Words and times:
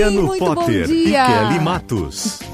Luciano 0.00 0.22
muito 0.22 0.44
Potter 0.44 0.86
bom 0.86 0.94
e. 0.94 1.12
Kelly 1.12 1.60
Matos. 1.60 2.40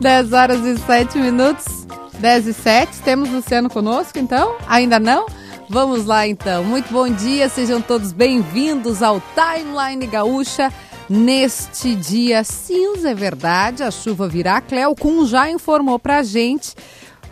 10 0.00 0.32
horas 0.32 0.64
e 0.64 0.78
7 0.78 1.18
minutos. 1.18 1.86
10 2.18 2.46
e 2.48 2.52
7. 2.52 3.00
Temos 3.00 3.30
Luciano 3.30 3.70
conosco, 3.70 4.18
então? 4.18 4.56
Ainda 4.68 5.00
não? 5.00 5.26
Vamos 5.70 6.04
lá, 6.04 6.26
então. 6.26 6.64
Muito 6.64 6.92
bom 6.92 7.08
dia, 7.08 7.48
sejam 7.48 7.80
todos 7.80 8.12
bem-vindos 8.12 9.02
ao 9.02 9.22
Timeline 9.34 10.06
Gaúcha. 10.06 10.70
Neste 11.08 11.94
dia 11.94 12.44
cinza, 12.44 13.10
é 13.10 13.14
verdade, 13.14 13.82
a 13.82 13.90
chuva 13.90 14.28
virá. 14.28 14.60
Cleo 14.60 14.94
Kuhn 14.94 15.24
já 15.26 15.50
informou 15.50 15.98
pra 15.98 16.22
gente. 16.22 16.74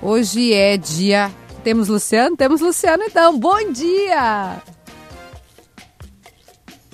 Hoje 0.02 0.54
é 0.54 0.76
dia. 0.76 1.30
Temos 1.62 1.88
Luciano? 1.88 2.36
Temos 2.36 2.60
Luciano, 2.60 3.04
então. 3.04 3.38
Bom 3.38 3.72
dia! 3.72 4.60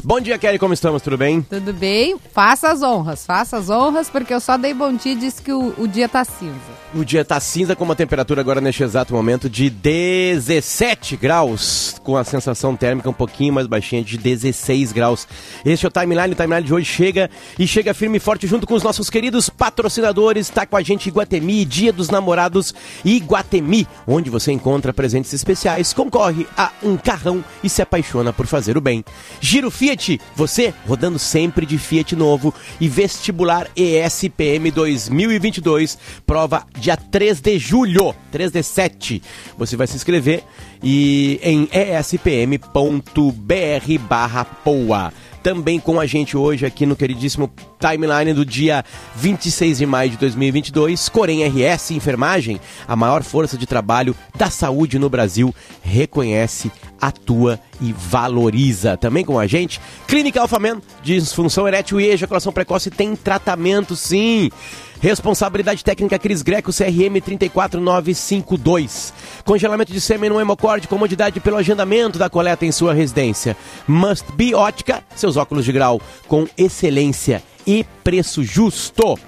Bom 0.07 0.21
dia, 0.21 0.39
Kelly, 0.39 0.57
como 0.57 0.73
estamos? 0.73 1.03
Tudo 1.03 1.19
bem? 1.19 1.43
Tudo 1.43 1.73
bem? 1.73 2.17
Faça 2.33 2.71
as 2.71 2.81
honras, 2.81 3.27
faça 3.27 3.57
as 3.57 3.69
honras, 3.69 4.09
porque 4.09 4.33
eu 4.33 4.39
só 4.39 4.57
dei 4.57 4.73
bom 4.73 4.93
dia 4.93 5.15
e 5.15 5.17
disse 5.17 5.43
que 5.43 5.53
o, 5.53 5.75
o 5.77 5.89
dia 5.89 6.09
tá 6.09 6.25
cinza. 6.25 6.55
O 6.95 7.05
dia 7.05 7.25
tá 7.25 7.41
cinza 7.41 7.75
com 7.75 7.83
uma 7.83 7.97
temperatura 7.97 8.41
agora 8.41 8.61
neste 8.61 8.85
exato 8.85 9.13
momento 9.13 9.51
de 9.51 9.69
17 9.69 11.17
graus, 11.17 11.97
com 12.05 12.17
a 12.17 12.23
sensação 12.23 12.77
térmica 12.77 13.11
um 13.11 13.13
pouquinho 13.13 13.53
mais 13.53 13.67
baixinha 13.67 14.01
de 14.01 14.17
16 14.17 14.93
graus. 14.93 15.27
Este 15.65 15.85
é 15.85 15.89
o 15.89 15.91
Timeline, 15.91 16.35
o 16.35 16.37
Timeline 16.37 16.65
de 16.65 16.73
hoje 16.73 16.87
chega 16.87 17.29
e 17.59 17.67
chega 17.67 17.93
firme 17.93 18.19
e 18.19 18.21
forte 18.21 18.47
junto 18.47 18.65
com 18.65 18.75
os 18.75 18.85
nossos 18.85 19.11
queridos 19.11 19.51
patrocinadores. 19.51 20.49
Tá 20.49 20.65
com 20.65 20.77
a 20.77 20.83
gente 20.83 21.09
Iguatemi, 21.09 21.65
Dia 21.65 21.93
dos 21.93 22.11
Namorados 22.11 22.73
Iguatemi, 23.05 23.89
onde 24.07 24.31
você 24.31 24.53
encontra 24.53 24.95
presentes 24.95 25.33
especiais, 25.33 25.93
concorre 25.93 26.47
a 26.57 26.71
um 26.81 26.97
carrão 26.97 27.45
e 27.65 27.69
se 27.69 27.83
apaixona 27.83 28.33
por 28.33 28.47
fazer 28.47 28.77
o 28.77 28.81
bem. 28.81 29.05
Giro 29.41 29.69
Fiat, 29.69 29.96
você 30.35 30.75
rodando 30.87 31.19
sempre 31.19 31.65
de 31.65 31.79
Fiat 31.79 32.15
novo 32.15 32.55
e 32.81 32.89
vestibular 32.89 33.69
ESPM 33.75 34.71
2022, 34.71 35.99
prova 36.27 36.67
dia 36.79 36.97
3 36.97 37.41
de 37.41 37.59
julho, 37.59 38.15
3 38.31 38.53
de 38.53 38.63
7. 38.63 39.23
Você 39.57 39.77
vai 39.77 39.87
se 39.87 39.97
inscrever 39.97 40.45
e 40.83 41.41
em 41.43 41.69
espm.br 41.73 42.69
barra 44.09 44.45
poa. 44.45 45.13
Também 45.47 45.79
com 45.79 46.01
a 46.01 46.07
gente 46.07 46.37
hoje 46.37 46.67
aqui 46.67 46.85
no 46.85 46.97
queridíssimo 46.97 47.49
timeline 47.79 48.35
do 48.35 48.45
dia 48.45 48.85
26 49.15 49.79
de 49.79 49.87
maio 49.87 50.11
de 50.11 50.17
2022, 50.17 51.09
Corém 51.09 51.47
RS 51.47 51.93
Enfermagem, 51.93 52.61
a 52.85 52.97
maior 52.97 53.23
força 53.23 53.57
de 53.57 53.65
trabalho 53.65 54.13
da 54.37 54.51
saúde 54.51 54.99
no 54.99 55.09
Brasil, 55.09 55.55
reconhece, 55.83 56.73
atua 57.01 57.61
e 57.81 57.93
valoriza. 57.93 58.97
Também 58.97 59.25
com 59.25 59.39
a 59.39 59.47
gente, 59.47 59.81
Clínica 60.09 60.41
Alphaman, 60.41 60.83
disfunção 61.01 61.69
erétil 61.69 62.01
e 62.01 62.09
ejaculação 62.09 62.53
precoce 62.53 62.91
tem 62.91 63.15
tratamento 63.15 63.95
sim. 63.95 64.51
Responsabilidade 65.01 65.85
técnica 65.85 66.19
Cris 66.19 66.43
Greco, 66.43 66.73
CRM 66.73 67.21
34952. 67.21 69.13
Congelamento 69.45 69.93
de 69.93 70.01
sêmen 70.01 70.31
no 70.31 70.41
hemocorde, 70.41 70.89
comodidade 70.89 71.39
pelo 71.41 71.57
agendamento 71.57 72.19
da 72.19 72.31
coleta 72.31 72.65
em 72.65 72.73
sua 72.73 72.95
residência. 72.95 73.57
Must 73.87 74.25
Be 74.33 74.55
Ótica, 74.55 75.05
seus 75.15 75.37
óculos 75.37 75.65
de 75.65 75.73
grau 75.73 76.01
com 76.27 76.47
excelência 76.57 77.43
e 77.67 77.85
preço 78.03 78.43
justo. 78.43 79.19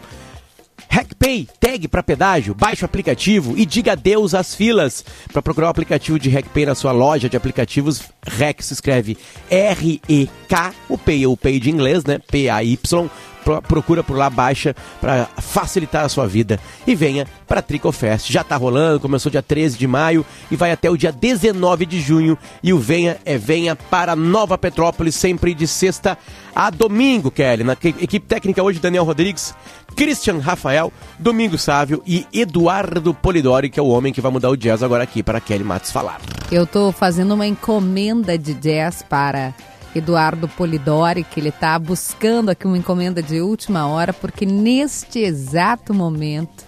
RecPay, 0.91 1.47
tag 1.61 1.87
para 1.87 2.03
pedágio, 2.03 2.55
baixe 2.55 2.83
o 2.83 2.87
aplicativo 2.87 3.55
e 3.57 3.67
diga 3.67 3.93
adeus 3.93 4.35
às 4.35 4.55
filas. 4.55 5.05
Para 5.31 5.43
procurar 5.43 5.67
o 5.67 5.71
aplicativo 5.71 6.19
de 6.19 6.31
RecPay 6.31 6.65
na 6.65 6.75
sua 6.75 6.93
loja 6.93 7.29
de 7.29 7.37
aplicativos, 7.37 8.03
Rec 8.27 8.63
se 8.63 8.73
escreve 8.73 9.19
R-E-K, 9.51 10.75
o 10.89 10.97
Pay 10.97 11.25
é 11.25 11.29
o 11.29 11.37
Pay 11.37 11.61
de 11.61 11.71
inglês, 11.71 12.05
né? 12.05 12.19
P-A-Y. 12.19 13.11
Pro- 13.49 13.63
Procura 13.63 14.05
por 14.05 14.15
lá, 14.17 14.29
baixa 14.29 14.77
para 15.01 15.27
facilitar 15.41 16.05
a 16.05 16.09
sua 16.11 16.27
vida 16.27 16.61
e 16.87 16.95
venha 16.95 17.27
para 17.47 17.63
Tricofest. 17.63 18.31
Já 18.31 18.45
tá 18.45 18.57
rolando, 18.57 19.01
começou 19.01 19.31
dia 19.33 19.43
13 19.43 19.79
de 19.79 19.87
maio 19.87 20.25
e 20.51 20.57
vai 20.57 20.71
até 20.71 20.91
o 20.91 20.97
dia 20.99 21.11
19 21.11 21.87
de 21.87 21.99
junho. 21.99 22.37
E 22.63 22.73
o 22.75 22.79
Venha 22.79 23.17
é 23.25 23.39
Venha 23.39 23.75
para 23.75 24.15
Nova 24.15 24.59
Petrópolis, 24.59 25.15
sempre 25.15 25.55
de 25.55 25.67
sexta 25.67 26.19
a 26.55 26.69
domingo, 26.69 27.31
Kelly. 27.31 27.65
Na 27.65 27.73
equipe 27.73 28.21
técnica 28.27 28.63
hoje, 28.63 28.81
Daniel 28.81 29.05
Rodrigues, 29.05 29.55
Christian 29.97 30.39
Rafael, 30.41 30.93
Domingo 31.19 31.57
Sávio 31.57 32.03
e 32.07 32.27
Eduardo 32.33 33.15
Polidori, 33.15 33.71
que 33.71 33.81
é 33.81 33.83
o 33.83 33.89
homem 33.89 34.13
que 34.13 34.21
vai 34.21 34.31
mudar 34.31 34.51
o 34.51 34.57
jazz 34.57 34.83
agora 34.83 35.05
aqui 35.05 35.23
para 35.23 35.41
Kelly 35.41 35.65
Matos 35.65 35.91
falar. 35.91 36.21
Eu 36.53 36.67
tô 36.67 36.93
fazendo 36.93 37.33
uma 37.33 37.47
encomenda 37.47 38.37
de 38.37 38.53
jazz 38.53 39.03
para 39.09 39.55
Eduardo 39.95 40.49
Polidori, 40.49 41.25
que 41.25 41.41
ele 41.41 41.51
tá 41.51 41.79
buscando 41.79 42.51
aqui 42.51 42.67
uma 42.67 42.79
encomenda 42.79 43.23
de 43.23 43.41
última 43.41 43.87
hora, 43.87 44.13
porque 44.13 44.45
neste 44.45 45.21
exato 45.21 45.95
momento 45.95 46.65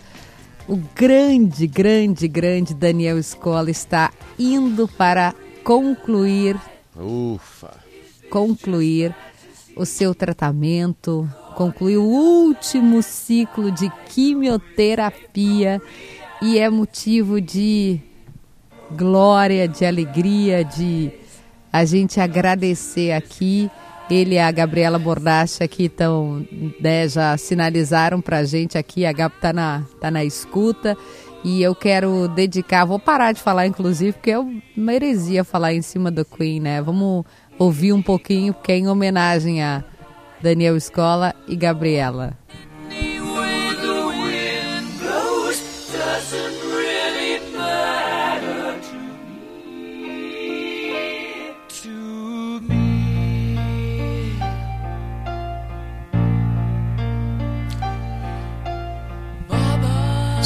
o 0.69 0.76
grande, 0.94 1.66
grande, 1.66 2.28
grande 2.28 2.75
Daniel 2.75 3.19
Escola 3.19 3.70
está 3.70 4.12
indo 4.38 4.86
para 4.86 5.34
concluir 5.64 6.56
Ufa. 6.97 7.72
concluir 8.30 9.14
o 9.76 9.84
seu 9.84 10.14
tratamento, 10.14 11.28
concluir 11.56 11.97
o 11.97 12.04
último 12.04 13.03
ciclo 13.03 13.70
de 13.70 13.91
quimioterapia 14.06 15.80
e 16.41 16.59
é 16.59 16.70
motivo 16.70 17.41
de 17.41 18.00
glória, 18.92 19.69
de 19.69 19.84
alegria, 19.84 20.64
de 20.64 21.12
a 21.72 21.84
gente 21.84 22.20
agradecer 22.20 23.12
aqui. 23.12 23.70
Ele 24.10 24.34
e 24.34 24.38
a 24.41 24.50
Gabriela 24.50 24.98
Bordacha 24.98 25.62
aqui 25.62 25.84
estão, 25.84 26.44
né, 26.81 27.06
já 27.06 27.36
sinalizaram 27.36 28.20
pra 28.20 28.42
gente 28.42 28.76
aqui, 28.76 29.06
a 29.06 29.12
Gab 29.12 29.32
tá 29.41 29.53
na, 29.53 29.84
tá 30.00 30.10
na 30.10 30.25
escuta. 30.25 30.97
E 31.44 31.62
eu 31.62 31.75
quero 31.75 32.26
dedicar, 32.28 32.84
vou 32.84 32.98
parar 32.98 33.32
de 33.32 33.41
falar 33.41 33.66
inclusive, 33.66 34.12
porque 34.12 34.32
é 34.32 34.38
uma 34.38 34.92
heresia 34.92 35.44
falar 35.44 35.72
em 35.72 35.80
cima 35.80 36.10
do 36.10 36.25
Queen, 36.25 36.60
né? 36.60 36.82
Vamos 36.82 37.25
ouvir 37.56 37.92
um 37.92 38.03
pouquinho, 38.03 38.53
porque 38.53 38.72
é 38.72 38.78
em 38.78 38.88
homenagem 38.88 39.62
a 39.62 39.84
Daniel 40.42 40.76
Escola 40.76 41.34
e 41.47 41.54
Gabriela. 41.54 42.36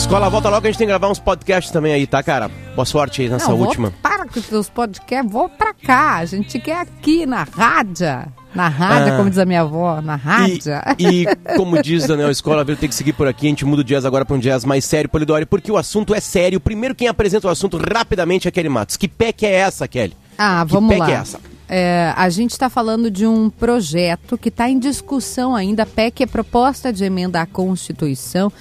Escola, 0.04 0.28
volta 0.28 0.50
logo, 0.50 0.66
a 0.66 0.70
gente 0.70 0.76
tem 0.78 0.86
que 0.86 0.90
gravar 0.90 1.08
uns 1.08 1.18
podcasts 1.18 1.72
também 1.72 1.92
aí, 1.94 2.06
tá, 2.06 2.22
cara? 2.22 2.50
Boa 2.76 2.84
sorte 2.84 3.22
aí 3.22 3.28
nessa 3.28 3.48
Não, 3.48 3.56
vou- 3.56 3.66
última. 3.66 3.90
Para 4.02 4.26
com 4.28 4.38
os 4.38 4.46
teus 4.46 4.68
podcasts, 4.68 5.32
vou 5.32 5.48
pra 5.48 5.72
cá. 5.72 6.16
A 6.16 6.24
gente 6.26 6.58
quer 6.58 6.78
aqui 6.82 7.24
na 7.24 7.42
rádio. 7.44 8.06
Na 8.54 8.68
rádio, 8.68 9.14
Ah. 9.14 9.16
como 9.16 9.30
diz 9.30 9.38
a 9.38 9.46
minha 9.46 9.62
avó, 9.62 10.00
na 10.02 10.14
E, 10.14 10.18
rádio. 10.18 10.72
e 10.98 11.26
como 11.56 11.82
diz 11.82 12.06
Daniel 12.06 12.30
Escola, 12.30 12.64
tem 12.64 12.76
que 12.88 12.94
seguir 12.94 13.14
por 13.14 13.26
aqui. 13.26 13.46
A 13.46 13.48
gente 13.48 13.64
muda 13.64 13.80
o 13.80 13.84
jazz 13.84 14.04
agora 14.04 14.24
para 14.26 14.36
um 14.36 14.38
jazz 14.38 14.64
mais 14.64 14.84
sério, 14.84 15.08
Polidori, 15.08 15.46
porque 15.46 15.72
o 15.72 15.76
assunto 15.76 16.14
é 16.14 16.20
sério. 16.20 16.60
Primeiro, 16.60 16.94
quem 16.94 17.08
apresenta 17.08 17.48
o 17.48 17.50
assunto 17.50 17.78
rapidamente 17.78 18.46
é 18.46 18.50
Kelly 18.50 18.68
Matos. 18.68 18.96
Que 18.98 19.08
que 19.08 19.46
é 19.46 19.52
essa, 19.54 19.88
Kelly? 19.88 20.14
Ah, 20.38 20.62
Que 20.66 20.72
vamos 20.72 20.90
PEC 20.90 21.00
lá. 21.00 21.10
é 21.10 21.14
essa? 21.14 21.40
É, 21.66 22.12
a 22.14 22.28
gente 22.28 22.50
está 22.50 22.68
falando 22.68 23.10
de 23.10 23.26
um 23.26 23.48
projeto 23.48 24.36
que 24.36 24.50
está 24.50 24.68
em 24.68 24.78
discussão 24.78 25.56
ainda. 25.56 25.84
A 25.84 25.86
PEC 25.86 26.22
é 26.24 26.26
proposta 26.26 26.92
de 26.92 27.02
emenda 27.04 27.40
à 27.40 27.46
Constituição 27.46 28.52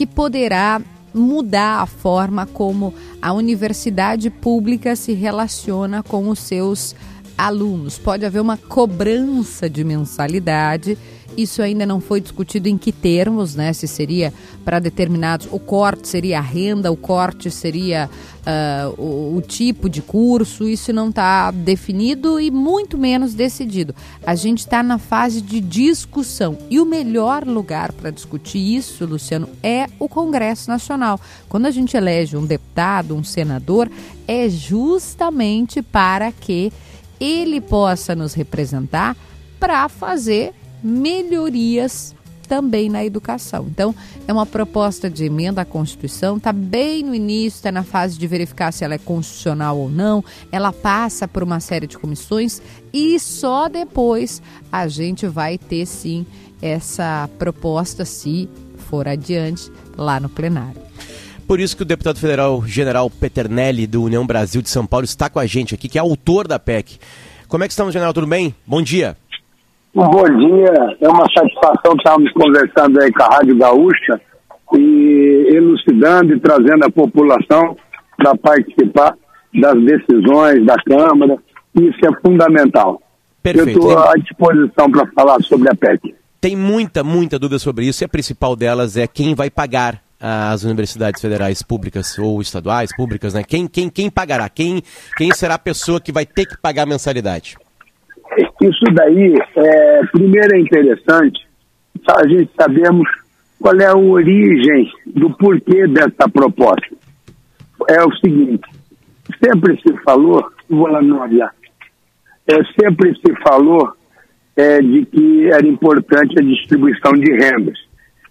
que 0.00 0.06
poderá 0.06 0.80
mudar 1.12 1.82
a 1.82 1.84
forma 1.84 2.46
como 2.46 2.94
a 3.20 3.34
universidade 3.34 4.30
pública 4.30 4.96
se 4.96 5.12
relaciona 5.12 6.02
com 6.02 6.30
os 6.30 6.38
seus 6.38 6.96
alunos. 7.36 7.98
Pode 7.98 8.24
haver 8.24 8.40
uma 8.40 8.56
cobrança 8.56 9.68
de 9.68 9.84
mensalidade 9.84 10.96
Isso 11.42 11.62
ainda 11.62 11.86
não 11.86 12.00
foi 12.00 12.20
discutido 12.20 12.68
em 12.68 12.76
que 12.76 12.92
termos, 12.92 13.54
né? 13.54 13.72
Se 13.72 13.88
seria 13.88 14.32
para 14.64 14.78
determinados. 14.78 15.48
O 15.50 15.58
corte 15.58 16.08
seria 16.08 16.38
a 16.38 16.42
renda, 16.42 16.92
o 16.92 16.96
corte 16.96 17.50
seria 17.50 18.10
uh, 18.40 19.00
o, 19.00 19.36
o, 19.36 19.40
tipo 19.40 19.88
de 19.88 20.02
curso. 20.02 20.68
Isso 20.68 20.92
não 20.92 21.08
está 21.08 21.50
definido 21.50 22.40
e 22.40 22.50
muito 22.50 22.98
menos 22.98 23.34
decidido. 23.34 23.94
A 24.26 24.34
gente 24.34 24.58
está 24.58 24.82
na 24.82 24.98
fase 24.98 25.40
de 25.40 25.60
discussão. 25.60 26.58
E 26.68 26.80
o 26.80 26.84
melhor 26.84 27.46
lugar 27.46 27.92
para 27.92 28.10
discutir 28.10 28.58
isso, 28.58 29.06
Luciano, 29.06 29.48
é 29.62 29.86
o 29.98 30.08
Congresso 30.08 30.68
Nacional. 30.68 31.20
Quando 31.48 31.66
a 31.66 31.70
gente 31.70 31.96
elege 31.96 32.36
um 32.36 32.44
deputado, 32.44 33.16
um 33.16 33.24
senador, 33.24 33.90
é 34.26 34.48
justamente 34.48 35.82
para 35.82 36.30
que 36.32 36.72
ele 37.18 37.60
possa 37.60 38.14
nos 38.14 38.32
representar 38.32 39.16
para 39.58 39.88
fazer 39.90 40.54
melhorias 40.82 42.14
também 42.50 42.88
na 42.90 43.04
educação. 43.04 43.68
Então, 43.70 43.94
é 44.26 44.32
uma 44.32 44.44
proposta 44.44 45.08
de 45.08 45.24
emenda 45.24 45.62
à 45.62 45.64
Constituição, 45.64 46.36
está 46.36 46.52
bem 46.52 47.04
no 47.04 47.14
início, 47.14 47.58
está 47.58 47.70
na 47.70 47.84
fase 47.84 48.18
de 48.18 48.26
verificar 48.26 48.72
se 48.72 48.82
ela 48.84 48.94
é 48.94 48.98
constitucional 48.98 49.78
ou 49.78 49.88
não, 49.88 50.24
ela 50.50 50.72
passa 50.72 51.28
por 51.28 51.44
uma 51.44 51.60
série 51.60 51.86
de 51.86 51.96
comissões 51.96 52.60
e 52.92 53.20
só 53.20 53.68
depois 53.68 54.42
a 54.72 54.88
gente 54.88 55.28
vai 55.28 55.58
ter 55.58 55.86
sim 55.86 56.26
essa 56.60 57.30
proposta, 57.38 58.04
se 58.04 58.48
for 58.76 59.06
adiante, 59.06 59.70
lá 59.96 60.18
no 60.18 60.28
plenário. 60.28 60.82
Por 61.46 61.60
isso 61.60 61.76
que 61.76 61.82
o 61.82 61.86
deputado 61.86 62.18
federal 62.18 62.66
general 62.66 63.08
Peternelli, 63.08 63.86
do 63.86 64.02
União 64.02 64.26
Brasil 64.26 64.60
de 64.60 64.70
São 64.70 64.84
Paulo, 64.86 65.04
está 65.04 65.30
com 65.30 65.38
a 65.38 65.46
gente 65.46 65.72
aqui, 65.72 65.88
que 65.88 65.98
é 65.98 66.00
autor 66.00 66.48
da 66.48 66.58
PEC. 66.58 66.98
Como 67.46 67.62
é 67.62 67.68
que 67.68 67.72
estamos, 67.72 67.92
general? 67.92 68.12
Tudo 68.12 68.26
bem? 68.26 68.52
Bom 68.66 68.82
dia. 68.82 69.16
Um 69.94 70.04
bom 70.04 70.22
dia, 70.22 70.96
é 71.00 71.08
uma 71.08 71.26
satisfação 71.34 71.94
estarmos 71.96 72.32
conversando 72.32 73.02
aí 73.02 73.12
com 73.12 73.22
a 73.24 73.26
Rádio 73.26 73.56
Gaúcha 73.56 74.20
e 74.74 75.48
elucidando 75.52 76.34
e 76.34 76.40
trazendo 76.40 76.84
a 76.84 76.90
população 76.90 77.76
para 78.16 78.36
participar 78.36 79.16
das 79.52 79.74
decisões 79.82 80.64
da 80.64 80.76
Câmara. 80.76 81.36
Isso 81.74 81.98
é 82.04 82.20
fundamental. 82.24 83.02
Perfeito. 83.42 83.70
Eu 83.70 83.88
estou 83.90 83.98
à 83.98 84.14
disposição 84.14 84.90
para 84.90 85.06
falar 85.12 85.40
sobre 85.42 85.68
a 85.68 85.74
PEC. 85.74 86.14
Tem 86.40 86.54
muita, 86.54 87.02
muita 87.02 87.38
dúvida 87.38 87.58
sobre 87.58 87.86
isso 87.86 88.04
e 88.04 88.06
a 88.06 88.08
principal 88.08 88.54
delas 88.54 88.96
é 88.96 89.08
quem 89.08 89.34
vai 89.34 89.50
pagar 89.50 90.00
as 90.20 90.62
universidades 90.62 91.20
federais 91.20 91.62
públicas 91.62 92.16
ou 92.18 92.40
estaduais 92.40 92.94
públicas, 92.94 93.34
né? 93.34 93.42
Quem, 93.42 93.66
quem, 93.66 93.88
quem 93.88 94.10
pagará? 94.10 94.48
Quem, 94.48 94.82
quem 95.16 95.32
será 95.32 95.54
a 95.54 95.58
pessoa 95.58 96.00
que 96.00 96.12
vai 96.12 96.26
ter 96.26 96.46
que 96.46 96.56
pagar 96.58 96.82
a 96.82 96.86
mensalidade? 96.86 97.56
Isso 98.38 98.84
daí, 98.92 99.34
é, 99.56 100.06
primeiro 100.12 100.54
é 100.54 100.60
interessante, 100.60 101.46
a 102.08 102.28
gente 102.28 102.50
sabemos 102.58 103.08
qual 103.58 103.74
é 103.78 103.86
a 103.86 103.96
origem 103.96 104.90
do 105.06 105.30
porquê 105.30 105.86
dessa 105.88 106.28
proposta. 106.32 106.96
É 107.88 108.02
o 108.04 108.12
seguinte, 108.16 108.68
sempre 109.42 109.80
se 109.82 109.92
falou, 110.04 110.50
vou 110.68 110.86
lá 110.86 111.02
não 111.02 111.20
olhar, 111.20 111.52
é, 112.46 112.54
sempre 112.80 113.14
se 113.14 113.34
falou 113.42 113.92
é, 114.56 114.80
de 114.80 115.04
que 115.06 115.46
era 115.46 115.66
importante 115.66 116.38
a 116.38 116.42
distribuição 116.42 117.12
de 117.12 117.32
rendas, 117.32 117.78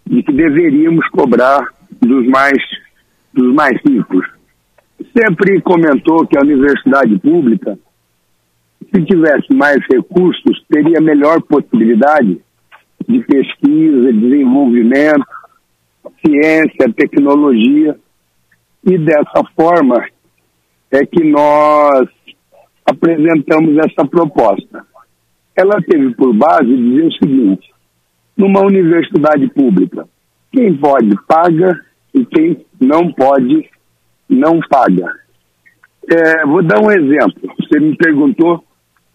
de 0.05 0.23
que 0.23 0.31
deveríamos 0.31 1.07
cobrar 1.09 1.67
dos 2.01 2.25
mais, 2.27 2.57
dos 3.33 3.53
mais 3.53 3.77
ricos. 3.85 4.25
Sempre 5.17 5.61
comentou 5.61 6.25
que 6.27 6.37
a 6.37 6.41
universidade 6.41 7.17
pública 7.19 7.77
se 8.93 9.05
tivesse 9.05 9.53
mais 9.53 9.77
recursos, 9.91 10.63
teria 10.69 10.99
melhor 11.01 11.41
possibilidade 11.41 12.41
de 13.07 13.19
pesquisa, 13.19 14.13
desenvolvimento, 14.13 15.25
ciência, 16.25 16.93
tecnologia. 16.95 17.97
E 18.85 18.97
dessa 18.97 19.43
forma 19.55 20.05
é 20.91 21.05
que 21.05 21.23
nós 21.23 22.07
apresentamos 22.85 23.77
essa 23.77 24.07
proposta. 24.07 24.85
Ela 25.55 25.81
teve 25.81 26.13
por 26.15 26.33
base 26.33 26.65
dizer 26.65 27.05
o 27.05 27.13
seguinte: 27.13 27.69
numa 28.37 28.61
universidade 28.61 29.47
pública, 29.49 30.07
quem 30.51 30.75
pode 30.75 31.15
paga 31.27 31.79
e 32.13 32.25
quem 32.25 32.65
não 32.79 33.11
pode 33.11 33.69
não 34.27 34.59
paga. 34.69 35.11
É, 36.11 36.45
vou 36.45 36.63
dar 36.63 36.79
um 36.79 36.91
exemplo. 36.91 37.53
Você 37.59 37.79
me 37.79 37.95
perguntou 37.95 38.63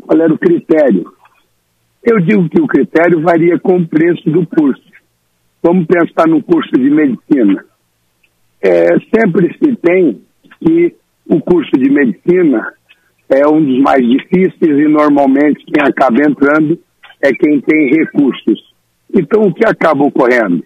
qual 0.07 0.21
era 0.21 0.33
o 0.33 0.39
critério. 0.39 1.13
Eu 2.03 2.21
digo 2.21 2.49
que 2.49 2.61
o 2.61 2.67
critério 2.67 3.21
varia 3.23 3.59
com 3.59 3.79
o 3.79 3.89
preço 3.89 4.31
do 4.31 4.47
curso. 4.47 4.83
Vamos 5.63 5.87
pensar 5.87 6.29
no 6.29 6.43
curso 6.43 6.73
de 6.73 6.91
medicina. 6.91 7.65
É, 8.61 8.89
sempre 9.15 9.57
se 9.59 9.77
tem 9.77 10.21
que 10.61 10.95
o 11.27 11.41
curso 11.41 11.71
de 11.73 11.91
medicina 11.91 12.73
é 13.31 13.49
um 13.49 13.65
dos 13.65 13.81
mais 13.81 14.07
difíceis 14.07 14.79
e 14.79 14.89
normalmente 14.89 15.65
quem 15.65 15.83
acaba 15.83 16.19
entrando 16.29 16.79
é 17.23 17.33
quem 17.33 17.61
tem 17.61 17.89
recursos. 17.89 18.75
Então 19.15 19.43
o 19.43 19.55
que 19.55 19.67
acaba 19.67 20.05
ocorrendo 20.05 20.63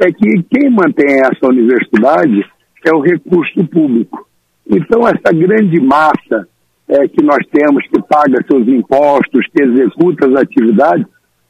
é 0.00 0.06
que 0.06 0.42
quem 0.50 0.70
mantém 0.70 1.20
essa 1.20 1.46
universidade 1.46 2.44
é 2.84 2.92
o 2.92 3.00
recurso 3.00 3.64
público. 3.68 4.26
Então 4.68 5.06
essa 5.06 5.32
grande 5.32 5.80
massa 5.80 6.48
é, 6.90 7.06
que 7.06 7.22
nós 7.22 7.38
temos, 7.52 7.86
que 7.86 8.02
paga 8.02 8.44
seus 8.50 8.66
impostos, 8.66 9.46
que 9.54 9.62
executa 9.62 10.28
as 10.28 10.42
atividades, 10.42 11.06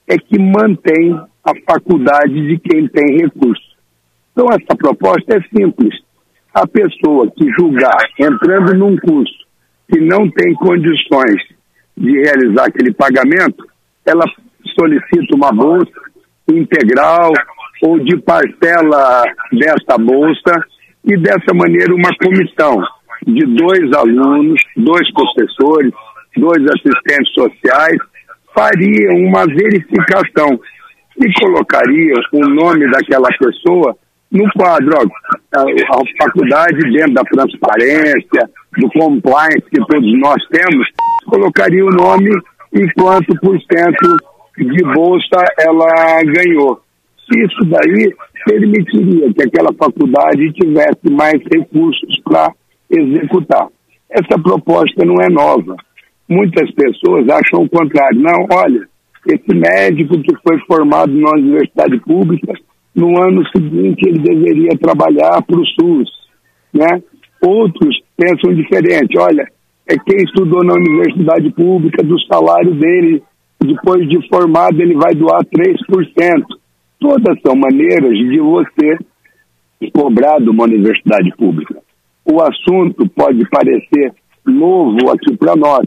é 0.06 0.18
que 0.18 0.38
mantém 0.38 1.18
a 1.42 1.52
faculdade 1.66 2.46
de 2.46 2.58
quem 2.58 2.86
tem 2.88 3.22
recursos. 3.22 3.76
Então, 4.32 4.46
essa 4.50 4.76
proposta 4.76 5.36
é 5.36 5.40
simples. 5.56 5.94
A 6.52 6.66
pessoa 6.66 7.30
que 7.30 7.48
julgar 7.58 7.98
entrando 8.18 8.74
num 8.74 8.96
curso 8.98 9.32
que 9.90 10.00
não 10.00 10.28
tem 10.30 10.54
condições 10.54 11.42
de 11.96 12.12
realizar 12.20 12.66
aquele 12.66 12.92
pagamento, 12.92 13.66
ela 14.04 14.24
solicita 14.78 15.34
uma 15.34 15.52
bolsa 15.52 15.90
integral 16.48 17.32
ou 17.82 17.98
de 17.98 18.16
parcela 18.18 19.24
dessa 19.52 19.96
bolsa 19.98 20.66
e 21.04 21.16
dessa 21.16 21.54
maneira 21.54 21.94
uma 21.94 22.10
comissão 22.18 22.82
de 23.26 23.46
dois 23.54 23.92
alunos, 23.92 24.60
dois 24.76 25.12
professores, 25.12 25.92
dois 26.36 26.64
assistentes 26.66 27.32
sociais, 27.34 27.98
faria 28.54 29.12
uma 29.12 29.46
verificação 29.46 30.58
e 31.18 31.32
colocaria 31.40 32.14
o 32.32 32.48
nome 32.48 32.90
daquela 32.90 33.28
pessoa 33.38 33.96
no 34.30 34.50
quadro. 34.52 34.90
Ó, 34.96 35.58
a, 35.58 35.62
a 35.62 36.24
faculdade, 36.24 36.92
dentro 36.92 37.14
da 37.14 37.22
transparência, 37.22 38.50
do 38.78 38.88
compliance 38.90 39.68
que 39.70 39.84
todos 39.86 40.20
nós 40.20 40.42
temos, 40.50 40.86
colocaria 41.26 41.84
o 41.84 41.90
nome 41.90 42.30
e 42.72 42.92
quanto 42.92 43.34
por 43.40 43.58
cento 43.60 44.16
de 44.56 44.82
bolsa 44.94 45.44
ela 45.58 46.22
ganhou. 46.24 46.80
Isso 47.32 47.64
daí 47.66 48.12
permitiria 48.44 49.32
que 49.32 49.42
aquela 49.42 49.72
faculdade 49.74 50.52
tivesse 50.52 51.10
mais 51.10 51.40
recursos 51.52 52.20
para 52.24 52.52
executar. 52.90 53.68
Essa 54.10 54.40
proposta 54.42 55.04
não 55.04 55.14
é 55.22 55.28
nova. 55.28 55.76
Muitas 56.28 56.70
pessoas 56.72 57.28
acham 57.28 57.62
o 57.62 57.68
contrário. 57.68 58.20
Não, 58.20 58.46
olha, 58.52 58.88
esse 59.26 59.54
médico 59.54 60.20
que 60.20 60.34
foi 60.42 60.58
formado 60.66 61.12
na 61.12 61.30
universidade 61.30 61.98
pública, 62.00 62.52
no 62.94 63.22
ano 63.22 63.46
seguinte 63.48 64.08
ele 64.08 64.18
deveria 64.18 64.76
trabalhar 64.80 65.40
para 65.42 65.60
o 65.60 65.66
SUS. 65.66 66.10
Né? 66.74 67.02
Outros 67.40 68.00
pensam 68.16 68.54
diferente. 68.54 69.16
Olha, 69.18 69.46
é 69.88 69.96
quem 69.96 70.24
estudou 70.24 70.64
na 70.64 70.74
universidade 70.74 71.50
pública, 71.50 72.02
do 72.02 72.18
salário 72.22 72.74
dele, 72.74 73.22
depois 73.62 74.08
de 74.08 74.26
formado, 74.28 74.80
ele 74.80 74.94
vai 74.94 75.14
doar 75.14 75.44
3%. 75.44 76.44
Todas 76.98 77.40
são 77.42 77.54
maneiras 77.54 78.16
de 78.16 78.40
você 78.40 78.98
cobrar 79.92 80.38
de 80.38 80.50
uma 80.50 80.64
universidade 80.64 81.30
pública 81.36 81.76
o 82.24 82.40
assunto 82.42 83.08
pode 83.10 83.48
parecer 83.48 84.12
novo 84.44 85.10
aqui 85.10 85.36
para 85.36 85.54
nós, 85.56 85.86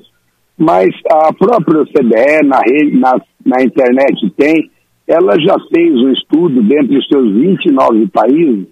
mas 0.58 0.90
a 1.10 1.34
própria 1.34 1.82
OCDE 1.82 2.46
na, 2.46 2.62
na, 3.00 3.22
na 3.46 3.64
internet 3.64 4.30
tem, 4.38 4.70
ela 5.08 5.40
já 5.40 5.56
fez 5.74 5.94
um 5.96 6.12
estudo 6.12 6.62
dentre 6.64 6.98
os 6.98 7.08
seus 7.08 7.32
29 7.34 8.08
países, 8.08 8.68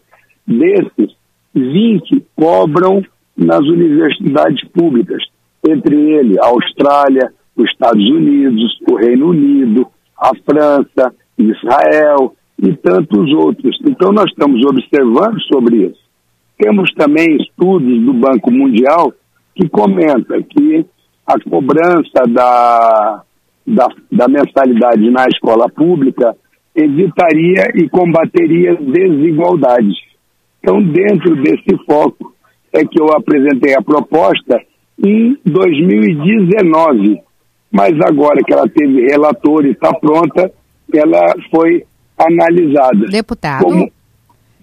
desses, 0.47 1.15
20 1.53 2.25
cobram 2.35 3.03
nas 3.37 3.59
universidades 3.61 4.67
públicas, 4.69 5.23
entre 5.67 5.95
eles 5.95 6.37
a 6.37 6.47
Austrália, 6.47 7.31
os 7.55 7.69
Estados 7.69 8.03
Unidos, 8.09 8.79
o 8.89 8.95
Reino 8.95 9.29
Unido, 9.29 9.87
a 10.17 10.31
França, 10.45 11.13
Israel 11.37 12.35
e 12.57 12.73
tantos 12.73 13.31
outros. 13.33 13.77
Então 13.85 14.11
nós 14.11 14.29
estamos 14.29 14.63
observando 14.65 15.39
sobre 15.51 15.87
isso. 15.87 16.01
Temos 16.61 16.93
também 16.93 17.37
estudos 17.37 17.99
do 18.05 18.13
Banco 18.13 18.51
Mundial 18.51 19.11
que 19.55 19.67
comenta 19.67 20.39
que 20.43 20.85
a 21.25 21.33
cobrança 21.49 22.27
da, 22.29 23.23
da, 23.65 23.87
da 24.11 24.27
mensalidade 24.27 25.09
na 25.09 25.25
escola 25.27 25.67
pública 25.69 26.35
evitaria 26.75 27.71
e 27.73 27.89
combateria 27.89 28.75
desigualdades. 28.75 29.97
Então, 30.59 30.79
dentro 30.83 31.35
desse 31.41 31.83
foco, 31.83 32.31
é 32.71 32.85
que 32.85 33.01
eu 33.01 33.11
apresentei 33.11 33.73
a 33.73 33.81
proposta 33.81 34.61
em 35.03 35.35
2019. 35.43 37.21
Mas 37.71 37.93
agora 38.01 38.39
que 38.45 38.53
ela 38.53 38.69
teve 38.69 39.07
relator 39.07 39.65
e 39.65 39.71
está 39.71 39.91
pronta, 39.95 40.51
ela 40.93 41.25
foi 41.49 41.83
analisada. 42.19 43.07
Deputado, 43.07 43.63
Como... 43.63 43.91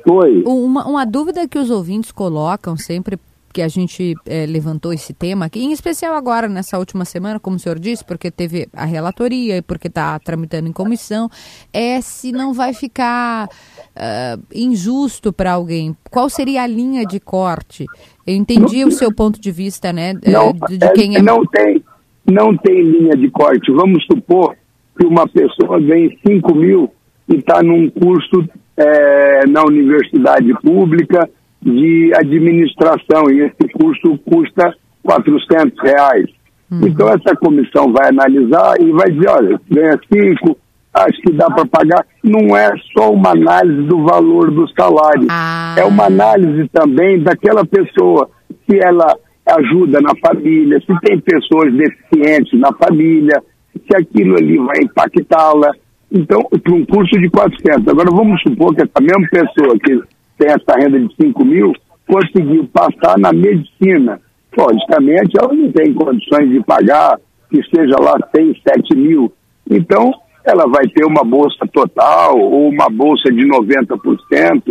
Foi. 0.06 0.42
uma, 0.44 0.86
uma 0.86 1.04
dúvida 1.04 1.46
que 1.48 1.58
os 1.58 1.70
ouvintes 1.70 2.12
colocam 2.12 2.76
sempre 2.76 3.18
que 3.52 3.62
a 3.62 3.68
gente 3.68 4.14
eh, 4.26 4.46
levantou 4.46 4.92
esse 4.92 5.14
tema 5.14 5.46
aqui, 5.46 5.60
em 5.64 5.72
especial 5.72 6.14
agora 6.14 6.48
nessa 6.48 6.78
última 6.78 7.04
semana, 7.04 7.40
como 7.40 7.56
o 7.56 7.58
senhor 7.58 7.78
disse, 7.78 8.04
porque 8.04 8.30
teve 8.30 8.68
a 8.72 8.84
relatoria 8.84 9.56
e 9.56 9.62
porque 9.62 9.88
está 9.88 10.18
tramitando 10.18 10.68
em 10.68 10.72
comissão, 10.72 11.30
é 11.72 12.00
se 12.00 12.30
não 12.30 12.52
vai 12.52 12.74
ficar 12.74 13.48
ah, 13.96 14.38
injusto 14.54 15.32
para 15.32 15.52
alguém. 15.52 15.96
Qual 16.10 16.28
seria 16.28 16.62
a 16.62 16.66
linha 16.66 17.04
de 17.04 17.18
corte? 17.18 17.86
Eu 18.26 18.34
entendi 18.36 18.84
o 18.84 18.92
seu 18.92 19.12
ponto 19.12 19.40
de 19.40 19.50
vista, 19.50 19.92
né? 19.92 20.14
eh, 20.22 20.30
Não, 20.30 20.52
de, 20.52 20.78
de 20.78 20.92
quem 20.92 21.16
é. 21.16 21.22
não 21.22 21.44
tem, 21.46 21.82
não 22.30 22.56
tem 22.56 22.80
linha 22.82 23.16
de 23.16 23.30
corte. 23.30 23.72
Vamos 23.72 24.04
supor 24.04 24.54
que 24.96 25.06
uma 25.06 25.26
pessoa 25.26 25.80
ganhe 25.80 26.16
5 26.24 26.54
mil 26.54 26.90
e 27.28 27.36
está 27.36 27.62
num 27.62 27.90
curso 27.90 28.48
eh, 28.78 29.42
na 29.48 29.62
universidade 29.64 30.54
pública 30.62 31.28
de 31.60 32.12
administração 32.14 33.30
e 33.30 33.40
esse 33.40 33.72
curso 33.72 34.16
custa 34.24 34.72
400 35.02 35.78
reais. 35.82 36.26
Então 36.70 37.08
essa 37.08 37.34
comissão 37.36 37.92
vai 37.92 38.08
analisar 38.08 38.74
e 38.80 38.92
vai 38.92 39.10
dizer, 39.10 39.28
olha, 39.30 39.60
ganha 39.70 39.98
5, 40.12 40.56
acho 40.94 41.20
que 41.22 41.32
dá 41.32 41.46
para 41.46 41.66
pagar. 41.66 42.06
Não 42.22 42.56
é 42.56 42.70
só 42.96 43.10
uma 43.10 43.30
análise 43.30 43.82
do 43.88 44.04
valor 44.04 44.50
do 44.50 44.68
salário, 44.78 45.26
Ah. 45.30 45.74
é 45.78 45.84
uma 45.84 46.04
análise 46.06 46.68
também 46.68 47.20
daquela 47.20 47.64
pessoa, 47.64 48.28
se 48.68 48.78
ela 48.78 49.16
ajuda 49.56 49.98
na 50.00 50.12
família, 50.24 50.78
se 50.80 51.00
tem 51.00 51.18
pessoas 51.20 51.72
deficientes 51.72 52.60
na 52.60 52.70
família, 52.74 53.42
se 53.72 53.96
aquilo 53.96 54.36
ali 54.36 54.58
vai 54.58 54.76
impactá-la. 54.82 55.70
Então, 56.10 56.40
para 56.42 56.74
um 56.74 56.84
curso 56.86 57.18
de 57.20 57.28
400. 57.28 57.86
Agora, 57.86 58.10
vamos 58.10 58.40
supor 58.42 58.74
que 58.74 58.82
essa 58.82 59.00
mesma 59.00 59.28
pessoa 59.30 59.78
que 59.78 60.00
tem 60.38 60.48
essa 60.48 60.78
renda 60.78 60.98
de 60.98 61.14
5 61.20 61.44
mil 61.44 61.72
conseguiu 62.06 62.66
passar 62.72 63.18
na 63.18 63.32
medicina. 63.32 64.20
Logicamente, 64.56 65.36
ela 65.38 65.52
não 65.52 65.70
tem 65.70 65.92
condições 65.92 66.50
de 66.50 66.64
pagar 66.64 67.18
que 67.50 67.62
seja 67.74 67.96
lá 68.00 68.14
6, 68.34 68.56
7 68.66 68.96
mil. 68.96 69.32
Então, 69.70 70.12
ela 70.44 70.66
vai 70.66 70.86
ter 70.88 71.04
uma 71.04 71.22
bolsa 71.22 71.66
total 71.72 72.38
ou 72.38 72.68
uma 72.68 72.88
bolsa 72.88 73.30
de 73.30 73.46
90%. 73.46 74.62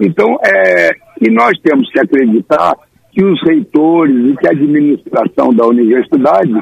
Então, 0.00 0.38
é, 0.44 0.90
e 1.20 1.30
nós 1.30 1.58
temos 1.62 1.90
que 1.90 1.98
acreditar 1.98 2.74
que 3.10 3.24
os 3.24 3.40
reitores 3.42 4.30
e 4.30 4.36
que 4.36 4.46
a 4.46 4.52
administração 4.52 5.48
da 5.54 5.66
universidade 5.66 6.52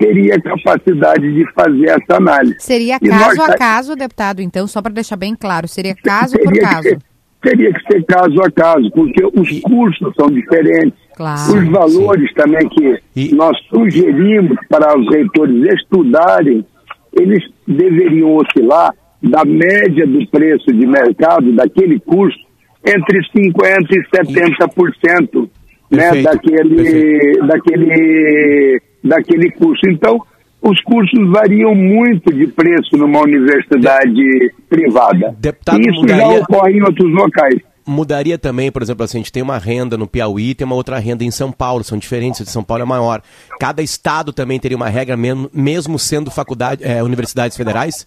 teria 0.00 0.40
capacidade 0.40 1.32
de 1.32 1.44
fazer 1.52 1.86
essa 1.90 2.16
análise. 2.16 2.56
Seria 2.58 2.98
E 3.02 3.08
nós 3.08 3.18
caso 3.26 3.42
a 3.42 3.46
tá- 3.48 3.56
caso, 3.58 3.94
deputado, 3.96 4.40
então, 4.40 4.66
só 4.66 4.80
para 4.80 4.92
deixar 4.92 5.16
bem 5.16 5.36
claro, 5.36 5.68
seria 5.68 5.94
caso 5.94 6.36
por 6.38 6.52
caso. 6.58 6.82
Que 6.82 6.88
ser, 6.88 6.98
teria 7.42 7.72
que 7.72 7.80
ser 7.92 8.04
caso 8.06 8.40
a 8.42 8.50
caso, 8.50 8.90
porque 8.92 9.22
os 9.24 9.60
cursos 9.60 10.14
são 10.18 10.28
diferentes. 10.30 10.98
Claro. 11.14 11.52
Os 11.54 11.68
valores 11.68 12.32
também 12.34 12.66
que 12.70 12.98
E- 13.14 13.34
nós 13.34 13.56
sugerimos 13.68 14.56
para 14.70 14.98
os 14.98 15.06
reitores 15.14 15.74
estudarem, 15.74 16.64
eles 17.12 17.44
deveriam 17.68 18.36
oscilar 18.36 18.92
da 19.22 19.44
média 19.44 20.06
do 20.06 20.26
preço 20.30 20.72
de 20.72 20.86
mercado 20.86 21.52
daquele 21.52 22.00
curso 22.00 22.38
entre 22.86 23.20
50% 23.36 23.90
e 23.90 24.16
70% 24.16 25.50
né, 25.90 26.22
daquele, 26.22 26.74
perfeito. 26.76 27.46
daquele, 27.46 28.82
daquele 29.02 29.50
curso. 29.52 29.82
Então, 29.88 30.20
os 30.62 30.80
cursos 30.82 31.30
variam 31.30 31.74
muito 31.74 32.32
de 32.32 32.46
preço 32.46 32.96
numa 32.96 33.20
universidade 33.20 34.52
privada. 34.68 35.34
Deputado, 35.38 35.80
isso 35.80 36.00
mudaria- 36.00 36.22
já 36.22 36.42
ocorre 36.42 36.72
em 36.78 36.82
outros 36.82 37.12
locais. 37.12 37.60
Mudaria 37.86 38.38
também, 38.38 38.70
por 38.70 38.82
exemplo, 38.82 39.04
assim, 39.04 39.18
a 39.18 39.20
gente 39.20 39.32
tem 39.32 39.42
uma 39.42 39.58
renda 39.58 39.96
no 39.96 40.06
Piauí, 40.06 40.54
tem 40.54 40.64
uma 40.64 40.76
outra 40.76 40.98
renda 40.98 41.24
em 41.24 41.30
São 41.30 41.50
Paulo, 41.50 41.82
são 41.82 41.98
diferentes, 41.98 42.40
a 42.40 42.44
de 42.44 42.50
São 42.50 42.62
Paulo 42.62 42.82
é 42.82 42.86
maior. 42.86 43.20
Cada 43.58 43.82
estado 43.82 44.32
também 44.32 44.60
teria 44.60 44.76
uma 44.76 44.88
regra, 44.88 45.16
mesmo 45.16 45.98
sendo 45.98 46.30
faculdade, 46.30 46.84
é, 46.84 47.02
universidades 47.02 47.56
federais? 47.56 48.06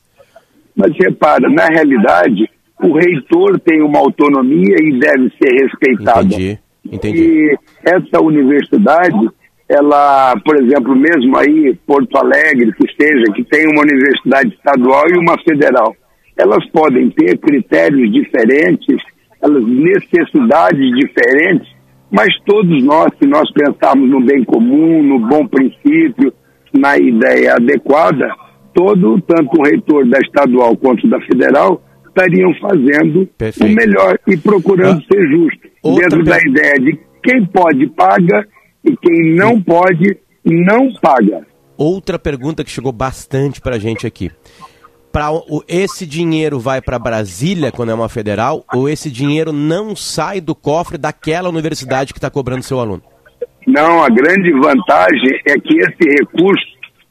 Mas 0.76 0.92
repara, 0.98 1.50
na 1.50 1.66
realidade, 1.66 2.50
o 2.82 2.94
reitor 2.98 3.60
tem 3.60 3.82
uma 3.82 4.00
autonomia 4.00 4.76
e 4.80 5.00
deve 5.00 5.32
ser 5.42 5.52
respeitada. 5.64 6.22
Entendi, 6.22 6.60
entendi. 6.92 7.24
E 7.24 7.58
essa 7.86 8.22
universidade, 8.22 9.30
ela, 9.70 10.36
por 10.44 10.62
exemplo, 10.62 10.96
mesmo 10.96 11.38
aí, 11.38 11.76
Porto 11.86 12.18
Alegre, 12.18 12.74
que 12.74 12.88
seja, 12.96 13.32
que 13.34 13.44
tem 13.46 13.68
uma 13.68 13.82
universidade 13.82 14.54
estadual 14.54 15.04
e 15.10 15.18
uma 15.18 15.38
federal, 15.40 15.96
elas 16.38 16.66
podem 16.72 17.10
ter 17.10 17.38
critérios 17.38 18.12
diferentes, 18.12 18.98
elas 19.42 19.64
necessidades 19.66 20.90
diferentes, 20.96 21.68
mas 22.12 22.28
todos 22.46 22.84
nós, 22.84 23.12
se 23.22 23.28
nós 23.28 23.52
pensarmos 23.52 24.10
no 24.10 24.22
bem 24.22 24.44
comum, 24.44 25.02
no 25.02 25.20
bom 25.20 25.48
princípio, 25.48 26.34
na 26.74 26.98
ideia 26.98 27.54
adequada, 27.54 28.28
todo, 28.74 29.22
tanto 29.22 29.60
o 29.60 29.64
reitor 29.64 30.08
da 30.08 30.20
estadual 30.20 30.76
quanto 30.78 31.08
da 31.08 31.20
federal, 31.22 31.82
estariam 32.08 32.54
fazendo 32.56 33.28
Perfeito. 33.38 33.72
o 33.72 33.76
melhor 33.76 34.20
e 34.28 34.38
procurando 34.38 35.00
Ah, 35.00 35.14
ser 35.14 35.28
justo 35.28 35.73
outra 35.84 36.10
dentro 36.10 36.24
da 36.24 36.38
ideia 36.38 36.74
de 36.76 37.00
quem 37.22 37.46
pode 37.46 37.88
paga 37.88 38.48
e 38.84 38.96
quem 38.98 39.36
não 39.36 39.62
pode 39.62 40.18
não 40.44 40.92
paga. 41.02 41.46
Outra 41.78 42.18
pergunta 42.18 42.64
que 42.64 42.70
chegou 42.70 42.92
bastante 42.92 43.62
pra 43.62 43.80
gente 43.80 44.06
aqui. 44.06 44.32
Pra, 45.12 45.32
o, 45.32 45.64
esse 45.68 46.08
dinheiro 46.08 46.60
vai 46.60 46.82
para 46.82 46.98
Brasília 46.98 47.72
quando 47.72 47.92
é 47.92 47.94
uma 47.94 48.10
federal 48.10 48.66
ou 48.74 48.90
esse 48.90 49.12
dinheiro 49.12 49.54
não 49.54 49.96
sai 49.96 50.42
do 50.42 50.56
cofre 50.56 50.98
daquela 50.98 51.50
universidade 51.50 52.14
que 52.14 52.18
está 52.18 52.32
cobrando 52.32 52.64
seu 52.64 52.80
aluno? 52.80 53.04
Não, 53.68 54.04
a 54.04 54.10
grande 54.10 54.52
vantagem 54.54 55.40
é 55.46 55.54
que 55.60 55.78
esse 55.78 56.20
recurso 56.20 56.66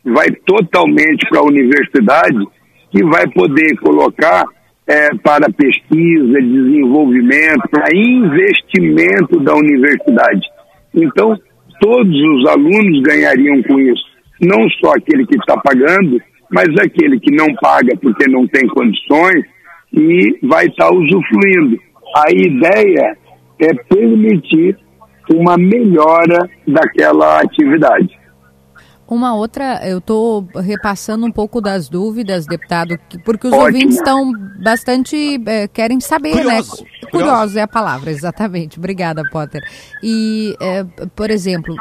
vai 0.05 0.29
totalmente 0.45 1.29
para 1.29 1.39
a 1.39 1.45
universidade, 1.45 2.45
que 2.91 3.05
vai 3.05 3.27
poder 3.29 3.77
colocar 3.79 4.45
eh, 4.87 5.15
para 5.23 5.53
pesquisa, 5.53 6.41
desenvolvimento, 6.41 7.69
para 7.71 7.97
investimento 7.97 9.41
da 9.41 9.55
universidade. 9.55 10.43
Então, 10.95 11.37
todos 11.81 12.15
os 12.15 12.49
alunos 12.49 13.03
ganhariam 13.03 13.63
com 13.63 13.79
isso. 13.79 14.05
Não 14.41 14.69
só 14.81 14.93
aquele 14.93 15.27
que 15.27 15.37
está 15.37 15.57
pagando, 15.59 16.21
mas 16.51 16.69
aquele 16.81 17.19
que 17.19 17.35
não 17.35 17.47
paga 17.61 17.97
porque 18.01 18.31
não 18.31 18.47
tem 18.47 18.67
condições 18.69 19.45
e 19.93 20.39
vai 20.43 20.67
estar 20.67 20.91
usufruindo. 20.91 21.79
A 22.17 22.31
ideia 22.31 23.17
é 23.61 23.75
permitir 23.89 24.77
uma 25.33 25.57
melhora 25.57 26.49
daquela 26.67 27.41
atividade. 27.41 28.22
Uma 29.13 29.35
outra, 29.35 29.79
eu 29.87 29.99
estou 29.99 30.49
repassando 30.65 31.27
um 31.27 31.31
pouco 31.31 31.61
das 31.61 31.87
dúvidas, 31.87 32.47
deputado, 32.47 32.97
que- 33.11 33.19
porque 33.23 33.47
os 33.47 33.53
Ótimo. 33.53 33.67
ouvintes 33.67 33.97
estão 33.99 34.33
bastante, 34.63 35.39
eh, 35.47 35.69
querem 35.69 36.01
saber, 36.01 36.31
Curiosos, 36.33 36.81
né? 36.81 36.87
curiosos. 36.87 37.11
Curiosos 37.11 37.57
é 37.57 37.61
a 37.61 37.69
palavra, 37.69 38.11
exatamente. 38.11 38.79
Obrigada, 38.79 39.23
Potter. 39.31 39.61
E, 40.03 40.55
eh, 40.63 40.87
por 41.15 41.31
exemplo, 41.31 41.75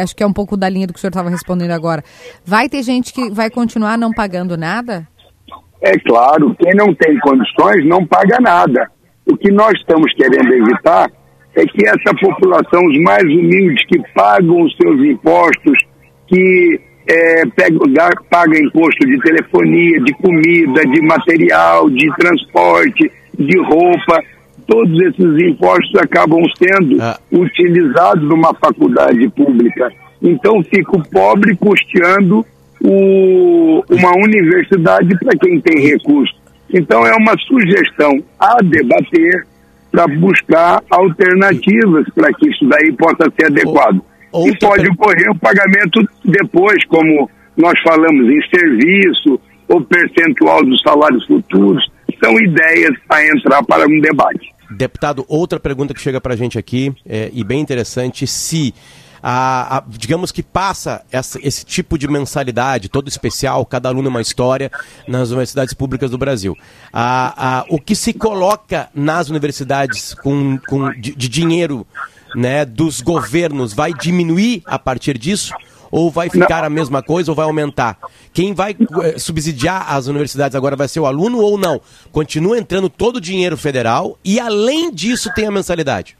acho 0.00 0.14
que 0.14 0.22
é 0.22 0.26
um 0.26 0.32
pouco 0.32 0.56
da 0.56 0.68
linha 0.68 0.86
do 0.86 0.92
que 0.92 0.98
o 0.98 1.00
senhor 1.00 1.10
estava 1.10 1.28
respondendo 1.28 1.72
agora. 1.72 2.04
Vai 2.44 2.68
ter 2.68 2.84
gente 2.84 3.12
que 3.12 3.28
vai 3.28 3.50
continuar 3.50 3.98
não 3.98 4.12
pagando 4.12 4.56
nada? 4.56 5.04
É 5.82 5.98
claro, 5.98 6.54
quem 6.60 6.74
não 6.76 6.94
tem 6.94 7.18
condições 7.18 7.84
não 7.88 8.06
paga 8.06 8.38
nada. 8.40 8.88
O 9.26 9.36
que 9.36 9.50
nós 9.50 9.72
estamos 9.80 10.12
querendo 10.14 10.52
evitar 10.54 11.10
é 11.56 11.64
que 11.66 11.84
essa 11.88 12.14
população, 12.20 12.86
os 12.86 13.00
mais 13.02 13.24
humildes, 13.24 13.84
que 13.86 13.98
pagam 14.14 14.62
os 14.62 14.76
seus 14.76 15.00
impostos, 15.04 15.87
que 16.28 16.80
é, 17.10 17.46
pegam, 17.56 17.90
ga- 17.92 18.10
paga 18.30 18.56
imposto 18.62 19.06
de 19.06 19.18
telefonia, 19.20 20.00
de 20.00 20.12
comida, 20.14 20.82
de 20.82 21.00
material, 21.02 21.88
de 21.88 22.06
transporte, 22.16 23.10
de 23.38 23.58
roupa, 23.62 24.22
todos 24.66 25.00
esses 25.02 25.42
impostos 25.48 25.94
acabam 26.02 26.42
sendo 26.58 27.00
Ah. 27.02 27.18
utilizados 27.32 28.22
numa 28.28 28.52
faculdade 28.54 29.26
pública. 29.30 29.90
Então 30.22 30.62
fica 30.64 30.96
o 30.98 31.08
pobre 31.08 31.56
custeando 31.56 32.44
o- 32.84 33.82
uma 33.90 34.12
universidade 34.24 35.16
para 35.18 35.38
quem 35.38 35.60
tem 35.60 35.80
recursos. 35.88 36.36
Então 36.72 37.06
é 37.06 37.14
uma 37.16 37.34
sugestão 37.38 38.18
a 38.38 38.56
debater 38.62 39.46
para 39.90 40.06
buscar 40.06 40.82
alternativas 40.90 42.04
para 42.14 42.30
que 42.34 42.50
isso 42.50 42.68
daí 42.68 42.92
possa 42.92 43.30
ser 43.38 43.46
adequado. 43.46 44.00
E 44.46 44.56
pode 44.58 44.88
ocorrer 44.90 45.30
o 45.30 45.38
pagamento 45.38 46.06
depois, 46.24 46.84
como 46.86 47.28
nós 47.56 47.74
falamos 47.82 48.28
em 48.30 48.40
serviço 48.54 49.40
ou 49.68 49.80
percentual 49.82 50.64
dos 50.64 50.80
salários 50.82 51.26
futuros. 51.26 51.84
são 52.22 52.34
ideias 52.40 52.90
a 53.08 53.22
entrar 53.26 53.62
para 53.64 53.84
um 53.86 54.00
debate. 54.00 54.48
Deputado, 54.70 55.24
outra 55.28 55.60
pergunta 55.60 55.94
que 55.94 56.00
chega 56.00 56.20
para 56.20 56.34
a 56.34 56.36
gente 56.36 56.58
aqui, 56.58 56.92
é, 57.06 57.30
e 57.32 57.44
bem 57.44 57.60
interessante, 57.60 58.26
se, 58.26 58.74
a, 59.22 59.78
a- 59.78 59.84
digamos 59.86 60.32
que 60.32 60.42
passa 60.42 61.02
essa- 61.12 61.38
esse 61.42 61.64
tipo 61.64 61.96
de 61.96 62.08
mensalidade, 62.08 62.88
todo 62.88 63.06
especial, 63.08 63.64
cada 63.64 63.88
aluno 63.88 64.08
uma 64.08 64.20
história, 64.20 64.68
nas 65.06 65.28
universidades 65.30 65.72
públicas 65.74 66.10
do 66.10 66.18
Brasil. 66.18 66.56
A- 66.92 67.64
o 67.68 67.78
que 67.80 67.94
se 67.94 68.12
coloca 68.12 68.88
nas 68.94 69.28
universidades 69.30 70.12
com, 70.14 70.58
com 70.68 70.90
de, 70.92 71.14
de 71.14 71.28
dinheiro 71.28 71.86
né, 72.34 72.64
dos 72.64 73.00
governos 73.00 73.72
vai 73.72 73.92
diminuir 73.92 74.62
a 74.66 74.78
partir 74.78 75.18
disso? 75.18 75.52
Ou 75.90 76.10
vai 76.10 76.28
ficar 76.28 76.64
a 76.64 76.70
mesma 76.70 77.02
coisa 77.02 77.30
ou 77.30 77.34
vai 77.34 77.46
aumentar? 77.46 77.96
Quem 78.32 78.52
vai 78.52 78.76
eh, 79.02 79.18
subsidiar 79.18 79.90
as 79.90 80.06
universidades 80.06 80.54
agora 80.54 80.76
vai 80.76 80.86
ser 80.86 81.00
o 81.00 81.06
aluno 81.06 81.38
ou 81.38 81.56
não? 81.56 81.80
Continua 82.12 82.58
entrando 82.58 82.90
todo 82.90 83.16
o 83.16 83.20
dinheiro 83.20 83.56
federal 83.56 84.18
e 84.22 84.38
além 84.38 84.92
disso 84.92 85.30
tem 85.34 85.46
a 85.46 85.50
mensalidade. 85.50 86.16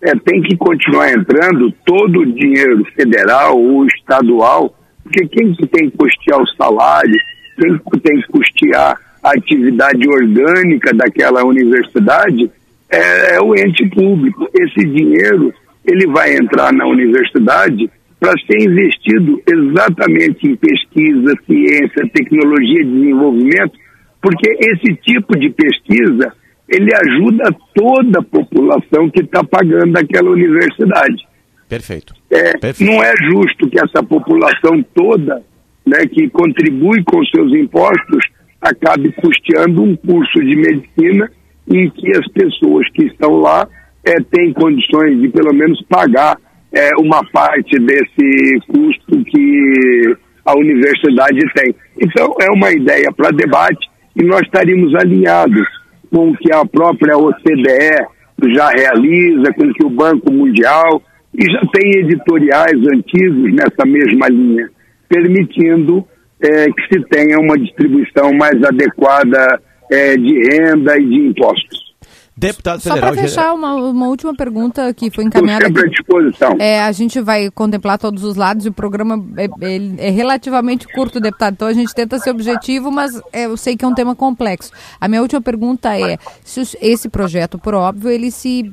É, 0.00 0.12
tem 0.12 0.42
que 0.42 0.56
continuar 0.56 1.10
entrando 1.10 1.72
todo 1.84 2.20
o 2.20 2.32
dinheiro 2.32 2.84
federal 2.94 3.58
ou 3.58 3.84
estadual, 3.86 4.74
porque 5.02 5.26
quem 5.26 5.54
que 5.54 5.66
tem 5.66 5.90
que 5.90 5.96
custear 5.96 6.40
o 6.40 6.46
salário, 6.56 7.16
quem 7.58 7.78
que 7.78 8.00
tem 8.00 8.20
que 8.20 8.28
custear 8.28 8.96
a 9.22 9.30
atividade 9.30 10.08
orgânica 10.08 10.94
daquela 10.94 11.44
universidade 11.44 12.50
é, 12.90 13.36
é 13.36 13.40
o 13.40 13.54
ente 13.54 13.88
público. 13.90 14.48
Esse 14.58 14.86
dinheiro 14.88 15.52
ele 15.84 16.06
vai 16.08 16.34
entrar 16.34 16.72
na 16.72 16.86
universidade 16.86 17.90
para 18.20 18.32
ser 18.46 18.68
investido 18.68 19.40
exatamente 19.48 20.48
em 20.48 20.56
pesquisa, 20.56 21.34
ciência, 21.46 22.10
tecnologia 22.12 22.82
e 22.82 22.84
desenvolvimento, 22.84 23.72
porque 24.20 24.50
esse 24.58 24.94
tipo 24.96 25.38
de 25.38 25.50
pesquisa 25.50 26.32
ele 26.68 26.90
ajuda 26.94 27.44
toda 27.74 28.18
a 28.18 28.22
população 28.22 29.08
que 29.10 29.20
está 29.20 29.42
pagando 29.42 29.96
aquela 29.96 30.30
universidade. 30.30 31.26
Perfeito. 31.68 32.14
É, 32.30 32.58
Perfeito. 32.58 32.92
não 32.92 33.02
é 33.02 33.12
justo 33.30 33.70
que 33.70 33.78
essa 33.78 34.02
população 34.02 34.84
toda, 34.94 35.42
né, 35.86 35.98
que 36.12 36.28
contribui 36.28 37.02
com 37.04 37.24
seus 37.26 37.54
impostos, 37.54 38.22
acabe 38.60 39.12
custeando 39.12 39.82
um 39.82 39.96
curso 39.96 40.40
de 40.40 40.56
medicina 40.56 41.30
em 41.72 41.90
que 41.90 42.10
as 42.16 42.26
pessoas 42.32 42.88
que 42.92 43.06
estão 43.06 43.40
lá 43.40 43.68
é, 44.04 44.14
têm 44.30 44.52
condições 44.52 45.20
de 45.20 45.28
pelo 45.28 45.54
menos 45.54 45.82
pagar 45.88 46.36
é, 46.72 46.90
uma 46.98 47.22
parte 47.32 47.78
desse 47.78 48.60
custo 48.66 49.24
que 49.24 50.16
a 50.44 50.56
universidade 50.56 51.40
tem. 51.54 51.74
Então 52.00 52.34
é 52.40 52.50
uma 52.50 52.70
ideia 52.72 53.10
para 53.16 53.30
debate 53.30 53.86
e 54.16 54.24
nós 54.24 54.40
estaríamos 54.42 54.94
alinhados 54.94 55.66
com 56.10 56.30
o 56.30 56.36
que 56.36 56.52
a 56.52 56.64
própria 56.64 57.16
OCDE 57.16 58.06
já 58.54 58.68
realiza, 58.70 59.52
com 59.54 59.66
o 59.66 59.74
que 59.74 59.84
o 59.84 59.90
Banco 59.90 60.32
Mundial 60.32 61.02
e 61.34 61.44
já 61.52 61.60
tem 61.72 62.00
editoriais 62.00 62.80
antigos 62.94 63.52
nessa 63.52 63.84
mesma 63.86 64.28
linha, 64.28 64.70
permitindo 65.08 66.06
eh, 66.40 66.66
que 66.70 66.94
se 66.94 67.04
tenha 67.08 67.38
uma 67.38 67.58
distribuição 67.58 68.32
mais 68.32 68.62
adequada 68.62 69.60
eh, 69.90 70.16
de 70.16 70.48
renda 70.50 70.96
e 70.98 71.04
de 71.04 71.28
impostos. 71.28 71.88
Deputado 72.38 72.80
Só 72.80 72.90
federal. 72.90 73.12
para 73.12 73.22
fechar, 73.22 73.52
uma, 73.52 73.74
uma 73.74 74.06
última 74.06 74.32
pergunta 74.32 74.94
que 74.94 75.10
foi 75.10 75.24
Estou 75.24 75.42
encaminhada 75.42 75.66
sempre 75.66 75.86
à 75.86 75.90
disposição. 75.90 76.56
É, 76.60 76.80
a 76.80 76.92
gente 76.92 77.20
vai 77.20 77.50
contemplar 77.50 77.98
todos 77.98 78.22
os 78.22 78.36
lados 78.36 78.64
e 78.64 78.68
o 78.68 78.72
programa 78.72 79.20
é, 79.36 79.48
ele 79.66 79.96
é 79.98 80.08
relativamente 80.08 80.86
curto, 80.86 81.18
deputado. 81.18 81.54
Então 81.54 81.66
a 81.66 81.72
gente 81.72 81.92
tenta 81.92 82.16
ser 82.20 82.30
objetivo, 82.30 82.92
mas 82.92 83.20
é, 83.32 83.46
eu 83.46 83.56
sei 83.56 83.76
que 83.76 83.84
é 83.84 83.88
um 83.88 83.94
tema 83.94 84.14
complexo. 84.14 84.70
A 85.00 85.08
minha 85.08 85.20
última 85.20 85.40
pergunta 85.40 85.98
é: 85.98 86.16
se 86.44 86.60
esse 86.80 87.08
projeto, 87.08 87.58
por 87.58 87.74
óbvio, 87.74 88.08
ele 88.08 88.30
se 88.30 88.72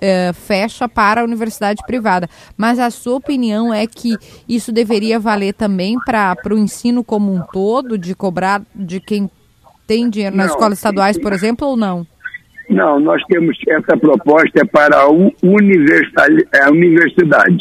é, 0.00 0.32
fecha 0.32 0.88
para 0.88 1.20
a 1.20 1.24
universidade 1.24 1.82
privada, 1.86 2.28
mas 2.56 2.80
a 2.80 2.90
sua 2.90 3.14
opinião 3.14 3.72
é 3.72 3.86
que 3.86 4.16
isso 4.48 4.72
deveria 4.72 5.20
valer 5.20 5.54
também 5.54 5.96
para 6.04 6.36
o 6.50 6.58
ensino 6.58 7.04
como 7.04 7.32
um 7.32 7.40
todo, 7.52 7.96
de 7.96 8.12
cobrar 8.12 8.60
de 8.74 8.98
quem 8.98 9.30
tem 9.86 10.08
dinheiro 10.08 10.36
nas 10.36 10.46
Não, 10.46 10.54
escolas 10.54 10.78
estaduais, 10.78 11.18
por 11.18 11.32
exemplo, 11.32 11.68
ou 11.68 11.76
não? 11.76 12.06
Não, 12.68 12.98
nós 12.98 13.22
temos 13.28 13.56
essa 13.68 13.96
proposta 13.96 14.60
é 14.60 14.64
para 14.64 14.96
a 14.96 15.06
é, 16.54 16.62
a 16.64 16.70
universidade. 16.70 17.58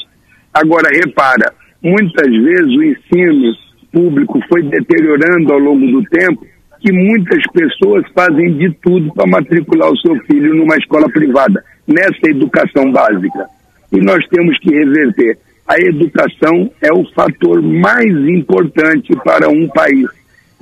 Agora, 0.53 0.89
repara, 0.93 1.53
muitas 1.81 2.27
vezes 2.27 2.77
o 2.77 2.83
ensino 2.83 3.53
público 3.91 4.39
foi 4.47 4.63
deteriorando 4.63 5.53
ao 5.53 5.59
longo 5.59 5.85
do 5.87 6.03
tempo 6.03 6.45
que 6.79 6.91
muitas 6.91 7.41
pessoas 7.53 8.03
fazem 8.13 8.57
de 8.57 8.69
tudo 8.81 9.13
para 9.13 9.25
matricular 9.25 9.89
o 9.89 9.97
seu 9.97 10.15
filho 10.25 10.53
numa 10.53 10.75
escola 10.75 11.09
privada, 11.09 11.63
nessa 11.87 12.29
educação 12.29 12.91
básica. 12.91 13.47
E 13.91 14.01
nós 14.01 14.25
temos 14.27 14.57
que 14.59 14.69
reverter. 14.69 15.37
A 15.65 15.79
educação 15.79 16.69
é 16.81 16.91
o 16.91 17.05
fator 17.13 17.61
mais 17.61 18.11
importante 18.27 19.15
para 19.23 19.49
um 19.49 19.67
país. 19.69 20.09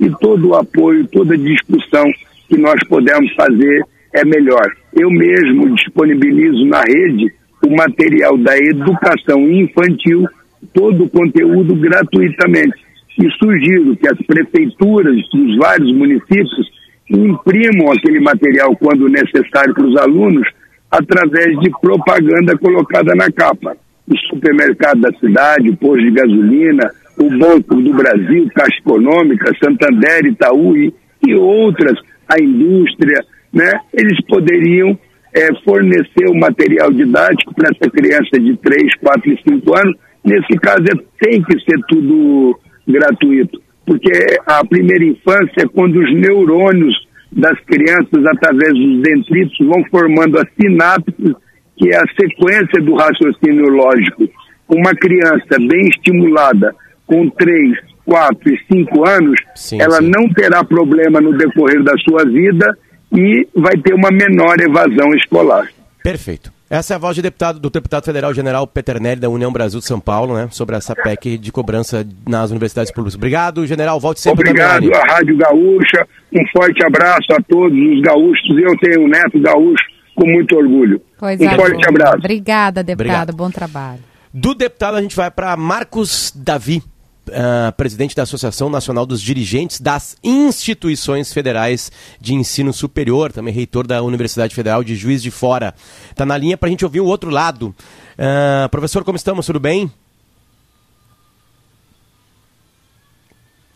E 0.02 0.10
todo 0.20 0.48
o 0.48 0.54
apoio, 0.56 1.06
toda 1.06 1.38
discussão 1.38 2.04
que 2.48 2.58
nós 2.58 2.74
pudermos 2.88 3.32
fazer 3.34 3.84
é 4.12 4.24
melhor. 4.24 4.66
Eu 4.92 5.08
mesmo 5.08 5.72
disponibilizo 5.76 6.66
na 6.66 6.80
rede 6.80 7.32
o 7.64 7.70
material 7.76 8.36
da 8.36 8.58
educação 8.58 9.48
infantil, 9.48 10.26
todo 10.74 11.04
o 11.04 11.08
conteúdo 11.08 11.76
gratuitamente. 11.76 12.74
E 13.16 13.30
sugiro 13.38 13.96
que 13.96 14.08
as 14.08 14.18
prefeituras 14.26 15.16
dos 15.32 15.56
vários 15.58 15.92
municípios 15.92 16.68
imprimam 17.08 17.92
aquele 17.92 18.18
material 18.18 18.74
quando 18.76 19.08
necessário 19.08 19.72
para 19.72 19.86
os 19.86 19.96
alunos, 19.98 20.48
através 20.90 21.60
de 21.60 21.70
propaganda 21.80 22.58
colocada 22.58 23.14
na 23.14 23.30
capa. 23.30 23.76
O 24.10 24.18
supermercado 24.28 25.00
da 25.00 25.12
cidade, 25.20 25.70
o 25.70 25.76
posto 25.76 26.02
de 26.02 26.10
gasolina, 26.10 26.90
o 27.18 27.28
Banco 27.38 27.74
do 27.76 27.92
Brasil, 27.92 28.48
Caixa 28.54 28.78
Econômica, 28.78 29.52
Santander, 29.62 30.26
Itaú 30.26 30.76
e, 30.76 30.92
e 31.26 31.34
outras, 31.34 31.98
a 32.28 32.42
indústria, 32.42 33.24
né? 33.52 33.70
Eles 33.92 34.18
poderiam 34.26 34.98
eh, 35.34 35.48
fornecer 35.64 36.26
o 36.28 36.38
material 36.38 36.90
didático 36.90 37.54
para 37.54 37.70
essa 37.70 37.90
criança 37.90 38.40
de 38.40 38.56
3, 38.56 38.94
4 39.00 39.32
e 39.32 39.42
5 39.42 39.78
anos. 39.78 39.96
Nesse 40.24 40.58
caso, 40.60 40.84
é, 40.84 41.26
tem 41.26 41.42
que 41.42 41.58
ser 41.60 41.78
tudo 41.88 42.58
gratuito, 42.86 43.60
porque 43.84 44.12
a 44.46 44.64
primeira 44.64 45.04
infância 45.04 45.62
é 45.62 45.68
quando 45.68 45.96
os 45.96 46.14
neurônios 46.14 46.94
das 47.32 47.58
crianças, 47.60 48.24
através 48.26 48.72
dos 48.74 49.02
dendritos, 49.02 49.66
vão 49.66 49.82
formando 49.90 50.38
as 50.38 50.46
sinapses, 50.60 51.34
que 51.76 51.88
é 51.88 51.96
a 51.96 52.04
sequência 52.18 52.82
do 52.82 52.94
raciocínio 52.94 53.68
lógico. 53.68 54.28
Uma 54.68 54.94
criança 54.94 55.58
bem 55.58 55.88
estimulada, 55.88 56.74
com 57.12 57.28
3, 57.28 57.78
4 58.06 58.54
e 58.54 58.74
5 58.74 59.08
anos, 59.08 59.38
Sim, 59.54 59.80
ela 59.80 59.98
sim. 60.00 60.08
não 60.08 60.32
terá 60.32 60.64
problema 60.64 61.20
no 61.20 61.36
decorrer 61.36 61.82
da 61.82 61.92
sua 61.98 62.24
vida 62.24 62.78
e 63.14 63.46
vai 63.54 63.76
ter 63.76 63.92
uma 63.92 64.10
menor 64.10 64.56
evasão 64.58 65.12
escolar. 65.14 65.68
Perfeito. 66.02 66.50
Essa 66.70 66.94
é 66.94 66.96
a 66.96 66.98
voz 66.98 67.14
de 67.14 67.20
deputado, 67.20 67.60
do 67.60 67.68
deputado 67.68 68.02
federal 68.06 68.32
general 68.32 68.66
Peternelli, 68.66 69.20
da 69.20 69.28
União 69.28 69.52
Brasil 69.52 69.78
de 69.78 69.84
São 69.84 70.00
Paulo, 70.00 70.34
né? 70.34 70.48
Sobre 70.50 70.74
essa 70.74 70.96
PEC 70.96 71.36
de 71.36 71.52
cobrança 71.52 72.06
nas 72.26 72.50
universidades 72.50 72.90
públicas. 72.90 73.14
Obrigado, 73.14 73.66
general. 73.66 74.00
Volte 74.00 74.20
sempre 74.20 74.48
Obrigado 74.48 74.90
à 74.94 75.12
Rádio 75.12 75.36
Gaúcha, 75.36 76.08
um 76.32 76.42
forte 76.50 76.82
abraço 76.82 77.30
a 77.30 77.42
todos 77.46 77.78
os 77.78 78.00
gaúchos. 78.00 78.56
Eu 78.56 78.74
tenho 78.78 79.04
um 79.04 79.08
neto 79.08 79.38
gaúcho 79.38 79.84
com 80.14 80.26
muito 80.26 80.56
orgulho. 80.56 80.98
Coisa 81.18 81.44
um 81.44 81.50
forte 81.56 81.72
boa. 81.72 81.88
abraço. 81.88 82.16
Obrigada, 82.16 82.82
deputado. 82.82 83.10
Obrigado. 83.10 83.36
Bom 83.36 83.50
trabalho. 83.50 84.00
Do 84.32 84.54
deputado, 84.54 84.96
a 84.96 85.02
gente 85.02 85.14
vai 85.14 85.30
para 85.30 85.54
Marcos 85.58 86.32
Davi, 86.34 86.82
ah, 87.30 87.72
presidente 87.76 88.16
da 88.16 88.22
Associação 88.22 88.68
Nacional 88.68 89.06
dos 89.06 89.20
Dirigentes 89.20 89.80
das 89.80 90.16
Instituições 90.22 91.32
Federais 91.32 91.92
de 92.20 92.34
Ensino 92.34 92.72
Superior, 92.72 93.32
também 93.32 93.54
reitor 93.54 93.86
da 93.86 94.02
Universidade 94.02 94.54
Federal 94.54 94.82
de 94.82 94.96
Juiz 94.96 95.22
de 95.22 95.30
Fora. 95.30 95.74
Está 96.10 96.26
na 96.26 96.36
linha 96.36 96.56
para 96.56 96.68
a 96.68 96.70
gente 96.70 96.84
ouvir 96.84 97.00
o 97.00 97.06
outro 97.06 97.30
lado. 97.30 97.74
Ah, 98.18 98.68
professor, 98.70 99.04
como 99.04 99.16
estamos? 99.16 99.46
Tudo 99.46 99.60
bem? 99.60 99.90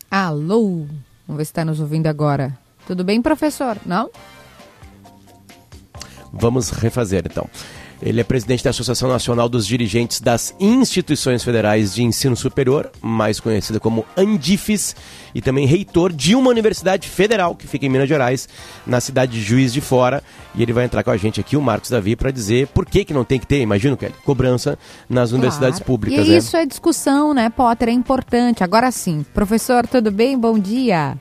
Alô? 0.09 0.85
Vamos 1.27 1.37
ver 1.37 1.45
se 1.45 1.51
está 1.51 1.65
nos 1.65 1.79
ouvindo 1.79 2.07
agora. 2.07 2.57
Tudo 2.85 3.03
bem, 3.03 3.21
professor? 3.21 3.77
Não? 3.85 4.09
Vamos 6.31 6.69
refazer 6.69 7.23
então. 7.25 7.49
Ele 7.99 8.21
é 8.21 8.23
presidente 8.23 8.63
da 8.63 8.69
Associação 8.69 9.09
Nacional 9.09 9.49
dos 9.49 9.65
Dirigentes 9.65 10.21
das 10.21 10.55
Instituições 10.59 11.43
Federais 11.43 11.95
de 11.95 12.03
Ensino 12.03 12.35
Superior, 12.35 12.91
mais 13.01 13.39
conhecida 13.39 13.79
como 13.79 14.05
Andifes, 14.15 14.95
e 15.33 15.41
também 15.41 15.65
reitor 15.65 16.13
de 16.13 16.35
uma 16.35 16.49
universidade 16.51 17.09
federal 17.09 17.55
que 17.55 17.65
fica 17.67 17.85
em 17.85 17.89
Minas 17.89 18.07
Gerais, 18.07 18.47
na 18.85 18.99
cidade 19.01 19.31
de 19.31 19.41
Juiz 19.41 19.73
de 19.73 19.81
Fora. 19.81 20.21
E 20.53 20.61
ele 20.61 20.73
vai 20.73 20.85
entrar 20.85 21.03
com 21.03 21.09
a 21.09 21.17
gente 21.17 21.39
aqui, 21.39 21.57
o 21.57 21.61
Marcos 21.61 21.89
Davi, 21.89 22.15
para 22.15 22.29
dizer 22.29 22.67
por 22.67 22.85
que, 22.85 23.03
que 23.03 23.13
não 23.13 23.23
tem 23.23 23.39
que 23.39 23.47
ter, 23.47 23.61
imagino, 23.61 23.97
Kelly, 23.97 24.13
cobrança 24.23 24.77
nas 25.09 25.31
universidades 25.31 25.79
Claro. 25.79 25.85
públicas. 25.85 26.27
E 26.27 26.31
né? 26.31 26.37
isso 26.37 26.55
é 26.55 26.65
discussão, 26.67 27.33
né, 27.33 27.49
Potter? 27.49 27.89
É 27.89 27.91
importante. 27.91 28.63
Agora 28.63 28.91
sim. 28.91 29.25
Professor, 29.33 29.87
tudo 29.87 30.11
bem? 30.11 30.37
Bom 30.37 30.59
dia. 30.59 31.17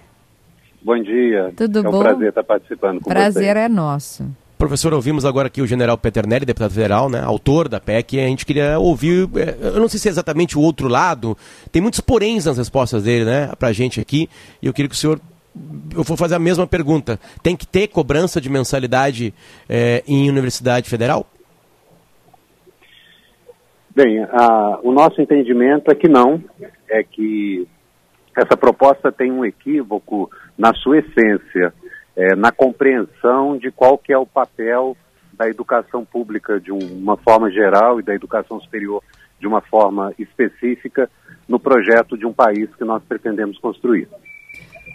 Bom 0.83 1.03
dia. 1.03 1.53
Tudo 1.57 1.79
é 1.79 1.89
um 1.89 1.91
bom? 1.91 2.01
prazer 2.03 2.29
estar 2.29 2.45
participando 2.45 3.01
com 3.01 3.11
Prazer 3.11 3.55
vocês. 3.55 3.57
é 3.65 3.69
nosso. 3.69 4.25
Professor, 4.59 4.95
ouvimos 4.95 5.27
agora 5.27 5.49
aqui 5.49 5.61
o 5.61 5.67
general 5.67 5.99
Peternelli, 5.99 6.47
deputado 6.47 6.73
federal, 6.73 7.11
né, 7.11 7.21
autor 7.21 7.69
da 7.69 7.79
PEC, 7.79 8.17
e 8.17 8.21
a 8.21 8.27
gente 8.27 8.47
queria 8.47 8.79
ouvir, 8.79 9.29
eh, 9.37 9.55
eu 9.61 9.79
não 9.81 9.87
sei 9.89 10.01
se 10.01 10.09
é 10.09 10.11
exatamente 10.11 10.57
o 10.57 10.63
outro 10.63 10.89
lado, 10.89 11.37
tem 11.71 11.83
muitos 11.83 12.01
poréns 12.01 12.47
nas 12.47 12.57
respostas 12.57 13.03
dele, 13.03 13.27
né, 13.27 13.53
pra 13.59 13.71
gente 13.75 14.01
aqui, 14.01 14.31
e 14.63 14.67
eu 14.67 14.73
queria 14.73 14.89
que 14.89 14.95
o 14.95 14.99
senhor, 14.99 15.21
eu 15.95 16.03
vou 16.03 16.17
fazer 16.17 16.37
a 16.37 16.39
mesma 16.39 16.67
pergunta, 16.67 17.21
tem 17.43 17.55
que 17.55 17.67
ter 17.67 17.89
cobrança 17.89 18.41
de 18.41 18.49
mensalidade 18.49 19.35
eh, 19.69 20.03
em 20.09 20.31
universidade 20.31 20.89
federal? 20.89 21.27
Bem, 23.95 24.23
a- 24.25 24.79
o 24.83 24.91
nosso 24.91 25.21
entendimento 25.21 25.91
é 25.91 25.95
que 25.95 26.09
não, 26.09 26.43
é 26.89 27.03
que 27.03 27.69
essa 28.35 28.57
proposta 28.57 29.13
tem 29.13 29.31
um 29.31 29.45
equívoco 29.45 30.31
na 30.57 30.73
sua 30.75 30.99
essência, 30.99 31.75
é, 32.17 32.35
na 32.35 32.51
compreensão 32.51 33.57
de 33.59 33.71
qual 33.71 33.99
que 33.99 34.13
é 34.13 34.19
o 34.19 34.27
papel 34.27 34.97
da 35.35 35.49
educação 35.49 36.05
pública 36.05 36.59
de 36.59 36.73
um- 36.73 36.79
uma 36.99 37.17
forma 37.17 37.51
geral 37.51 38.01
e 38.01 38.03
da 38.03 38.15
educação 38.15 38.59
superior 38.61 39.03
de 39.39 39.47
uma 39.47 39.61
forma 39.61 40.15
específica 40.19 41.11
no 41.47 41.61
projeto 41.61 42.17
de 42.17 42.25
um 42.27 42.33
país 42.33 42.75
que 42.75 42.85
nós 42.85 43.03
pretendemos 43.07 43.59
construir. 43.59 44.09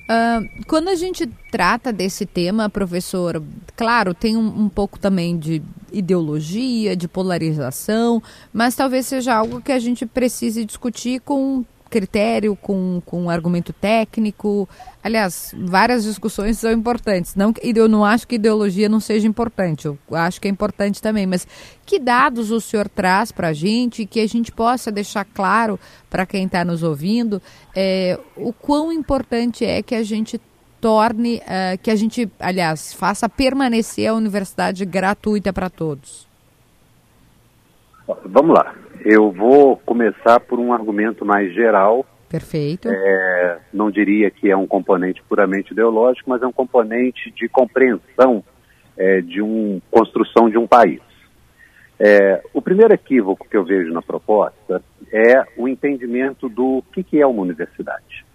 Ah, 0.10 0.42
quando 0.68 0.90
a 0.90 0.96
gente 0.96 1.28
trata 1.52 1.94
desse 1.94 2.26
tema, 2.26 2.70
professor, 2.70 3.42
claro, 3.78 4.14
tem 4.14 4.36
um, 4.36 4.64
um 4.64 4.68
pouco 4.68 5.00
também 5.00 5.38
de 5.38 5.62
ideologia, 5.94 6.96
de 6.96 7.08
polarização, 7.08 8.22
mas 8.52 8.76
talvez 8.76 9.06
seja 9.06 9.36
algo 9.36 9.62
que 9.62 9.72
a 9.72 9.80
gente 9.80 10.06
precise 10.06 10.66
discutir 10.66 11.22
com 11.22 11.64
critério, 11.92 12.56
com, 12.56 13.02
com 13.06 13.30
argumento 13.30 13.74
técnico. 13.74 14.68
Aliás, 15.04 15.54
várias 15.56 16.04
discussões 16.06 16.58
são 16.58 16.72
importantes. 16.72 17.36
Não, 17.36 17.54
eu 17.62 17.88
não 17.88 18.04
acho 18.06 18.28
que 18.28 18.36
ideologia 18.36 18.88
não 18.88 19.00
seja 19.00 19.28
importante, 19.28 19.86
eu 19.86 19.98
acho 20.12 20.40
que 20.40 20.48
é 20.48 20.52
importante 20.52 21.02
também, 21.02 21.28
mas 21.28 21.46
que 21.86 22.00
dados 22.00 22.50
o 22.50 22.62
senhor 22.62 22.88
traz 22.88 23.32
para 23.32 23.50
a 23.50 23.54
gente 23.54 24.06
que 24.06 24.22
a 24.22 24.28
gente 24.28 24.52
possa 24.52 24.92
deixar 24.92 25.26
claro 25.26 25.80
para 26.10 26.26
quem 26.26 26.46
está 26.46 26.64
nos 26.64 26.82
ouvindo 26.82 27.42
é, 27.76 28.18
o 28.36 28.54
quão 28.54 28.92
importante 28.92 29.66
é 29.66 29.84
que 29.84 29.94
a 29.94 30.04
gente 30.04 30.40
torne, 30.82 31.42
eh, 31.48 31.78
que 31.78 31.92
a 31.92 31.96
gente, 31.96 32.28
aliás, 32.40 32.92
faça 32.92 33.30
permanecer 33.30 34.10
a 34.10 34.16
universidade 34.16 34.84
gratuita 34.84 35.54
para 35.54 35.70
todos. 35.70 36.28
Vamos 38.26 38.56
lá. 38.56 38.74
Eu 39.04 39.32
vou 39.32 39.78
começar 39.78 40.40
por 40.40 40.60
um 40.60 40.74
argumento 40.74 41.26
mais 41.26 41.54
geral 41.54 42.06
Perfeito. 42.32 42.88
É, 42.90 43.60
não 43.74 43.92
diria 43.92 44.32
que 44.32 44.50
é 44.50 44.56
um 44.56 44.66
componente 44.66 45.22
puramente 45.28 45.74
ideológico, 45.74 46.30
mas 46.30 46.42
é 46.42 46.48
um 46.48 46.52
componente 46.54 47.30
de 47.32 47.50
compreensão 47.50 48.42
é, 48.96 49.20
de 49.20 49.42
uma 49.42 49.82
construção 49.92 50.50
de 50.50 50.58
um 50.58 50.66
país. 50.66 51.02
É, 52.00 52.42
o 52.54 52.62
primeiro 52.62 52.94
equívoco 52.94 53.46
que 53.50 53.58
eu 53.58 53.66
vejo 53.66 53.92
na 53.92 54.02
proposta 54.02 54.82
é 55.12 55.44
o 55.58 55.68
entendimento 55.68 56.48
do 56.48 56.82
que, 56.94 57.04
que 57.04 57.20
é 57.20 57.28
uma 57.28 57.42
universidade. 57.42 58.26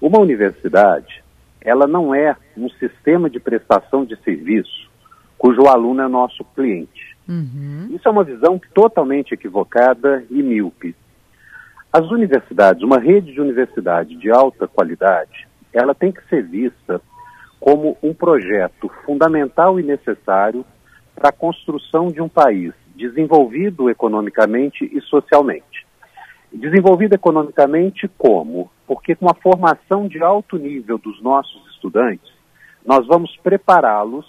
Uma 0.00 0.20
universidade, 0.20 1.22
ela 1.60 1.86
não 1.86 2.14
é 2.14 2.34
um 2.56 2.70
sistema 2.70 3.28
de 3.28 3.38
prestação 3.38 4.06
de 4.06 4.16
serviço 4.22 4.88
cujo 5.36 5.66
aluno 5.66 6.02
é 6.02 6.08
nosso 6.08 6.42
cliente. 6.56 6.97
Uhum. 7.28 7.88
Isso 7.90 8.08
é 8.08 8.10
uma 8.10 8.24
visão 8.24 8.60
totalmente 8.72 9.34
equivocada 9.34 10.24
e 10.30 10.42
míope. 10.42 10.96
As 11.92 12.10
universidades, 12.10 12.82
uma 12.82 12.98
rede 12.98 13.32
de 13.32 13.40
universidade 13.40 14.16
de 14.16 14.30
alta 14.30 14.66
qualidade, 14.66 15.46
ela 15.72 15.94
tem 15.94 16.10
que 16.10 16.26
ser 16.28 16.42
vista 16.42 17.00
como 17.60 17.96
um 18.02 18.14
projeto 18.14 18.90
fundamental 19.04 19.78
e 19.78 19.82
necessário 19.82 20.64
para 21.14 21.30
a 21.30 21.32
construção 21.32 22.08
de 22.08 22.20
um 22.20 22.28
país 22.28 22.72
desenvolvido 22.94 23.90
economicamente 23.90 24.84
e 24.84 25.00
socialmente. 25.02 25.86
Desenvolvido 26.52 27.14
economicamente 27.14 28.08
como? 28.16 28.70
Porque 28.86 29.14
com 29.14 29.28
a 29.28 29.34
formação 29.34 30.08
de 30.08 30.22
alto 30.22 30.56
nível 30.56 30.96
dos 30.96 31.20
nossos 31.22 31.66
estudantes, 31.72 32.32
nós 32.86 33.06
vamos 33.06 33.36
prepará-los 33.42 34.26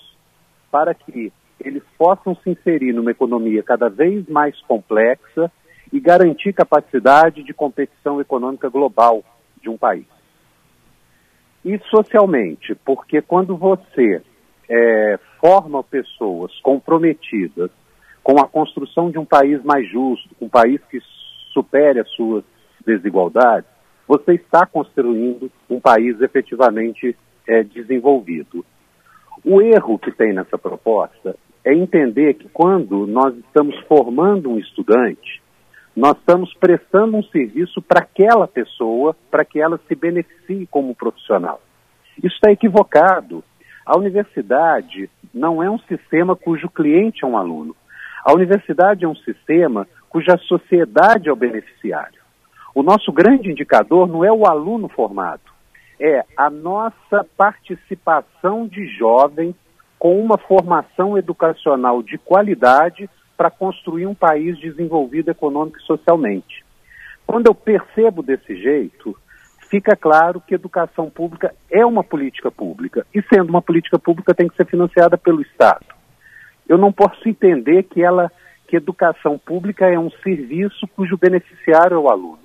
para 0.69 0.93
que 0.93 1.31
eles 1.59 1.83
possam 1.97 2.35
se 2.35 2.49
inserir 2.49 2.93
numa 2.93 3.11
economia 3.11 3.61
cada 3.63 3.89
vez 3.89 4.27
mais 4.27 4.59
complexa 4.61 5.51
e 5.91 5.99
garantir 5.99 6.53
capacidade 6.53 7.43
de 7.43 7.53
competição 7.53 8.21
econômica 8.21 8.69
global 8.69 9.23
de 9.61 9.69
um 9.69 9.77
país. 9.77 10.05
E 11.65 11.77
socialmente, 11.89 12.75
porque 12.85 13.21
quando 13.21 13.57
você 13.57 14.21
é, 14.69 15.19
forma 15.39 15.83
pessoas 15.83 16.57
comprometidas 16.61 17.69
com 18.23 18.39
a 18.39 18.47
construção 18.47 19.09
de 19.09 19.17
um 19.17 19.25
país 19.25 19.61
mais 19.63 19.89
justo, 19.89 20.29
um 20.39 20.47
país 20.47 20.79
que 20.89 20.99
supere 21.51 21.99
as 21.99 22.09
suas 22.11 22.43
desigualdades, 22.85 23.69
você 24.07 24.33
está 24.33 24.65
construindo 24.65 25.51
um 25.69 25.79
país 25.79 26.21
efetivamente 26.21 27.15
é, 27.47 27.63
desenvolvido. 27.63 28.65
O 29.43 29.61
erro 29.61 29.97
que 29.97 30.11
tem 30.11 30.33
nessa 30.33 30.57
proposta 30.57 31.35
é 31.63 31.73
entender 31.73 32.35
que 32.35 32.47
quando 32.49 33.05
nós 33.05 33.35
estamos 33.35 33.77
formando 33.87 34.49
um 34.49 34.57
estudante, 34.57 35.41
nós 35.95 36.17
estamos 36.17 36.53
prestando 36.53 37.17
um 37.17 37.23
serviço 37.23 37.81
para 37.81 37.99
aquela 37.99 38.47
pessoa, 38.47 39.15
para 39.29 39.43
que 39.43 39.59
ela 39.59 39.79
se 39.87 39.95
beneficie 39.95 40.67
como 40.67 40.95
profissional. 40.95 41.61
Isso 42.17 42.35
está 42.35 42.51
equivocado. 42.51 43.43
A 43.85 43.97
universidade 43.97 45.09
não 45.33 45.61
é 45.61 45.69
um 45.69 45.79
sistema 45.79 46.35
cujo 46.35 46.69
cliente 46.69 47.23
é 47.23 47.27
um 47.27 47.37
aluno. 47.37 47.75
A 48.23 48.33
universidade 48.33 49.05
é 49.05 49.07
um 49.07 49.15
sistema 49.15 49.87
cuja 50.09 50.37
sociedade 50.37 51.29
é 51.29 51.31
o 51.31 51.35
beneficiário. 51.35 52.19
O 52.73 52.83
nosso 52.83 53.11
grande 53.11 53.49
indicador 53.49 54.07
não 54.07 54.23
é 54.23 54.31
o 54.31 54.45
aluno 54.45 54.87
formado, 54.89 55.41
é 55.99 56.23
a 56.37 56.49
nossa 56.49 57.25
participação 57.35 58.67
de 58.67 58.87
jovens 58.87 59.55
com 59.99 60.19
uma 60.19 60.37
formação 60.37 61.17
educacional 61.17 62.01
de 62.01 62.17
qualidade 62.17 63.09
para 63.37 63.51
construir 63.51 64.07
um 64.07 64.15
país 64.15 64.57
desenvolvido 64.57 65.29
econômico 65.29 65.77
e 65.77 65.83
socialmente. 65.83 66.65
Quando 67.27 67.47
eu 67.47 67.53
percebo 67.53 68.23
desse 68.23 68.55
jeito, 68.55 69.15
fica 69.69 69.95
claro 69.95 70.41
que 70.41 70.55
educação 70.55 71.09
pública 71.09 71.53
é 71.69 71.85
uma 71.85 72.03
política 72.03 72.49
pública 72.49 73.05
e 73.13 73.21
sendo 73.31 73.49
uma 73.49 73.61
política 73.61 73.99
pública 73.99 74.33
tem 74.33 74.47
que 74.47 74.55
ser 74.55 74.65
financiada 74.65 75.17
pelo 75.17 75.41
Estado. 75.41 75.85
Eu 76.67 76.77
não 76.77 76.91
posso 76.91 77.27
entender 77.27 77.83
que 77.83 78.01
ela 78.01 78.31
que 78.67 78.75
educação 78.75 79.37
pública 79.37 79.87
é 79.87 79.97
um 79.97 80.11
serviço 80.23 80.87
cujo 80.95 81.17
beneficiário 81.17 81.95
é 81.95 81.99
o 81.99 82.07
aluno. 82.07 82.37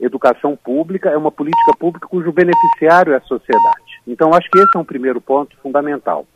Educação 0.00 0.56
pública 0.56 1.08
é 1.08 1.16
uma 1.16 1.30
política 1.30 1.72
pública 1.78 2.08
cujo 2.08 2.32
beneficiário 2.32 3.12
é 3.12 3.16
a 3.16 3.20
sociedade. 3.20 4.02
Então 4.06 4.34
acho 4.34 4.50
que 4.50 4.58
esse 4.58 4.76
é 4.76 4.78
um 4.80 4.84
primeiro 4.84 5.20
ponto 5.20 5.56
fundamental. 5.62 6.26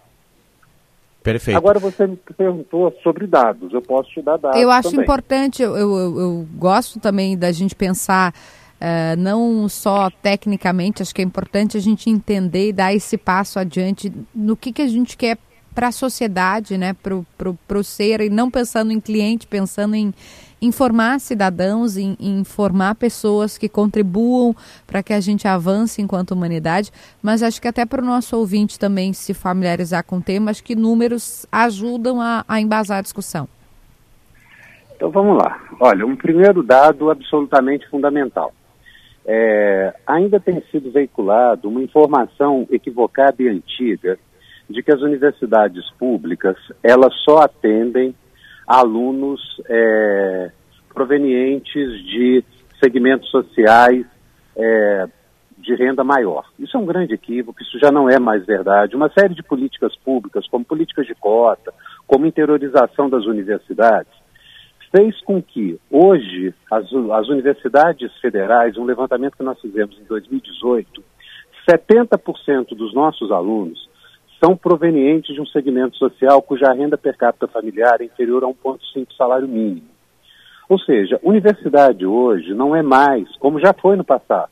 Perfeito. 1.27 1.57
Agora 1.57 1.81
você 1.81 2.07
me 2.07 2.17
perguntou 2.39 2.95
sobre 3.03 3.27
dados. 3.27 3.73
Eu 3.73 3.83
posso 3.83 4.09
te 4.11 4.23
dar 4.23 4.37
dados. 4.37 4.61
Eu 4.61 4.71
acho 4.71 4.91
também. 4.91 5.03
importante, 5.03 5.61
eu, 5.61 5.77
eu, 5.77 6.21
eu- 6.21 6.49
gosto 6.55 7.01
também 7.01 7.37
da 7.37 7.51
gente 7.51 7.75
pensar 7.75 8.33
eh, 8.81 9.17
não 9.17 9.69
só 9.69 10.09
tecnicamente, 10.23 11.03
acho 11.03 11.13
que 11.13 11.21
é 11.21 11.25
importante 11.25 11.77
a 11.77 11.81
gente 11.81 12.09
entender 12.09 12.69
e 12.69 12.73
dar 12.73 12.95
esse 12.95 13.19
passo 13.19 13.59
adiante 13.59 14.13
no 14.33 14.57
que, 14.57 14.71
que 14.71 14.83
a 14.83 14.87
gente 14.87 15.17
quer 15.17 15.37
para 15.75 15.89
a 15.89 15.93
sociedade, 15.93 16.79
né, 16.79 16.95
para 16.95 17.79
o 17.81 17.83
ser, 17.83 18.21
e 18.21 18.31
não 18.31 18.49
pensando 18.49 18.93
em 18.93 19.01
cliente, 19.01 19.49
pensando 19.49 19.97
em 19.97 20.15
informar 20.61 21.21
cidadãos, 21.21 21.97
em, 21.97 22.17
em 22.19 22.41
informar 22.41 22.95
pessoas 22.95 23.59
que 23.59 23.69
contribuam 23.69 24.55
para 24.87 25.03
que 25.03 25.13
a 25.13 25.21
gente 25.21 25.47
avance 25.47 26.01
enquanto 26.01 26.33
humanidade, 26.33 26.91
mas 27.23 27.43
acho 27.43 27.61
que 27.61 27.69
até 27.69 27.85
para 27.85 28.03
o 28.03 28.05
nosso 28.05 28.37
ouvinte 28.37 28.79
também 28.79 29.13
se 29.13 29.35
familiarizar 29.35 30.05
com 30.05 30.19
o 30.19 30.23
tema, 30.23 30.51
acho 30.51 30.65
que 30.65 30.75
números 30.75 31.47
ajudam 31.53 32.21
a, 32.21 32.45
a 32.49 32.61
embasar 32.61 32.99
a 32.99 33.03
discussão. 33.03 33.49
Então 34.95 35.11
vamos 35.11 35.37
lá. 35.37 35.61
Olha, 35.79 36.07
um 36.07 36.17
primeiro 36.17 36.63
dado 36.63 37.11
absolutamente 37.11 37.87
fundamental. 37.89 38.53
É, 39.27 39.93
ainda 40.07 40.41
tem 40.41 40.63
sido 40.71 40.91
veiculado 40.91 41.69
uma 41.69 41.83
informação 41.83 42.67
equivocada 42.71 43.43
e 43.43 43.49
antiga 43.49 44.19
de 44.71 44.83
que 44.83 44.93
as 44.93 45.01
universidades 45.01 45.85
públicas 45.99 46.57
elas 46.83 47.13
só 47.25 47.39
atendem 47.39 48.15
alunos 48.67 49.41
é, 49.69 50.51
provenientes 50.93 52.05
de 52.05 52.45
segmentos 52.83 53.31
sociais 53.31 54.05
é, 54.57 55.09
de 55.59 55.75
renda 55.75 56.05
maior. 56.05 56.45
Isso 56.59 56.77
é 56.77 56.81
um 56.81 56.87
grande 56.87 57.15
equívoco, 57.15 57.63
isso 57.63 57.79
já 57.79 57.91
não 57.91 58.09
é 58.09 58.19
mais 58.19 58.45
verdade. 58.45 58.97
Uma 58.97 59.11
série 59.11 59.35
de 59.35 59.43
políticas 59.43 59.97
públicas, 59.97 60.47
como 60.49 60.65
políticas 60.65 61.07
de 61.07 61.15
cota, 61.15 61.73
como 62.07 62.27
interiorização 62.27 63.09
das 63.09 63.25
universidades, 63.25 64.13
fez 64.95 65.21
com 65.23 65.43
que 65.43 65.79
hoje 65.91 66.55
as, 66.71 66.85
as 67.13 67.29
universidades 67.29 68.13
federais, 68.21 68.77
um 68.77 68.85
levantamento 68.85 69.37
que 69.37 69.43
nós 69.43 69.61
fizemos 69.61 69.99
em 69.99 70.05
2018, 70.05 71.05
70% 71.69 72.77
dos 72.77 72.95
nossos 72.95 73.31
alunos 73.33 73.89
são 74.43 74.57
provenientes 74.57 75.35
de 75.35 75.41
um 75.41 75.47
segmento 75.47 75.97
social 75.97 76.41
cuja 76.43 76.73
renda 76.73 76.97
per 76.99 77.17
capita 77.17 77.47
familiar 77.49 78.01
é 78.01 78.05
inferior 78.05 78.45
a 78.45 78.47
1,5 78.49 79.07
salário 79.17 79.49
mínimo. 79.49 79.87
Ou 80.69 80.79
seja, 80.79 81.19
universidade 81.23 82.05
hoje 82.05 82.53
não 82.55 82.75
é 82.75 82.83
mais, 82.83 83.29
como 83.39 83.61
já 83.61 83.73
foi 83.73 83.97
no 83.97 84.05
passado, 84.05 84.51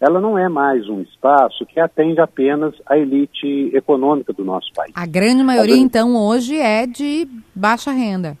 ela 0.00 0.20
não 0.20 0.36
é 0.38 0.48
mais 0.48 0.86
um 0.88 1.00
espaço 1.00 1.64
que 1.64 1.80
atende 1.80 2.20
apenas 2.20 2.74
a 2.86 2.98
elite 2.98 3.70
econômica 3.74 4.32
do 4.32 4.44
nosso 4.44 4.70
país. 4.74 4.92
A 4.94 5.06
grande 5.06 5.42
maioria, 5.42 5.72
A 5.74 5.76
grande- 5.76 5.84
então, 5.86 6.16
hoje 6.16 6.56
é 6.58 6.86
de 6.86 7.26
baixa 7.54 7.90
renda. 7.92 8.36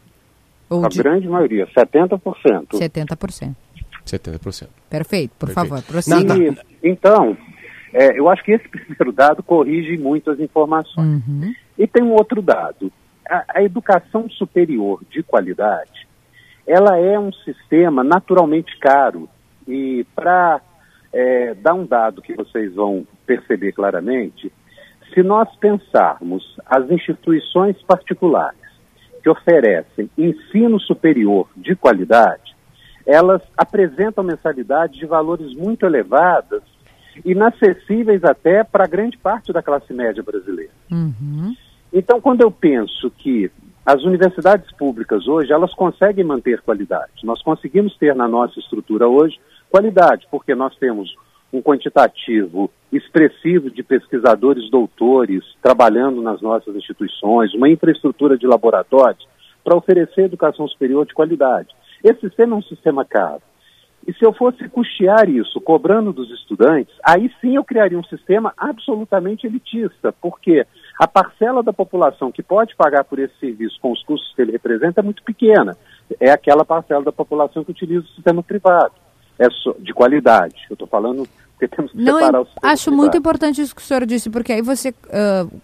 Ou 0.68 0.84
A 0.84 0.88
de 0.88 0.98
grande 0.98 1.26
maioria, 1.28 1.66
70%. 1.68 2.76
70%. 2.76 3.54
70%. 4.04 4.68
Perfeito, 4.90 5.32
por 5.38 5.46
Perfeito. 5.46 5.68
favor, 5.68 5.82
prossiga. 5.84 6.34
Então, 6.82 7.36
é, 7.94 8.18
eu 8.18 8.28
acho 8.28 8.42
que 8.42 8.52
esse 8.52 8.66
primeiro 8.68 9.12
dado 9.12 9.42
corrige 9.42 9.96
muito 9.96 10.30
as 10.30 10.40
informações. 10.40 11.22
Uhum. 11.26 11.54
E 11.78 11.86
tem 11.86 12.02
um 12.02 12.12
outro 12.12 12.42
dado. 12.42 12.92
A, 13.28 13.44
a 13.60 13.62
educação 13.62 14.28
superior 14.28 15.00
de 15.08 15.22
qualidade, 15.22 16.06
ela 16.66 16.98
é 16.98 17.18
um 17.18 17.32
sistema 17.32 18.04
naturalmente 18.04 18.76
caro. 18.78 19.28
E 19.66 20.04
para 20.14 20.60
dar 21.62 21.74
um 21.74 21.86
dado 21.86 22.20
que 22.20 22.34
vocês 22.34 22.74
vão 22.74 23.06
perceber 23.24 23.70
claramente, 23.70 24.52
se 25.12 25.22
nós 25.22 25.48
pensarmos 25.56 26.56
as 26.66 26.90
instituições 26.90 27.80
particulares 27.82 28.58
que 29.22 29.30
oferecem 29.30 30.10
ensino 30.18 30.80
superior 30.80 31.48
de 31.56 31.76
qualidade, 31.76 32.54
elas 33.06 33.42
apresentam 33.56 34.24
mensalidades 34.24 34.98
de 34.98 35.06
valores 35.06 35.54
muito 35.54 35.86
elevadas, 35.86 36.62
inacessíveis 37.24 38.24
até 38.24 38.64
para 38.64 38.86
grande 38.86 39.16
parte 39.18 39.52
da 39.52 39.62
classe 39.62 39.92
média 39.92 40.22
brasileira. 40.22 40.72
Uhum. 40.90 41.54
Então, 41.92 42.20
quando 42.20 42.40
eu 42.40 42.50
penso 42.50 43.10
que 43.10 43.50
as 43.86 44.02
universidades 44.02 44.70
públicas 44.72 45.28
hoje, 45.28 45.52
elas 45.52 45.74
conseguem 45.74 46.24
manter 46.24 46.62
qualidade. 46.62 47.12
Nós 47.22 47.42
conseguimos 47.42 47.96
ter 47.98 48.14
na 48.14 48.26
nossa 48.26 48.58
estrutura 48.58 49.06
hoje 49.06 49.38
qualidade, 49.70 50.26
porque 50.30 50.54
nós 50.54 50.74
temos 50.76 51.14
um 51.52 51.62
quantitativo 51.62 52.70
expressivo 52.90 53.70
de 53.70 53.82
pesquisadores 53.82 54.70
doutores 54.70 55.44
trabalhando 55.62 56.20
nas 56.22 56.40
nossas 56.40 56.74
instituições, 56.74 57.54
uma 57.54 57.68
infraestrutura 57.68 58.36
de 58.36 58.46
laboratórios 58.46 59.26
para 59.62 59.76
oferecer 59.76 60.22
educação 60.22 60.66
superior 60.66 61.06
de 61.06 61.14
qualidade. 61.14 61.68
Esse 62.02 62.20
sistema 62.20 62.56
é 62.56 62.58
um 62.58 62.62
sistema 62.62 63.04
caro. 63.04 63.42
E 64.06 64.12
se 64.12 64.24
eu 64.24 64.32
fosse 64.32 64.68
custear 64.68 65.28
isso, 65.28 65.60
cobrando 65.60 66.12
dos 66.12 66.30
estudantes, 66.30 66.94
aí 67.02 67.30
sim 67.40 67.56
eu 67.56 67.64
criaria 67.64 67.98
um 67.98 68.04
sistema 68.04 68.52
absolutamente 68.56 69.46
elitista, 69.46 70.12
porque 70.20 70.66
a 70.98 71.08
parcela 71.08 71.62
da 71.62 71.72
população 71.72 72.30
que 72.30 72.42
pode 72.42 72.76
pagar 72.76 73.04
por 73.04 73.18
esse 73.18 73.34
serviço 73.38 73.78
com 73.80 73.92
os 73.92 74.02
custos 74.02 74.32
que 74.34 74.42
ele 74.42 74.52
representa 74.52 75.00
é 75.00 75.02
muito 75.02 75.22
pequena. 75.22 75.76
É 76.20 76.30
aquela 76.30 76.64
parcela 76.64 77.02
da 77.02 77.12
população 77.12 77.64
que 77.64 77.70
utiliza 77.70 78.04
o 78.04 78.14
sistema 78.14 78.42
privado, 78.42 78.92
é 79.38 79.48
de 79.78 79.92
qualidade. 79.94 80.66
Eu 80.68 80.74
estou 80.74 80.86
falando 80.86 81.26
porque 81.56 81.68
temos 81.68 81.92
que 81.92 81.98
Não, 81.98 82.18
separar 82.18 82.38
eu 82.38 82.42
o 82.42 82.46
sistema 82.46 82.72
acho 82.72 82.92
muito 82.92 83.16
importante 83.16 83.60
isso 83.62 83.74
que 83.74 83.80
o 83.80 83.84
senhor 83.84 84.04
disse, 84.04 84.28
porque 84.28 84.52
aí 84.52 84.60
você, 84.60 84.92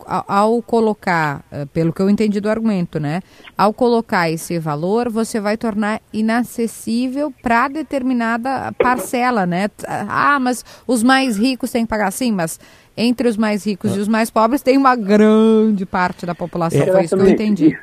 ah, 0.06 0.24
ao 0.28 0.62
colocar, 0.62 1.44
ah, 1.50 1.66
pelo 1.72 1.92
que 1.92 2.00
eu 2.00 2.08
entendi 2.08 2.40
do 2.40 2.48
argumento, 2.48 3.00
né? 3.00 3.20
Ao 3.58 3.72
colocar 3.72 4.30
esse 4.30 4.58
valor, 4.58 5.10
você 5.10 5.40
vai 5.40 5.56
tornar 5.56 6.00
inacessível 6.12 7.32
para 7.42 7.68
determinada 7.68 8.72
parcela, 8.78 9.44
né? 9.46 9.68
Ah, 10.08 10.38
mas 10.40 10.64
os 10.86 11.02
mais 11.02 11.36
ricos 11.36 11.70
têm 11.72 11.84
que 11.84 11.90
pagar 11.90 12.10
sim, 12.12 12.30
mas 12.32 12.58
entre 12.96 13.28
os 13.28 13.36
mais 13.36 13.66
ricos 13.66 13.96
e 13.96 13.98
os 13.98 14.08
mais 14.08 14.30
pobres 14.30 14.62
tem 14.62 14.76
uma 14.76 14.94
grande 14.94 15.84
parte 15.86 16.24
da 16.24 16.34
população. 16.34 16.86
Foi 16.86 17.04
isso 17.04 17.16
que 17.16 17.22
eu 17.22 17.28
entendi. 17.28 17.76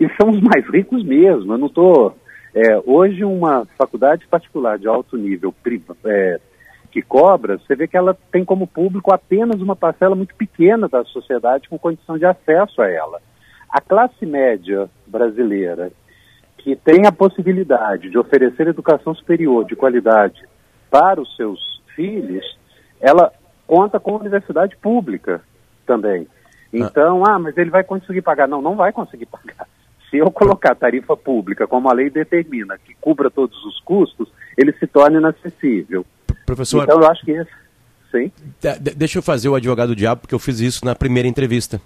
E, 0.00 0.04
e 0.04 0.16
são 0.20 0.30
os 0.30 0.40
mais 0.40 0.66
ricos 0.68 1.02
mesmo. 1.04 1.52
Eu 1.54 1.58
não 1.58 1.66
estou. 1.68 2.16
hoje, 2.84 3.24
uma 3.24 3.66
faculdade 3.78 4.26
particular 4.26 4.78
de 4.78 4.86
alto 4.88 5.16
nível 5.16 5.52
priva- 5.62 5.96
é, 6.04 6.40
que 6.92 7.00
cobra, 7.00 7.56
você 7.56 7.74
vê 7.74 7.88
que 7.88 7.96
ela 7.96 8.16
tem 8.30 8.44
como 8.44 8.66
público 8.66 9.12
apenas 9.12 9.62
uma 9.62 9.74
parcela 9.74 10.14
muito 10.14 10.34
pequena 10.34 10.86
da 10.86 11.02
sociedade 11.04 11.68
com 11.68 11.78
condição 11.78 12.18
de 12.18 12.26
acesso 12.26 12.82
a 12.82 12.88
ela. 12.88 13.20
A 13.70 13.80
classe 13.80 14.26
média 14.26 14.90
brasileira, 15.06 15.90
que 16.58 16.76
tem 16.76 17.06
a 17.06 17.12
possibilidade 17.12 18.10
de 18.10 18.18
oferecer 18.18 18.68
educação 18.68 19.14
superior 19.14 19.64
de 19.64 19.74
qualidade 19.74 20.46
para 20.90 21.18
os 21.18 21.34
seus 21.34 21.58
filhos, 21.96 22.44
ela 23.00 23.32
conta 23.66 23.98
com 23.98 24.14
a 24.14 24.20
universidade 24.20 24.76
pública 24.76 25.40
também. 25.86 26.28
Então, 26.70 27.24
ah, 27.26 27.38
mas 27.38 27.56
ele 27.56 27.70
vai 27.70 27.82
conseguir 27.82 28.20
pagar. 28.20 28.46
Não, 28.46 28.60
não 28.60 28.76
vai 28.76 28.92
conseguir 28.92 29.26
pagar. 29.32 29.66
Se 30.10 30.18
eu 30.18 30.30
colocar 30.30 30.74
tarifa 30.74 31.16
pública, 31.16 31.66
como 31.66 31.88
a 31.88 31.94
lei 31.94 32.10
determina, 32.10 32.76
que 32.76 32.94
cubra 33.00 33.30
todos 33.30 33.64
os 33.64 33.80
custos, 33.80 34.30
ele 34.58 34.72
se 34.74 34.86
torna 34.86 35.18
inacessível. 35.18 36.04
Professor, 36.46 36.84
Então, 36.84 37.00
eu 37.00 37.10
acho 37.10 37.24
que 37.24 37.30
esse. 37.32 37.50
Sim. 38.10 38.30
de- 38.60 38.78
de- 38.78 38.94
deixa 38.94 39.18
eu 39.18 39.22
fazer 39.22 39.48
o 39.48 39.54
advogado 39.54 39.88
do 39.88 39.96
diabo, 39.96 40.20
porque 40.22 40.34
eu 40.34 40.38
fiz 40.38 40.60
isso 40.60 40.84
na 40.84 40.94
primeira 40.94 41.26
entrevista. 41.26 41.80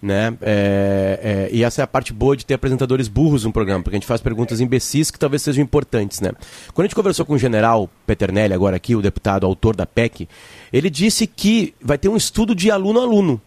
Né? 0.00 0.32
É, 0.42 1.48
é, 1.50 1.54
e 1.56 1.64
essa 1.64 1.82
é 1.82 1.84
a 1.84 1.86
parte 1.86 2.12
boa 2.12 2.36
de 2.36 2.46
ter 2.46 2.54
apresentadores 2.54 3.08
burros 3.08 3.44
no 3.44 3.52
programa, 3.52 3.82
porque 3.82 3.96
a 3.96 3.98
gente 3.98 4.06
faz 4.06 4.20
perguntas 4.20 4.60
imbecis 4.60 5.10
que 5.10 5.18
talvez 5.18 5.42
sejam 5.42 5.62
importantes. 5.62 6.20
Né? 6.20 6.30
Quando 6.72 6.84
a 6.84 6.88
gente 6.88 6.94
conversou 6.94 7.26
com 7.26 7.34
o 7.34 7.38
general 7.38 7.88
Peternelli, 8.06 8.54
agora 8.54 8.76
aqui, 8.76 8.94
o 8.94 9.02
deputado 9.02 9.44
autor 9.44 9.74
da 9.74 9.86
PEC, 9.86 10.28
ele 10.72 10.88
disse 10.88 11.26
que 11.26 11.74
vai 11.80 11.98
ter 11.98 12.08
um 12.08 12.16
estudo 12.16 12.54
de 12.54 12.70
aluno 12.70 13.00
a 13.00 13.02
aluno. 13.02 13.40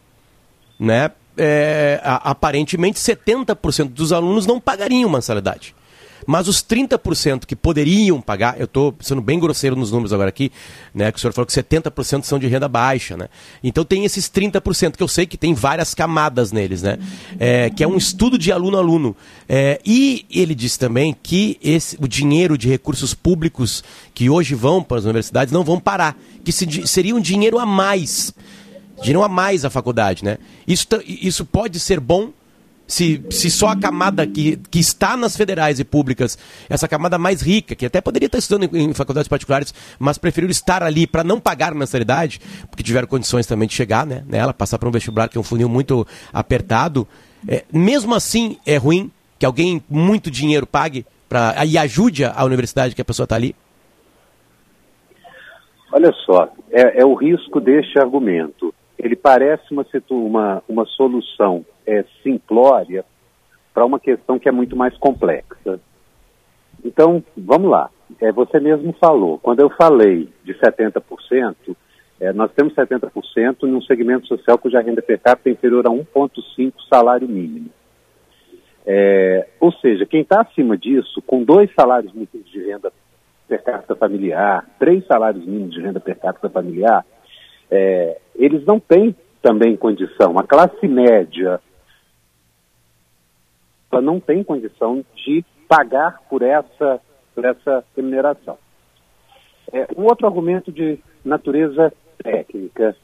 Né? 0.80 1.12
É, 1.38 2.02
a- 2.04 2.32
aparentemente, 2.32 3.00
70% 3.00 3.90
dos 3.94 4.12
alunos 4.12 4.46
não 4.46 4.60
pagariam 4.60 5.10
mensalidade. 5.10 5.74
Mas 6.26 6.48
os 6.48 6.64
30% 6.64 7.46
que 7.46 7.56
poderiam 7.56 8.22
pagar, 8.22 8.60
eu 8.60 8.66
estou 8.66 8.96
sendo 9.00 9.22
bem 9.22 9.40
grosseiro 9.40 9.76
nos 9.76 9.92
números 9.92 10.14
agora 10.14 10.30
aqui, 10.30 10.52
né? 10.94 11.12
Que 11.12 11.18
o 11.18 11.22
senhor 11.22 11.34
falou 11.34 11.46
que 11.46 11.54
70% 11.54 12.24
são 12.24 12.38
de 12.38 12.48
renda 12.48 12.68
baixa, 12.68 13.18
né? 13.18 13.28
Então 13.64 13.84
tem 13.84 14.06
esses 14.06 14.30
30%, 14.30 14.96
que 14.96 15.04
eu 15.04 15.08
sei 15.08 15.26
que 15.26 15.38
tem 15.38 15.54
várias 15.54 15.94
camadas 15.94 16.52
neles, 16.52 16.82
né? 16.82 16.98
É, 17.40 17.70
que 17.70 17.84
é 17.84 17.88
um 17.88 17.98
estudo 17.98 18.38
de 18.38 18.52
aluno 18.52 18.78
a 18.78 18.80
aluno. 18.80 19.16
É, 19.48 19.80
e 19.86 20.26
ele 20.30 20.54
disse 20.54 20.78
também 20.78 21.16
que 21.22 21.58
esse, 21.62 21.98
o 22.00 22.08
dinheiro 22.08 22.58
de 22.58 22.68
recursos 22.68 23.14
públicos 23.14 23.84
que 24.14 24.30
hoje 24.30 24.54
vão 24.56 24.84
para 24.84 24.98
as 24.98 25.06
universidades 25.06 25.54
não 25.54 25.64
vão 25.64 25.80
parar. 25.80 26.18
Que 26.44 26.52
se, 26.52 26.88
seria 26.88 27.16
um 27.16 27.22
dinheiro 27.22 27.58
a 27.58 27.66
mais. 27.66 28.34
Dinheiro 28.98 29.24
a 29.24 29.30
mais 29.30 29.66
à 29.66 29.70
faculdade, 29.70 30.24
né? 30.24 30.38
Isso, 30.68 30.86
isso 31.06 31.46
pode 31.46 31.80
ser 31.80 32.00
bom 32.00 32.32
se, 32.92 33.24
se 33.30 33.50
só 33.50 33.70
a 33.70 33.76
camada 33.76 34.28
que, 34.28 34.58
que 34.70 34.80
está 34.80 35.16
nas 35.16 35.38
federais 35.38 35.80
e 35.80 35.84
públicas, 35.86 36.38
essa 36.70 36.90
camada 36.90 37.18
mais 37.18 37.42
rica, 37.42 37.74
que 37.74 37.86
até 37.86 38.02
poderia 38.02 38.26
estar 38.26 38.38
estudando 38.38 38.76
em, 38.76 38.90
em 38.90 38.94
faculdades 38.94 39.30
particulares, 39.30 39.74
mas 39.98 40.18
preferiu 40.18 40.50
estar 40.50 40.84
ali 40.84 41.08
para 41.08 41.24
não 41.24 41.40
pagar 41.40 41.74
mensalidade, 41.74 42.42
porque 42.70 42.84
tiveram 42.84 43.08
condições 43.08 43.48
também 43.48 43.66
de 43.66 43.74
chegar 43.74 44.06
né, 44.06 44.24
nela, 44.28 44.54
passar 44.54 44.78
para 44.78 44.90
um 44.90 44.92
vestibular 44.92 45.30
que 45.30 45.38
é 45.38 45.42
um 45.42 45.44
funil 45.44 45.70
muito 45.70 46.06
apertado. 46.34 47.08
É, 47.48 47.64
mesmo 47.72 48.14
assim, 48.14 48.58
é 48.66 48.76
ruim 48.76 49.10
que 49.40 49.46
alguém 49.46 49.82
muito 49.90 50.30
dinheiro 50.30 50.68
pague 50.68 51.06
pra, 51.30 51.56
e 51.66 51.78
ajude 51.78 52.26
a 52.26 52.44
universidade 52.44 52.94
que 52.94 53.02
a 53.02 53.06
pessoa 53.06 53.24
está 53.24 53.38
ali? 53.38 53.56
Olha 55.94 56.12
só, 56.26 56.52
é, 56.70 57.02
é 57.02 57.06
o 57.06 57.14
risco 57.14 57.62
deste 57.62 57.98
argumento. 57.98 58.74
Ele 59.02 59.16
parece 59.16 59.64
uma, 59.74 59.86
uma, 60.10 60.64
uma 60.70 60.86
solução 60.86 61.66
é, 61.86 62.06
simplória 62.22 63.04
para 63.74 63.84
uma 63.84 64.00
questão 64.00 64.38
que 64.38 64.48
é 64.48 64.52
muito 64.52 64.76
mais 64.76 64.96
complexa. 64.98 65.80
Então, 66.86 67.24
vamos 67.36 67.70
lá. 67.70 67.90
É, 68.20 68.32
você 68.32 68.60
mesmo 68.60 68.94
falou. 68.94 69.40
Quando 69.40 69.60
eu 69.62 69.70
falei 69.72 70.30
de 70.44 70.54
70%, 70.54 71.76
é, 72.20 72.32
nós 72.32 72.52
temos 72.54 72.76
70% 72.76 73.64
num 73.64 73.82
segmento 73.82 74.28
social 74.28 74.58
cuja 74.60 74.82
renda 74.82 75.02
per 75.02 75.20
capita 75.20 75.50
é 75.50 75.54
inferior 75.54 75.88
a 75.88 75.90
1,5 75.90 76.74
salário 76.88 77.28
mínimo. 77.28 77.72
É, 78.86 79.48
ou 79.60 79.72
seja, 79.72 80.06
quem 80.06 80.22
está 80.22 80.42
acima 80.42 80.78
disso, 80.78 81.22
com 81.24 81.44
dois 81.44 81.72
salários 81.74 82.14
mínimos 82.14 82.52
de 82.52 82.64
renda 82.64 82.94
per 83.48 83.64
capita 83.64 83.96
familiar, 83.96 84.64
três 84.78 85.06
salários 85.08 85.44
mínimos 85.44 85.74
de 85.74 85.82
renda 85.82 86.00
per 86.00 86.20
capita 86.20 86.50
familiar, 86.50 87.04
é, 87.72 88.20
eles 88.36 88.66
não 88.66 88.80
têm 88.80 89.16
também 89.42 89.78
condição. 89.78 90.38
A 90.38 90.44
classe 90.44 90.88
média 90.88 91.60
ela 93.92 94.02
não 94.02 94.20
tem 94.20 94.44
condição 94.44 95.04
de 95.16 95.44
pagar 95.68 96.22
por 96.30 96.42
essa, 96.42 97.00
por 97.36 97.46
essa 97.46 97.84
remuneração. 97.96 98.58
É, 99.72 99.88
um 99.98 100.04
outro 100.04 100.28
argumento 100.28 100.72
de 100.72 101.00
natureza 101.24 101.94
técnica 102.22 102.96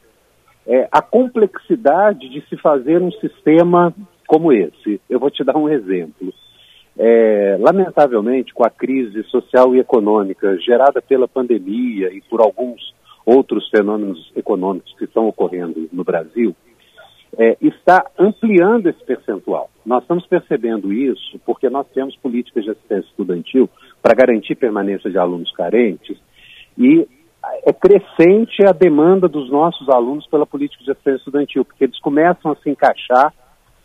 é 0.66 0.88
a 0.92 1.00
complexidade 1.00 2.28
de 2.28 2.40
se 2.48 2.56
fazer 2.56 3.00
um 3.00 3.10
sistema 3.12 3.94
como 4.26 4.52
esse. 4.52 5.00
Eu 5.08 5.18
vou 5.18 5.30
te 5.30 5.42
dar 5.42 5.56
um 5.56 5.68
exemplo. 5.68 6.32
É, 6.98 7.56
lamentavelmente, 7.60 8.52
com 8.52 8.66
a 8.66 8.70
crise 8.70 9.22
social 9.24 9.74
e 9.74 9.78
econômica 9.78 10.58
gerada 10.58 11.00
pela 11.00 11.28
pandemia 11.28 12.12
e 12.12 12.20
por 12.22 12.40
alguns 12.40 12.92
outros 13.28 13.68
fenômenos 13.68 14.32
econômicos 14.34 14.94
que 14.96 15.04
estão 15.04 15.28
ocorrendo 15.28 15.86
no 15.92 16.02
Brasil, 16.02 16.56
é, 17.36 17.58
está 17.60 18.10
ampliando 18.18 18.86
esse 18.88 19.04
percentual. 19.04 19.68
Nós 19.84 20.00
estamos 20.00 20.26
percebendo 20.26 20.90
isso 20.90 21.38
porque 21.44 21.68
nós 21.68 21.86
temos 21.88 22.16
políticas 22.16 22.64
de 22.64 22.70
assistência 22.70 23.06
estudantil 23.10 23.68
para 24.00 24.14
garantir 24.14 24.54
permanência 24.54 25.10
de 25.10 25.18
alunos 25.18 25.52
carentes 25.52 26.16
e 26.78 27.06
é 27.66 27.72
crescente 27.72 28.64
a 28.66 28.72
demanda 28.72 29.28
dos 29.28 29.50
nossos 29.50 29.88
alunos 29.90 30.26
pela 30.28 30.46
política 30.46 30.82
de 30.82 30.90
assistência 30.90 31.18
estudantil, 31.18 31.64
porque 31.66 31.84
eles 31.84 32.00
começam 32.00 32.50
a 32.50 32.56
se 32.56 32.70
encaixar 32.70 33.34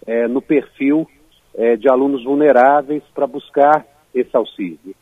é, 0.08 0.26
no 0.28 0.42
perfil 0.42 1.06
é, 1.54 1.76
de 1.76 1.90
alunos 1.90 2.24
vulneráveis 2.24 3.04
para 3.14 3.28
buscar 3.28 3.86
esse 4.16 4.36
auxílio. 4.36 4.96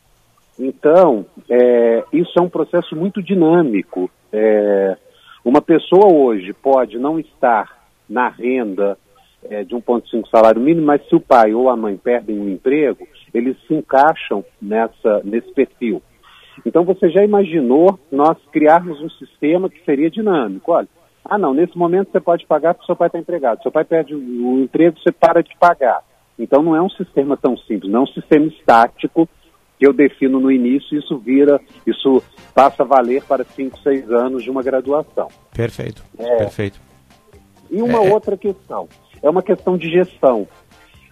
Então, 0.58 1.26
é, 1.48 2.04
isso 2.12 2.38
é 2.38 2.42
um 2.42 2.48
processo 2.48 2.94
muito 2.94 3.22
dinâmico. 3.22 4.10
É, 4.32 4.96
uma 5.44 5.60
pessoa 5.60 6.12
hoje 6.12 6.52
pode 6.52 6.98
não 6.98 7.18
estar 7.18 7.86
na 8.08 8.28
renda 8.28 8.96
é, 9.44 9.64
de 9.64 9.74
1,5 9.74 10.28
salário 10.30 10.60
mínimo, 10.60 10.86
mas 10.86 11.06
se 11.08 11.14
o 11.14 11.20
pai 11.20 11.52
ou 11.54 11.68
a 11.68 11.76
mãe 11.76 11.96
perdem 11.96 12.38
o 12.38 12.48
emprego, 12.48 13.06
eles 13.32 13.56
se 13.66 13.74
encaixam 13.74 14.44
nessa, 14.60 15.20
nesse 15.24 15.52
perfil. 15.52 16.02
Então, 16.64 16.84
você 16.84 17.08
já 17.08 17.24
imaginou 17.24 17.98
nós 18.10 18.36
criarmos 18.52 19.00
um 19.00 19.10
sistema 19.10 19.70
que 19.70 19.82
seria 19.84 20.10
dinâmico? 20.10 20.70
Olha, 20.72 20.88
ah, 21.24 21.38
não, 21.38 21.54
nesse 21.54 21.76
momento 21.76 22.10
você 22.12 22.20
pode 22.20 22.46
pagar 22.46 22.74
porque 22.74 22.86
seu 22.86 22.96
pai 22.96 23.06
está 23.06 23.18
empregado. 23.18 23.62
Seu 23.62 23.72
pai 23.72 23.84
perde 23.84 24.14
o 24.14 24.60
emprego, 24.60 24.98
você 24.98 25.10
para 25.10 25.42
de 25.42 25.56
pagar. 25.58 26.02
Então, 26.38 26.62
não 26.62 26.76
é 26.76 26.82
um 26.82 26.90
sistema 26.90 27.36
tão 27.36 27.56
simples, 27.56 27.90
não 27.90 28.00
é 28.00 28.02
um 28.02 28.08
sistema 28.08 28.46
estático 28.46 29.28
que 29.82 29.88
eu 29.88 29.92
defino 29.92 30.38
no 30.38 30.48
início, 30.48 30.96
isso 30.96 31.18
vira, 31.18 31.60
isso 31.84 32.22
passa 32.54 32.84
a 32.84 32.86
valer 32.86 33.20
para 33.24 33.42
5, 33.42 33.80
6 33.80 34.08
anos 34.12 34.44
de 34.44 34.48
uma 34.48 34.62
graduação. 34.62 35.26
Perfeito, 35.52 36.04
É. 36.16 36.36
perfeito. 36.36 36.80
E 37.68 37.82
uma 37.82 37.98
É. 37.98 38.12
outra 38.12 38.36
questão, 38.36 38.88
é 39.20 39.28
uma 39.28 39.42
questão 39.42 39.76
de 39.76 39.90
gestão. 39.90 40.46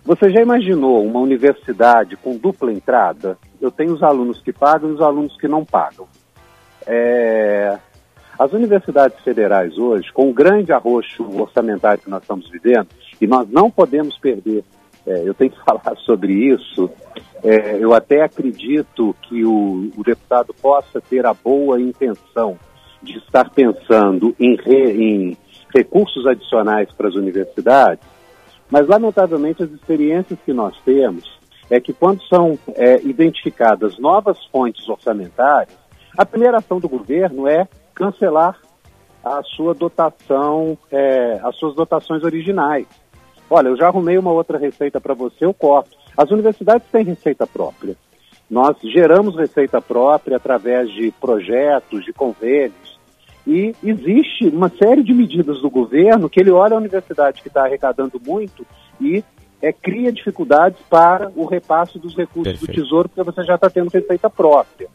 Você 0.05 0.31
já 0.31 0.41
imaginou 0.41 1.05
uma 1.05 1.19
universidade 1.19 2.17
com 2.17 2.37
dupla 2.37 2.73
entrada? 2.73 3.37
Eu 3.61 3.73
tenho 3.73 3.93
os 3.93 4.05
alunos 4.05 4.41
que 4.41 4.53
pagam 4.53 4.91
e 4.91 4.93
os 4.93 5.01
alunos 5.01 5.37
que 5.37 5.49
não 5.49 5.65
pagam. 5.65 6.07
É, 6.87 7.77
As 8.39 8.53
universidades 8.55 9.19
federais 9.23 9.77
hoje, 9.77 10.11
com 10.15 10.31
o 10.31 10.33
grande 10.33 10.73
arroxo 10.73 11.25
orçamentário 11.39 12.03
que 12.03 12.09
nós 12.09 12.23
estamos 12.23 12.49
vivendo, 12.49 12.87
e 13.21 13.27
nós 13.27 13.47
não 13.51 13.69
podemos 13.71 14.17
perder, 14.17 14.65
é, 15.07 15.29
eu 15.29 15.35
tenho 15.35 15.51
que 15.51 15.61
falar 15.65 15.97
sobre 16.05 16.33
isso, 16.33 16.91
é, 17.43 17.77
eu 17.79 17.95
até 17.95 18.23
acredito 18.23 19.15
que 19.23 19.45
o, 19.45 19.91
o 19.97 20.03
deputado 20.05 20.55
possa 20.55 21.01
ter 21.01 21.25
a 21.27 21.35
boa 21.35 21.81
intenção 21.81 22.59
de 23.03 23.17
estar 23.19 23.49
pensando 23.51 24.35
em, 24.39 24.57
re- 24.57 24.93
em 24.93 25.37
recursos 25.75 26.27
adicionais 26.27 26.91
para 26.93 27.09
as 27.09 27.15
universidades, 27.15 28.05
mas 28.71 28.87
lamentavelmente 28.87 29.63
as 29.63 29.71
experiências 29.71 30.39
que 30.45 30.53
nós 30.53 30.77
temos 30.85 31.41
é 31.71 31.81
que 31.81 31.93
quando 31.93 32.23
são 32.25 32.59
é, 32.75 33.01
identificadas 33.03 33.99
novas 33.99 34.45
fontes 34.47 34.87
orçamentárias, 34.89 35.77
a 36.17 36.27
primeira 36.27 36.59
ação 36.59 36.79
do 36.81 36.89
governo 36.89 37.49
é 37.49 37.67
cancelar 37.95 38.59
a 39.25 39.43
sua 39.43 39.75
dotação, 39.75 40.77
é, 40.91 41.41
as 41.43 41.57
suas 41.57 41.75
dotações 41.75 42.25
originais. 42.25 42.87
Olha, 43.51 43.69
eu 43.69 43.77
já 43.77 43.89
arrumei 43.89 44.17
uma 44.17 44.31
outra 44.31 44.57
receita 44.57 45.01
para 45.01 45.13
você, 45.13 45.45
eu 45.45 45.53
corto. 45.53 45.91
As 46.17 46.31
universidades 46.31 46.87
têm 46.91 47.05
receita 47.05 47.47
própria. 47.47 47.97
Nós 48.49 48.77
geramos 48.83 49.37
receita 49.37 49.81
própria 49.81 50.37
através 50.37 50.89
de 50.91 51.13
projetos, 51.21 52.05
de 52.05 52.13
convênios. 52.13 52.99
E 53.47 53.75
existe 53.83 54.47
uma 54.47 54.69
série 54.69 55.03
de 55.03 55.13
medidas 55.13 55.61
do 55.61 55.71
governo 55.71 56.29
que 56.29 56.39
ele 56.39 56.51
olha 56.51 56.75
a 56.75 56.79
universidade 56.79 57.43
que 57.43 57.49
está 57.49 57.65
arrecadando 57.65 58.21
muito 58.25 58.65
e 59.01 59.25
é, 59.63 59.73
cria 59.73 60.13
dificuldades 60.13 60.79
para 60.89 61.31
o 61.35 61.45
repasse 61.45 61.99
dos 61.99 62.17
recursos 62.17 62.55
do 62.55 62.59
Perfeito. 62.59 62.83
Tesouro, 62.83 63.09
porque 63.09 63.23
você 63.23 63.45
já 63.45 63.57
está 63.57 63.69
tendo 63.69 63.91
receita 63.91 64.31
própria. 64.31 64.89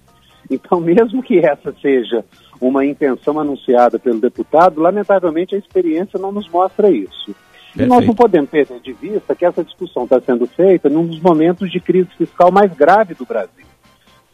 Então, 0.50 0.80
mesmo 0.82 1.22
que 1.22 1.39
essa 1.39 1.74
seja 1.82 2.24
uma 2.60 2.86
intenção 2.86 3.39
anunciada 3.39 4.00
pelo 4.00 4.20
deputado, 4.20 4.82
lamentavelmente 4.82 5.56
a 5.56 5.58
experiência 5.58 6.20
não 6.20 6.32
nos 6.32 6.48
mostra 6.50 6.89
isso. 6.89 7.36
E 7.76 7.80
nós 7.80 8.00
Perfeito. 8.00 8.08
não 8.08 8.16
podemos 8.16 8.50
perder 8.50 8.80
de 8.80 8.94
vista 8.94 9.36
que 9.36 9.46
essa 9.46 9.64
discussão 9.64 10.06
está 10.06 10.20
sendo 10.22 10.48
feita 10.48 10.90
num 10.90 11.06
dos 11.06 11.20
momentos 11.20 11.70
de 11.70 11.80
crise 11.80 12.10
fiscal 12.18 12.52
mais 12.52 12.72
grave 12.74 13.14
do 13.14 13.26
Brasil. 13.26 13.66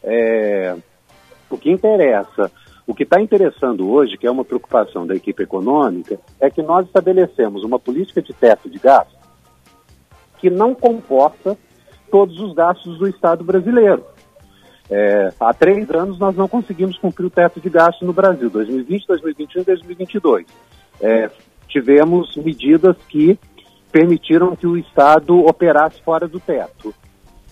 É, 0.02 0.76
o 1.50 1.58
que 1.58 1.70
interessa, 1.70 2.50
o 2.86 2.94
que 2.94 3.02
está 3.02 3.20
interessando 3.20 3.90
hoje, 3.90 4.16
que 4.16 4.26
é 4.26 4.30
uma 4.30 4.44
preocupação 4.44 5.06
da 5.06 5.16
equipe 5.16 5.42
econômica, 5.42 6.18
é 6.40 6.48
que 6.50 6.62
nós 6.62 6.86
estabelecemos 6.86 7.64
uma 7.64 7.78
política 7.78 8.22
de 8.22 8.32
teto 8.32 8.70
de 8.70 8.78
gastos 8.78 9.20
que 10.38 10.50
não 10.50 10.74
comporta 10.74 11.56
todos 12.10 12.38
os 12.40 12.52
gastos 12.52 12.98
do 12.98 13.08
Estado 13.08 13.42
brasileiro. 13.42 14.04
É, 14.90 15.32
há 15.40 15.54
três 15.54 15.88
anos 15.90 16.18
nós 16.18 16.36
não 16.36 16.46
conseguimos 16.46 16.98
cumprir 16.98 17.26
o 17.26 17.30
teto 17.30 17.60
de 17.60 17.70
gastos 17.70 18.06
no 18.06 18.12
Brasil, 18.12 18.50
2020, 18.50 19.06
2021 19.06 19.62
e 19.62 19.64
2022. 19.64 20.46
É, 21.00 21.30
tivemos 21.72 22.36
medidas 22.36 22.96
que 23.08 23.38
permitiram 23.90 24.54
que 24.54 24.66
o 24.66 24.76
Estado 24.76 25.38
operasse 25.44 26.00
fora 26.02 26.28
do 26.28 26.38
teto. 26.38 26.94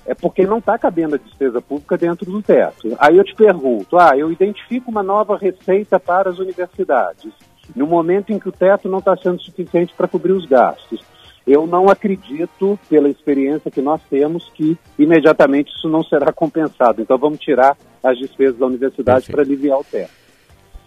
É 0.07 0.15
porque 0.15 0.47
não 0.47 0.59
está 0.59 0.79
cabendo 0.79 1.15
a 1.15 1.19
despesa 1.19 1.61
pública 1.61 1.97
dentro 1.97 2.31
do 2.31 2.43
teto. 2.43 2.97
Aí 2.99 3.17
eu 3.17 3.25
te 3.25 3.35
pergunto, 3.35 3.99
ah, 3.99 4.13
eu 4.17 4.31
identifico 4.31 4.91
uma 4.91 5.03
nova 5.03 5.37
receita 5.37 6.01
para 6.01 6.31
as 6.31 6.39
universidades, 6.39 7.33
no 7.77 7.87
momento 7.87 8.33
em 8.33 8.39
que 8.39 8.49
o 8.49 8.53
teto 8.53 8.89
não 8.89 8.99
está 8.99 9.17
sendo 9.17 9.41
suficiente 9.41 9.95
para 9.97 10.09
cobrir 10.09 10.33
os 10.33 10.47
gastos. 10.47 11.01
Eu 11.47 11.67
não 11.67 11.89
acredito, 11.89 12.79
pela 12.89 13.09
experiência 13.09 13.71
que 13.71 13.81
nós 13.81 14.01
temos, 14.11 14.51
que 14.55 14.77
imediatamente 14.99 15.73
isso 15.77 15.89
não 15.89 16.03
será 16.03 16.33
compensado. 16.33 17.01
Então 17.01 17.19
vamos 17.19 17.39
tirar 17.39 17.77
as 18.03 18.19
despesas 18.19 18.59
da 18.59 18.67
universidade 18.67 19.31
para 19.31 19.43
aliviar 19.43 19.79
o 19.79 19.85
teto. 19.85 20.11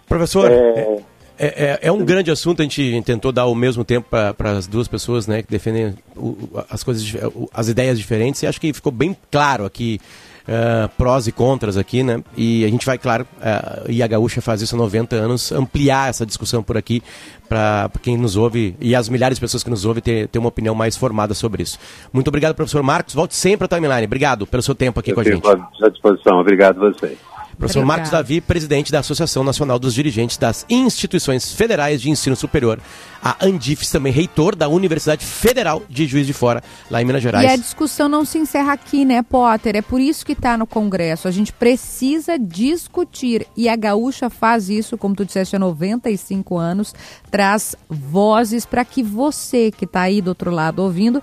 Professor, 0.07 0.51
É, 0.51 1.01
É, 1.37 1.79
é- 1.81 1.87
é 1.87 1.91
um 1.91 2.03
grande 2.05 2.29
assunto, 2.29 2.61
a 2.61 2.63
gente 2.63 3.01
tentou 3.05 3.31
dar 3.31 3.45
o 3.47 3.55
mesmo 3.55 3.83
tempo 3.83 4.07
para 4.09 4.51
as 4.51 4.67
duas 4.67 4.87
pessoas 4.87 5.25
né, 5.27 5.41
que 5.41 5.49
defendem 5.49 5.95
o- 6.15 6.37
as 6.69 6.83
coisas, 6.83 7.05
as 7.53 7.67
ideias 7.67 7.97
diferentes, 7.97 8.43
e 8.43 8.47
acho 8.47 8.61
que 8.61 8.71
ficou 8.73 8.91
bem 8.91 9.15
claro 9.31 9.65
aqui 9.65 9.99
ah, 10.47 10.89
prós 10.97 11.25
e 11.25 11.31
contras 11.31 11.77
aqui, 11.77 12.03
né? 12.03 12.21
E 12.35 12.65
a 12.65 12.67
gente 12.67 12.85
vai, 12.85 12.97
claro, 12.97 13.25
ah, 13.41 13.83
e 13.87 14.03
a 14.03 14.07
Gaúcha 14.07 14.41
faz 14.41 14.61
isso 14.61 14.75
há 14.75 14.77
90 14.77 15.15
anos, 15.15 15.53
ampliar 15.53 16.09
essa 16.09 16.25
discussão 16.25 16.61
por 16.61 16.75
aqui 16.77 17.01
para 17.47 17.89
quem 18.01 18.17
nos 18.17 18.35
ouve 18.35 18.75
e 18.79 18.93
as 18.93 19.07
milhares 19.07 19.37
de 19.37 19.41
pessoas 19.41 19.63
que 19.63 19.69
nos 19.69 19.85
ouvem 19.85 20.03
ter, 20.03 20.27
ter 20.27 20.39
uma 20.39 20.49
opinião 20.49 20.75
mais 20.75 20.97
formada 20.97 21.33
sobre 21.33 21.63
isso. 21.63 21.79
Muito 22.11 22.27
obrigado, 22.27 22.55
professor 22.55 22.83
Marcos. 22.83 23.13
Volte 23.15 23.35
sempre 23.35 23.65
à 23.65 23.67
timeline. 23.69 24.03
Obrigado 24.05 24.45
pelo 24.45 24.61
seu 24.61 24.75
tempo 24.75 24.99
aqui 24.99 25.11
eu 25.11 25.15
com 25.15 25.21
a 25.21 25.23
gente. 25.23 25.47
à 25.81 25.89
disposição. 25.89 26.37
Obrigado 26.39 26.85
a 26.85 26.89
vocês. 26.91 27.17
Professor 27.57 27.79
Obrigada. 27.79 27.85
Marcos 27.85 28.11
Davi, 28.11 28.41
presidente 28.41 28.91
da 28.91 28.99
Associação 28.99 29.43
Nacional 29.43 29.79
dos 29.79 29.93
Dirigentes 29.93 30.37
das 30.37 30.65
Instituições 30.69 31.53
Federais 31.53 32.01
de 32.01 32.09
Ensino 32.09 32.35
Superior, 32.35 32.79
a 33.21 33.45
Andifes, 33.45 33.89
também 33.89 34.11
reitor 34.11 34.55
da 34.55 34.67
Universidade 34.67 35.25
Federal 35.25 35.81
de 35.89 36.05
Juiz 36.05 36.27
de 36.27 36.33
Fora, 36.33 36.63
lá 36.89 37.01
em 37.01 37.05
Minas 37.05 37.21
Gerais. 37.23 37.49
E 37.49 37.53
a 37.53 37.55
discussão 37.55 38.09
não 38.09 38.25
se 38.25 38.37
encerra 38.37 38.73
aqui, 38.73 39.05
né, 39.05 39.21
Potter? 39.21 39.75
É 39.75 39.81
por 39.81 40.01
isso 40.01 40.25
que 40.25 40.33
está 40.33 40.57
no 40.57 40.67
Congresso. 40.67 41.27
A 41.27 41.31
gente 41.31 41.53
precisa 41.53 42.37
discutir. 42.37 43.47
E 43.55 43.69
a 43.69 43.75
Gaúcha 43.75 44.29
faz 44.29 44.69
isso, 44.69 44.97
como 44.97 45.15
tu 45.15 45.25
disseste, 45.25 45.55
há 45.55 45.59
95 45.59 46.57
anos, 46.57 46.93
traz 47.31 47.75
vozes 47.89 48.65
para 48.65 48.83
que 48.83 49.01
você 49.01 49.71
que 49.71 49.85
está 49.85 50.01
aí 50.01 50.21
do 50.21 50.29
outro 50.29 50.51
lado 50.51 50.79
ouvindo 50.79 51.21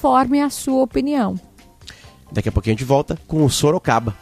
forme 0.00 0.40
a 0.40 0.50
sua 0.50 0.82
opinião. 0.82 1.34
Daqui 2.30 2.48
a 2.48 2.52
pouquinho 2.52 2.74
a 2.74 2.78
gente 2.78 2.86
volta 2.86 3.18
com 3.26 3.44
o 3.44 3.50
Sorocaba. 3.50 4.14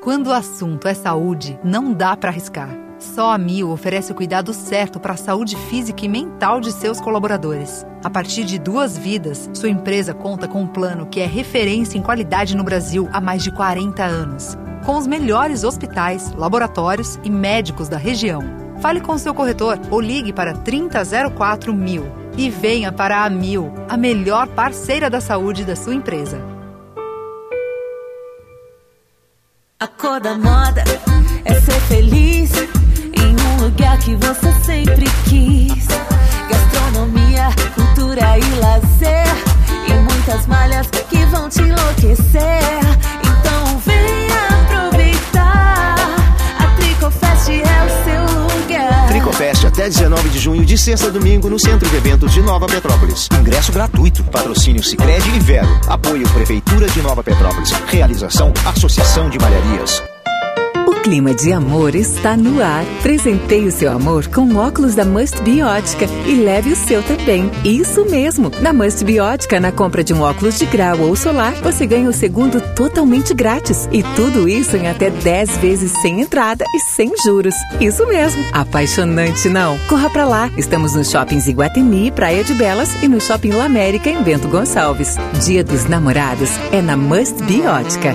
Quando 0.00 0.28
o 0.28 0.32
assunto 0.32 0.88
é 0.88 0.94
saúde, 0.94 1.60
não 1.62 1.92
dá 1.92 2.16
para 2.16 2.30
arriscar. 2.30 2.70
Só 2.98 3.32
a 3.32 3.36
Mil 3.36 3.70
oferece 3.70 4.10
o 4.10 4.14
cuidado 4.14 4.54
certo 4.54 4.98
para 4.98 5.12
a 5.12 5.16
saúde 5.16 5.56
física 5.68 6.06
e 6.06 6.08
mental 6.08 6.58
de 6.58 6.72
seus 6.72 6.98
colaboradores. 6.98 7.84
A 8.02 8.08
partir 8.08 8.44
de 8.44 8.58
duas 8.58 8.96
vidas, 8.96 9.50
sua 9.52 9.68
empresa 9.68 10.14
conta 10.14 10.48
com 10.48 10.62
um 10.62 10.66
plano 10.66 11.04
que 11.04 11.20
é 11.20 11.26
referência 11.26 11.98
em 11.98 12.02
qualidade 12.02 12.56
no 12.56 12.64
Brasil 12.64 13.10
há 13.12 13.20
mais 13.20 13.42
de 13.42 13.50
40 13.50 14.02
anos. 14.02 14.56
Com 14.86 14.96
os 14.96 15.06
melhores 15.06 15.64
hospitais, 15.64 16.32
laboratórios 16.32 17.20
e 17.22 17.28
médicos 17.28 17.86
da 17.90 17.98
região. 17.98 18.40
Fale 18.80 19.02
com 19.02 19.18
seu 19.18 19.34
corretor 19.34 19.78
ou 19.90 20.00
ligue 20.00 20.32
para 20.32 20.54
3004 20.54 21.74
mil. 21.74 22.10
E 22.38 22.48
venha 22.48 22.90
para 22.90 23.22
a 23.22 23.28
Mil, 23.28 23.70
a 23.86 23.98
melhor 23.98 24.48
parceira 24.48 25.10
da 25.10 25.20
saúde 25.20 25.62
da 25.62 25.76
sua 25.76 25.94
empresa. 25.94 26.59
A 29.82 29.86
cor 29.86 30.20
da 30.20 30.34
moda 30.34 30.84
é 31.42 31.54
ser 31.54 31.80
feliz 31.88 32.52
em 32.52 33.34
um 33.34 33.64
lugar 33.64 33.96
que 34.00 34.14
você 34.14 34.52
sempre 34.62 35.06
quis. 35.24 35.86
Gastronomia, 36.50 37.48
cultura 37.74 38.36
e 38.36 38.60
lazer. 38.60 39.24
E 39.88 39.92
muitas 39.94 40.46
malhas 40.46 40.86
que 41.08 41.24
vão 41.24 41.48
te 41.48 41.62
enlouquecer. 41.62 42.60
Então 43.24 43.78
venha 43.78 44.48
aproveitar. 44.64 45.69
Tricofest 47.00 47.48
é 47.48 47.62
o 47.62 48.04
seu 48.04 48.58
lugar. 48.58 49.08
Tricofest 49.08 49.64
até 49.64 49.88
19 49.88 50.28
de 50.28 50.38
junho, 50.38 50.66
de 50.66 50.76
sexta 50.76 51.06
a 51.06 51.10
domingo, 51.10 51.48
no 51.48 51.58
Centro 51.58 51.88
de 51.88 51.96
Eventos 51.96 52.30
de 52.30 52.42
Nova 52.42 52.66
Petrópolis. 52.66 53.26
Ingresso 53.40 53.72
gratuito. 53.72 54.22
Patrocínio 54.24 54.84
Sicredi 54.84 55.30
e 55.34 55.38
Vero. 55.38 55.80
Apoio 55.88 56.28
Prefeitura 56.28 56.86
de 56.88 57.00
Nova 57.00 57.24
Petrópolis. 57.24 57.70
Realização 57.86 58.52
Associação 58.66 59.30
de 59.30 59.38
Malharias. 59.38 60.09
Clima 61.02 61.32
de 61.32 61.50
amor 61.50 61.94
está 61.94 62.36
no 62.36 62.62
ar. 62.62 62.84
Presenteie 63.02 63.66
o 63.66 63.72
seu 63.72 63.90
amor 63.90 64.26
com 64.26 64.54
óculos 64.56 64.94
da 64.94 65.02
Must 65.02 65.40
Biótica 65.42 66.06
e 66.26 66.34
leve 66.34 66.72
o 66.72 66.76
seu 66.76 67.02
também. 67.02 67.50
Isso 67.64 68.04
mesmo! 68.04 68.50
Na 68.60 68.70
Must 68.70 69.02
Biótica, 69.02 69.58
na 69.58 69.72
compra 69.72 70.04
de 70.04 70.12
um 70.12 70.20
óculos 70.20 70.58
de 70.58 70.66
grau 70.66 71.00
ou 71.00 71.16
solar, 71.16 71.54
você 71.62 71.86
ganha 71.86 72.08
o 72.08 72.12
segundo 72.12 72.60
totalmente 72.74 73.32
grátis. 73.32 73.88
E 73.90 74.02
tudo 74.14 74.46
isso 74.46 74.76
em 74.76 74.88
até 74.88 75.08
10 75.08 75.56
vezes 75.56 75.90
sem 76.02 76.20
entrada 76.20 76.66
e 76.74 76.80
sem 76.80 77.10
juros. 77.24 77.54
Isso 77.80 78.06
mesmo! 78.06 78.44
Apaixonante, 78.52 79.48
não? 79.48 79.78
Corra 79.88 80.10
pra 80.10 80.26
lá! 80.26 80.50
Estamos 80.58 80.94
nos 80.94 81.10
shoppings 81.10 81.48
Iguatemi, 81.48 82.10
Praia 82.10 82.44
de 82.44 82.52
Belas 82.52 83.02
e 83.02 83.08
no 83.08 83.20
Shopping 83.20 83.52
La 83.52 83.64
América 83.64 84.10
em 84.10 84.22
Bento 84.22 84.48
Gonçalves. 84.48 85.16
Dia 85.44 85.64
dos 85.64 85.86
Namorados 85.86 86.50
é 86.70 86.82
na 86.82 86.94
Must 86.94 87.42
Biótica. 87.44 88.14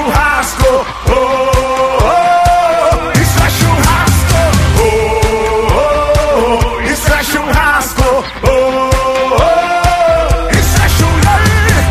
Churrasco. 0.00 0.86
Oh, 1.08 1.14
oh, 2.08 3.12
isso 3.20 3.38
é 3.38 3.50
churrasco. 3.50 4.40
Oh, 4.80 4.86
oh, 5.76 6.80
isso 6.90 7.12
é 7.12 7.22
churrasco. 7.22 8.24
Oh, 8.42 8.48
oh, 9.36 10.50
isso 10.50 10.76
é 10.82 10.88
churrasco. 10.88 11.84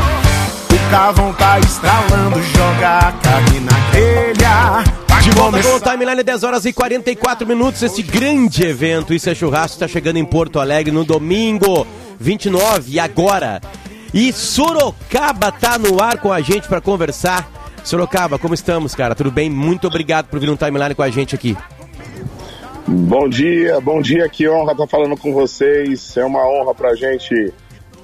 O 0.73 0.91
cavão 0.91 1.33
tá 1.33 1.59
estralando, 1.59 2.41
joga 2.41 2.97
a 2.97 3.11
carne 3.11 3.59
na 3.59 3.79
grelha. 3.91 4.83
De 5.21 5.31
volta 5.31 5.61
com 5.61 5.75
o 5.75 5.79
Timeline 5.79 6.23
10 6.23 6.43
horas 6.43 6.65
e 6.65 6.73
44 6.73 7.45
minutos. 7.47 7.83
Esse 7.83 8.01
grande 8.01 8.65
evento, 8.65 9.13
Isso 9.13 9.29
é 9.29 9.35
Churrasco, 9.35 9.75
está 9.75 9.87
chegando 9.87 10.17
em 10.17 10.25
Porto 10.25 10.59
Alegre 10.59 10.91
no 10.91 11.03
domingo 11.03 11.85
29 12.19 12.93
e 12.93 12.99
agora. 12.99 13.61
E 14.11 14.33
Sorocaba 14.33 15.51
tá 15.51 15.77
no 15.77 16.01
ar 16.01 16.17
com 16.17 16.33
a 16.33 16.41
gente 16.41 16.67
para 16.67 16.81
conversar. 16.81 17.58
Sorocaba, 17.89 18.37
como 18.37 18.53
estamos, 18.53 18.93
cara? 18.93 19.15
Tudo 19.15 19.31
bem? 19.31 19.49
Muito 19.49 19.87
obrigado 19.87 20.27
por 20.27 20.39
vir 20.39 20.45
no 20.45 20.55
Timeline 20.55 20.93
com 20.93 21.01
a 21.01 21.09
gente 21.09 21.33
aqui. 21.33 21.57
Bom 22.87 23.27
dia, 23.27 23.81
bom 23.81 23.99
dia, 23.99 24.29
que 24.29 24.47
honra 24.47 24.73
estar 24.73 24.85
falando 24.85 25.17
com 25.17 25.33
vocês. 25.33 26.15
É 26.15 26.23
uma 26.23 26.47
honra 26.47 26.75
pra 26.75 26.93
gente 26.93 27.51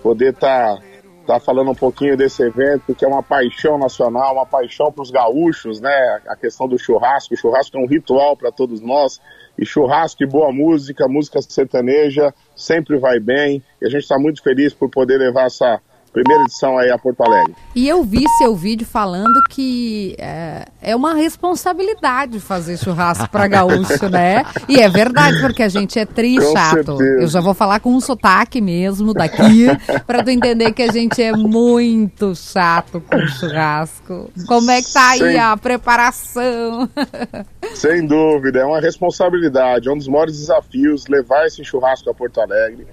poder 0.01 0.33
estar 0.33 0.79
tá, 1.27 1.39
falando 1.39 1.69
um 1.69 1.75
pouquinho 1.75 2.17
desse 2.17 2.41
evento, 2.41 2.95
que 2.95 3.05
é 3.05 3.07
uma 3.07 3.21
paixão 3.21 3.77
nacional, 3.77 4.33
uma 4.33 4.45
paixão 4.47 4.91
para 4.91 5.03
os 5.03 5.11
gaúchos, 5.11 5.79
né? 5.79 6.19
A 6.29 6.35
questão 6.35 6.67
do 6.67 6.79
churrasco. 6.79 7.35
O 7.35 7.37
churrasco 7.37 7.77
é 7.77 7.79
um 7.79 7.87
ritual 7.87 8.35
para 8.35 8.51
todos 8.51 8.81
nós. 8.81 9.21
E 9.55 9.63
churrasco 9.67 10.23
e 10.23 10.27
boa 10.27 10.51
música, 10.51 11.07
música 11.07 11.43
sertaneja, 11.43 12.33
sempre 12.55 12.97
vai 12.97 13.19
bem. 13.19 13.61
E 13.79 13.85
a 13.85 13.89
gente 13.91 14.01
está 14.01 14.17
muito 14.17 14.41
feliz 14.41 14.73
por 14.73 14.89
poder 14.89 15.19
levar 15.19 15.45
essa 15.45 15.79
primeira 16.15 16.43
edição 16.43 16.77
aí 16.77 16.89
a 16.89 16.97
Porto 16.97 17.21
Alegre. 17.21 17.53
E 17.75 17.89
eu 17.89 18.01
vi 18.01 18.23
seu 18.37 18.55
vídeo 18.55 18.87
falando 18.87 19.37
que 19.49 20.15
é, 20.17 20.65
é 20.81 20.95
uma 20.95 21.13
responsabilidade 21.13 22.39
fazer 22.39 22.77
churrasco 22.77 23.29
para 23.29 23.47
gaúcho, 23.47 24.07
né? 24.09 24.45
E 24.69 24.79
é 24.79 24.87
verdade, 24.87 25.41
porque 25.41 25.61
a 25.61 25.67
gente 25.67 25.99
é 25.99 26.05
tri 26.05 26.37
Com 26.37 26.53
chato. 26.53 26.97
certeza. 26.97 27.21
Eu 27.21 27.27
já 27.27 27.41
vou 27.41 27.53
falar 27.53 27.81
com 27.81 27.93
um 27.93 27.99
sotaque 27.99 28.61
mesmo 28.61 29.13
daqui, 29.13 29.65
para 30.07 30.23
tu 30.23 30.29
entender 30.29 30.71
que 30.71 30.83
a 30.83 30.91
gente 30.91 31.21
é 31.21 31.33
muito 31.33 32.33
chato 32.33 33.01
com 33.01 33.19
churrasco. 33.27 34.31
Como 34.47 34.71
é 34.71 34.81
que 34.81 34.93
tá 34.93 35.09
aí 35.09 35.33
Sim. 35.33 35.37
a 35.37 35.57
preparação? 35.57 36.89
Sem 37.75 38.07
dúvida, 38.07 38.59
é 38.59 38.65
uma 38.65 38.79
responsabilidade, 38.79 39.89
é 39.89 39.91
um 39.91 39.97
dos 39.97 40.07
maiores 40.07 40.39
desafios 40.39 41.07
levar 41.07 41.45
esse 41.45 41.61
churrasco 41.65 42.09
a 42.09 42.13
Porto 42.13 42.39
Alegre. 42.39 42.87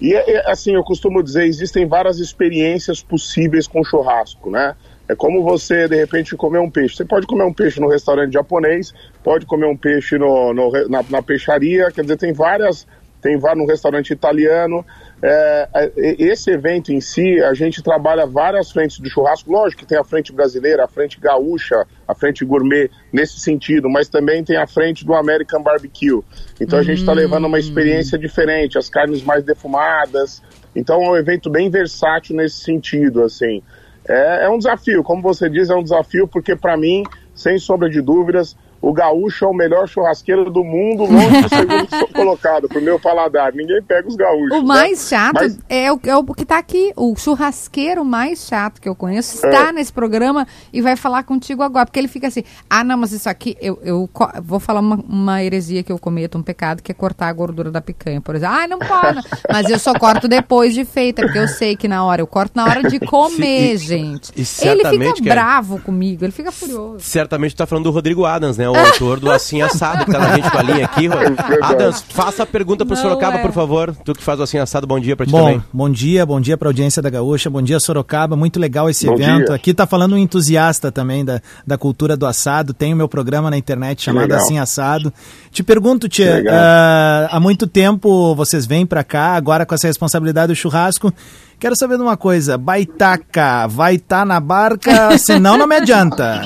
E 0.00 0.14
é- 0.14 0.36
é, 0.36 0.50
assim, 0.50 0.74
eu 0.74 0.82
costumo 0.82 1.22
dizer, 1.22 1.44
existem 1.44 1.86
várias 1.86 2.18
experiências 2.18 3.02
possíveis 3.02 3.66
com 3.66 3.84
churrasco, 3.84 4.50
né? 4.50 4.74
É 5.08 5.14
como 5.14 5.42
você, 5.42 5.86
de 5.86 5.96
repente, 5.96 6.34
comer 6.36 6.58
um 6.58 6.70
peixe. 6.70 6.96
Você 6.96 7.04
pode 7.04 7.26
comer 7.26 7.44
um 7.44 7.52
peixe 7.52 7.78
no 7.78 7.88
restaurante 7.88 8.32
japonês, 8.32 8.92
pode 9.22 9.44
comer 9.44 9.66
um 9.66 9.76
peixe 9.76 10.16
no, 10.16 10.54
no 10.54 10.70
na, 10.88 11.04
na 11.08 11.22
peixaria, 11.22 11.90
quer 11.92 12.02
dizer, 12.02 12.16
tem 12.16 12.32
várias, 12.32 12.86
tem 13.20 13.38
no 13.38 13.66
restaurante 13.66 14.10
italiano. 14.10 14.84
É, 15.26 15.68
é, 15.74 15.92
esse 16.18 16.50
evento 16.50 16.92
em 16.92 17.00
si, 17.00 17.40
a 17.42 17.54
gente 17.54 17.82
trabalha 17.82 18.26
várias 18.26 18.70
frentes 18.70 18.98
do 18.98 19.08
churrasco. 19.08 19.50
Lógico 19.50 19.80
que 19.80 19.88
tem 19.88 19.96
a 19.96 20.04
frente 20.04 20.30
brasileira, 20.30 20.84
a 20.84 20.88
frente 20.88 21.18
gaúcha, 21.18 21.86
a 22.06 22.14
frente 22.14 22.44
gourmet 22.44 22.90
nesse 23.10 23.40
sentido, 23.40 23.88
mas 23.88 24.06
também 24.06 24.44
tem 24.44 24.58
a 24.58 24.66
frente 24.66 25.02
do 25.02 25.14
American 25.14 25.62
Barbecue. 25.62 26.20
Então 26.60 26.78
a 26.78 26.82
gente 26.82 27.00
está 27.00 27.14
levando 27.14 27.46
uma 27.46 27.58
experiência 27.58 28.18
diferente, 28.18 28.76
as 28.76 28.90
carnes 28.90 29.22
mais 29.22 29.42
defumadas. 29.42 30.42
Então 30.76 31.02
é 31.02 31.10
um 31.12 31.16
evento 31.16 31.48
bem 31.48 31.70
versátil 31.70 32.36
nesse 32.36 32.58
sentido, 32.58 33.22
assim. 33.22 33.62
é, 34.06 34.44
é 34.44 34.50
um 34.50 34.58
desafio, 34.58 35.02
como 35.02 35.22
você 35.22 35.48
diz, 35.48 35.70
é 35.70 35.74
um 35.74 35.82
desafio 35.82 36.28
porque 36.28 36.54
para 36.54 36.76
mim, 36.76 37.02
sem 37.34 37.58
sombra 37.58 37.88
de 37.88 38.02
dúvidas, 38.02 38.54
o 38.88 38.92
gaúcho 38.92 39.44
é 39.44 39.48
o 39.48 39.54
melhor 39.54 39.88
churrasqueiro 39.88 40.50
do 40.50 40.62
mundo, 40.64 41.04
longe 41.04 41.42
do 41.42 41.48
segundo 41.48 42.12
colocado, 42.12 42.68
pro 42.68 42.80
meu 42.80 42.98
paladar. 43.00 43.52
Ninguém 43.54 43.82
pega 43.82 44.06
os 44.08 44.16
gaúchos. 44.16 44.58
O 44.58 44.62
mais 44.64 45.10
né? 45.10 45.16
chato 45.18 45.34
Mas- 45.34 45.58
é, 45.68 45.92
o, 45.92 45.98
é 46.04 46.16
o 46.16 46.24
que 46.34 46.44
tá 46.44 46.58
aqui. 46.58 46.92
O 46.96 47.14
churrasqueiro 47.16 48.04
mais 48.04 48.46
chato 48.46 48.80
que 48.80 48.88
eu 48.88 48.94
conheço 48.94 49.34
está 49.36 49.68
É. 49.68 49.72
nesse 49.72 49.92
programa 49.92 50.46
e 50.72 50.80
vai 50.80 50.96
falar 50.96 51.22
contigo 51.24 51.62
agora. 51.62 51.86
Porque 51.86 51.98
ele 51.98 52.08
fica 52.08 52.28
assim: 52.28 52.44
ah, 52.68 52.82
não, 52.84 52.96
mas 52.98 53.12
isso 53.12 53.28
aqui, 53.28 53.56
eu, 53.60 53.78
eu 53.82 54.08
vou 54.42 54.60
falar 54.60 54.80
uma, 54.80 54.96
uma 55.08 55.42
heresia 55.42 55.82
que 55.82 55.92
eu 55.92 55.98
cometo, 55.98 56.36
um 56.38 56.42
pecado, 56.42 56.82
que 56.82 56.90
é 56.92 56.94
cortar 56.94 57.28
a 57.28 57.32
gordura 57.32 57.70
da 57.70 57.80
picanha, 57.80 58.20
por 58.20 58.34
exemplo. 58.34 58.54
Ah, 58.56 58.68
não 58.68 58.78
pode. 58.78 59.20
mas 59.50 59.68
eu 59.70 59.78
só 59.78 59.94
corto 59.94 60.28
depois 60.28 60.74
de 60.74 60.84
feita, 60.84 61.22
porque 61.22 61.38
eu 61.38 61.48
sei 61.48 61.76
que 61.76 61.88
na 61.88 62.04
hora, 62.04 62.20
eu 62.20 62.26
corto 62.26 62.52
na 62.56 62.64
hora 62.64 62.82
de 62.82 62.98
comer, 63.04 63.68
Sim, 63.68 63.74
e- 63.74 63.76
gente. 63.78 64.32
e 64.36 64.68
ele 64.68 64.84
fica 64.88 65.22
bravo 65.34 65.80
comigo, 65.80 66.24
ele 66.24 66.32
fica 66.32 66.52
furioso. 66.52 67.00
Certamente 67.00 67.54
tu 67.54 67.58
tá 67.58 67.66
falando 67.66 67.84
do 67.84 67.90
Rodrigo 67.90 68.24
Adams, 68.24 68.58
né? 68.58 68.68
O 68.74 68.86
autor 68.86 69.20
do 69.20 69.30
Assim 69.30 69.62
Assado, 69.62 70.04
que 70.04 70.12
tá 70.12 70.18
na 70.18 70.36
gente 70.36 70.50
com 70.50 70.58
a 70.58 70.62
linha 70.62 70.84
aqui. 70.84 71.06
Ro- 71.08 71.16
Adams, 71.62 72.04
faça 72.08 72.42
a 72.42 72.46
pergunta 72.46 72.84
pro 72.84 72.94
Não 72.94 73.02
Sorocaba, 73.02 73.38
é. 73.38 73.42
por 73.42 73.52
favor. 73.52 73.94
Tu 74.04 74.14
que 74.14 74.22
faz 74.22 74.40
o 74.40 74.42
Assim 74.42 74.58
Assado, 74.58 74.86
bom 74.86 74.98
dia 75.00 75.16
pra 75.16 75.26
ti 75.26 75.32
Bom, 75.32 75.38
também. 75.44 75.62
bom 75.72 75.90
dia, 75.90 76.26
bom 76.26 76.40
dia 76.40 76.56
para 76.56 76.68
a 76.68 76.70
audiência 76.70 77.00
da 77.00 77.08
Gaúcha, 77.10 77.48
bom 77.48 77.62
dia 77.62 77.78
Sorocaba, 77.80 78.36
muito 78.36 78.58
legal 78.58 78.88
esse 78.90 79.06
Bom 79.06 79.14
evento. 79.14 79.46
dia. 79.46 79.54
Aqui 79.54 79.72
tá 79.74 79.86
falando 79.86 80.14
um 80.14 80.18
entusiasta 80.18 80.90
também 80.92 81.24
da, 81.24 81.40
da 81.66 81.78
cultura 81.78 82.16
do 82.16 82.26
assado, 82.26 82.72
tem 82.74 82.92
o 82.92 82.96
meu 82.96 83.08
programa 83.08 83.50
na 83.50 83.56
internet 83.56 84.02
chamado. 84.02 84.32
Assim 84.32 84.58
Assado. 84.58 85.12
Te 85.50 85.62
pergunto, 85.62 86.08
tia, 86.08 86.34
legal. 86.36 86.54
ah, 86.56 87.28
há 87.30 87.40
muito 87.40 87.66
tempo 87.66 88.34
vocês 88.34 88.66
vêm 88.66 88.84
para 88.86 89.04
cá, 89.04 89.34
agora 89.34 89.64
com 89.66 89.74
essa 89.74 89.86
responsabilidade 89.86 90.48
do 90.52 90.56
churrasco. 90.56 91.12
Quero 91.58 91.76
saber 91.76 91.96
de 91.96 92.02
uma 92.02 92.16
coisa, 92.16 92.58
Baitaca, 92.58 93.66
vai 93.66 93.94
estar 93.94 94.26
na 94.26 94.40
barca, 94.40 95.16
senão 95.18 95.56
não 95.56 95.66
me 95.66 95.76
adianta. 95.76 96.40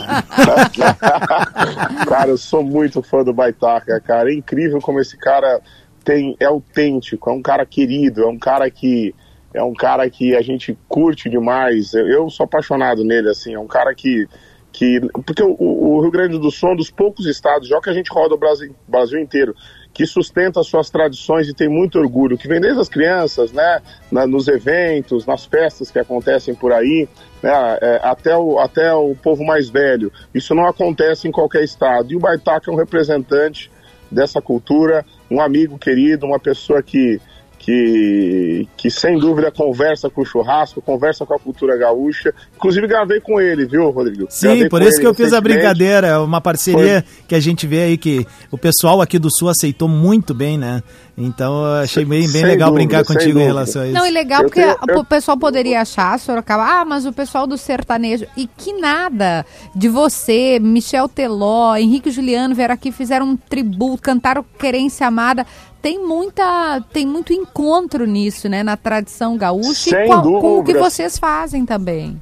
cara, 2.08 2.30
eu 2.30 2.38
sou 2.38 2.62
muito 2.62 3.02
fã 3.02 3.24
do 3.24 3.32
Baitaca, 3.32 4.00
cara. 4.00 4.30
É 4.30 4.34
incrível 4.34 4.80
como 4.80 5.00
esse 5.00 5.16
cara 5.16 5.60
tem, 6.04 6.36
é 6.38 6.44
autêntico, 6.44 7.28
é 7.30 7.32
um 7.32 7.42
cara 7.42 7.66
querido, 7.66 8.22
é 8.22 8.26
um 8.26 8.38
cara 8.38 8.70
que 8.70 9.14
é 9.52 9.62
um 9.62 9.74
cara 9.74 10.08
que 10.10 10.36
a 10.36 10.42
gente 10.42 10.76
curte 10.88 11.28
demais. 11.28 11.94
Eu, 11.94 12.06
eu 12.06 12.30
sou 12.30 12.44
apaixonado 12.44 13.04
nele, 13.04 13.28
assim, 13.28 13.54
é 13.54 13.58
um 13.58 13.66
cara 13.66 13.94
que. 13.94 14.26
que 14.72 15.00
porque 15.26 15.42
o, 15.42 15.56
o 15.58 16.00
Rio 16.00 16.10
Grande 16.10 16.38
do 16.38 16.50
Sul 16.50 16.70
é 16.70 16.72
um 16.72 16.76
dos 16.76 16.90
poucos 16.90 17.26
estados, 17.26 17.68
já 17.68 17.80
que 17.80 17.90
a 17.90 17.92
gente 17.92 18.12
roda 18.12 18.34
o 18.34 18.38
Brasil, 18.38 18.74
Brasil 18.86 19.18
inteiro, 19.18 19.54
que 19.98 20.06
sustenta 20.06 20.62
suas 20.62 20.88
tradições 20.90 21.48
e 21.48 21.52
tem 21.52 21.68
muito 21.68 21.98
orgulho, 21.98 22.38
que 22.38 22.46
vem 22.46 22.60
desde 22.60 22.80
as 22.80 22.88
crianças, 22.88 23.50
né, 23.50 23.82
na- 24.12 24.28
nos 24.28 24.46
eventos, 24.46 25.26
nas 25.26 25.44
festas 25.44 25.90
que 25.90 25.98
acontecem 25.98 26.54
por 26.54 26.72
aí, 26.72 27.08
né, 27.42 27.50
é, 27.80 28.00
até, 28.04 28.36
o, 28.36 28.60
até 28.60 28.94
o 28.94 29.16
povo 29.16 29.44
mais 29.44 29.68
velho. 29.68 30.12
Isso 30.32 30.54
não 30.54 30.66
acontece 30.66 31.26
em 31.26 31.32
qualquer 31.32 31.64
estado. 31.64 32.12
E 32.12 32.16
o 32.16 32.20
Baitaca 32.20 32.70
é 32.70 32.72
um 32.72 32.76
representante 32.76 33.72
dessa 34.08 34.40
cultura, 34.40 35.04
um 35.28 35.40
amigo 35.40 35.76
querido, 35.76 36.26
uma 36.26 36.38
pessoa 36.38 36.80
que, 36.80 37.20
que, 37.58 38.66
que 38.76 38.90
sem 38.90 39.18
dúvida 39.18 39.50
conversa 39.50 40.08
com 40.08 40.22
o 40.22 40.24
churrasco, 40.24 40.80
conversa 40.80 41.26
com 41.26 41.34
a 41.34 41.38
cultura 41.38 41.76
gaúcha. 41.76 42.32
Inclusive 42.56 42.86
gravei 42.86 43.20
com 43.20 43.40
ele, 43.40 43.66
viu, 43.66 43.90
Rodrigo? 43.90 44.26
Sim, 44.30 44.46
Gravei 44.48 44.68
por 44.68 44.82
isso 44.82 45.00
que 45.00 45.06
eu 45.06 45.14
fiz 45.14 45.32
a 45.32 45.40
brincadeira, 45.40 46.22
uma 46.22 46.40
parceria 46.40 47.04
que 47.26 47.34
a 47.34 47.40
gente 47.40 47.66
vê 47.66 47.82
aí 47.82 47.98
que 47.98 48.26
o 48.50 48.56
pessoal 48.58 49.00
aqui 49.00 49.18
do 49.18 49.28
Sul 49.30 49.48
aceitou 49.48 49.88
muito 49.88 50.32
bem, 50.32 50.56
né? 50.56 50.82
Então 51.20 51.64
eu 51.64 51.82
achei 51.82 52.04
bem, 52.04 52.20
bem 52.20 52.28
Sem 52.28 52.44
legal 52.44 52.70
dúvida, 52.70 52.86
brincar 52.86 53.04
contigo 53.04 53.30
em 53.30 53.32
dúvida. 53.34 53.46
relação 53.48 53.82
a 53.82 53.86
isso. 53.86 53.94
Não, 53.94 54.06
e 54.06 54.10
legal 54.10 54.42
porque 54.44 54.60
tenho- 54.60 54.72
a- 54.74 54.84
eu- 54.92 55.00
o 55.00 55.04
pessoal 55.04 55.36
poderia 55.36 55.80
achar, 55.80 56.16
Sorocaba, 56.20 56.62
ah, 56.64 56.84
mas 56.84 57.06
o 57.06 57.12
pessoal 57.12 57.44
do 57.44 57.58
sertanejo. 57.58 58.24
E 58.36 58.46
que 58.46 58.72
nada 58.74 59.44
de 59.74 59.88
você, 59.88 60.60
Michel 60.60 61.08
Teló, 61.08 61.74
Henrique 61.74 62.08
e 62.08 62.12
Juliano 62.12 62.54
vieram 62.54 62.72
aqui, 62.72 62.92
fizeram 62.92 63.26
um 63.26 63.36
tributo, 63.36 64.00
cantaram 64.00 64.44
Querência 64.60 65.08
Amada. 65.08 65.44
Tem 65.80 65.98
muita, 65.98 66.82
tem 66.92 67.06
muito 67.06 67.32
encontro 67.32 68.04
nisso, 68.04 68.48
né, 68.48 68.62
na 68.62 68.76
tradição 68.76 69.36
gaúcha 69.36 69.90
Sem 69.90 70.06
e 70.06 70.08
com, 70.08 70.40
com 70.40 70.58
o 70.58 70.64
que 70.64 70.74
vocês 70.74 71.18
fazem 71.18 71.64
também. 71.64 72.20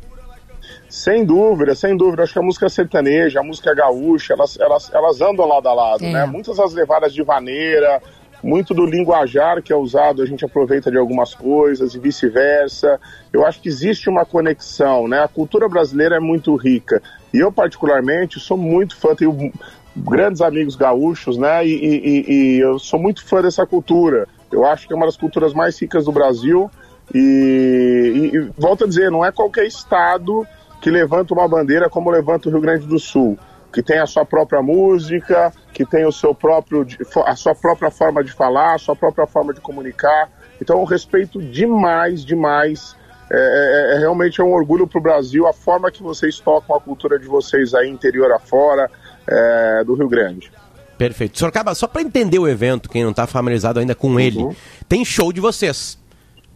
Sem 0.88 1.24
dúvida, 1.24 1.74
sem 1.74 1.96
dúvida. 1.96 2.22
Acho 2.22 2.32
que 2.32 2.38
a 2.38 2.42
música 2.42 2.68
sertaneja, 2.68 3.40
a 3.40 3.42
música 3.42 3.74
gaúcha, 3.74 4.34
elas, 4.34 4.58
elas, 4.58 4.90
elas 4.92 5.20
andam 5.20 5.46
lado 5.46 5.68
a 5.68 5.74
lado, 5.74 6.04
É. 6.04 6.12
né? 6.12 6.26
Muitas 6.26 6.56
das 6.56 6.72
levadas 6.72 7.12
de 7.12 7.22
vaneira, 7.22 8.02
muito 8.42 8.74
do 8.74 8.84
linguajar 8.86 9.62
que 9.62 9.72
é 9.72 9.76
usado, 9.76 10.22
a 10.22 10.26
gente 10.26 10.44
aproveita 10.44 10.90
de 10.90 10.96
algumas 10.98 11.34
coisas 11.34 11.94
e 11.94 11.98
vice-versa. 11.98 13.00
Eu 13.32 13.44
acho 13.46 13.60
que 13.60 13.68
existe 13.68 14.08
uma 14.08 14.24
conexão, 14.24 15.08
né? 15.08 15.22
A 15.22 15.28
cultura 15.28 15.68
brasileira 15.68 16.16
é 16.16 16.20
muito 16.20 16.54
rica. 16.54 17.02
E 17.32 17.38
eu, 17.38 17.50
particularmente, 17.50 18.38
sou 18.38 18.56
muito 18.56 18.96
fã, 18.96 19.14
tenho 19.14 19.52
grandes 19.96 20.40
amigos 20.42 20.76
gaúchos, 20.76 21.36
né? 21.38 21.66
E, 21.66 21.70
e- 21.72 22.24
e- 22.32 22.58
eu 22.60 22.78
sou 22.78 23.00
muito 23.00 23.24
fã 23.24 23.40
dessa 23.42 23.66
cultura. 23.66 24.26
Eu 24.52 24.64
acho 24.64 24.86
que 24.86 24.92
é 24.92 24.96
uma 24.96 25.06
das 25.06 25.16
culturas 25.16 25.52
mais 25.52 25.80
ricas 25.80 26.04
do 26.04 26.12
Brasil. 26.12 26.70
E, 27.14 28.30
e- 28.32 28.36
e 28.36 28.50
volto 28.58 28.84
a 28.84 28.86
dizer, 28.86 29.10
não 29.10 29.24
é 29.24 29.32
qualquer 29.32 29.66
estado 29.66 30.46
que 30.80 30.90
levanta 30.90 31.32
uma 31.34 31.48
bandeira 31.48 31.88
como 31.88 32.10
levanta 32.10 32.48
o 32.48 32.52
Rio 32.52 32.60
Grande 32.60 32.86
do 32.86 32.98
Sul, 32.98 33.38
que 33.72 33.82
tem 33.82 33.98
a 33.98 34.06
sua 34.06 34.24
própria 34.24 34.62
música, 34.62 35.52
que 35.76 35.84
tem 35.84 36.06
o 36.06 36.10
seu 36.12 36.34
próprio, 36.34 36.86
a 37.26 37.36
sua 37.36 37.54
própria 37.54 37.90
forma 37.90 38.24
de 38.24 38.32
falar, 38.32 38.74
a 38.76 38.78
sua 38.78 38.96
própria 38.96 39.26
forma 39.26 39.52
de 39.52 39.60
comunicar. 39.60 40.30
Então 40.58 40.78
eu 40.78 40.84
respeito 40.84 41.38
demais, 41.42 42.24
demais. 42.24 42.96
É, 43.30 43.36
é- 43.36 43.96
é 43.96 43.98
realmente 43.98 44.40
é 44.40 44.44
um 44.44 44.52
orgulho 44.54 44.86
para 44.86 44.98
o 44.98 45.02
Brasil 45.02 45.46
a 45.46 45.52
forma 45.52 45.90
que 45.90 46.02
vocês 46.02 46.38
tocam 46.40 46.74
a 46.74 46.80
cultura 46.80 47.18
de 47.18 47.26
vocês 47.26 47.74
aí 47.74 47.90
interior 47.90 48.32
afora 48.32 48.90
é, 49.28 49.84
do 49.84 49.94
Rio 49.94 50.08
Grande. 50.08 50.50
Perfeito. 50.96 51.38
Sorocaba, 51.38 51.74
só 51.74 51.86
pra 51.86 52.00
entender 52.00 52.38
o 52.38 52.48
evento, 52.48 52.88
quem 52.88 53.04
não 53.04 53.12
tá 53.12 53.26
familiarizado 53.26 53.78
ainda 53.78 53.94
com 53.94 54.18
ele, 54.18 54.56
tem 54.88 55.04
show 55.04 55.30
de 55.30 55.40
vocês. 55.42 55.98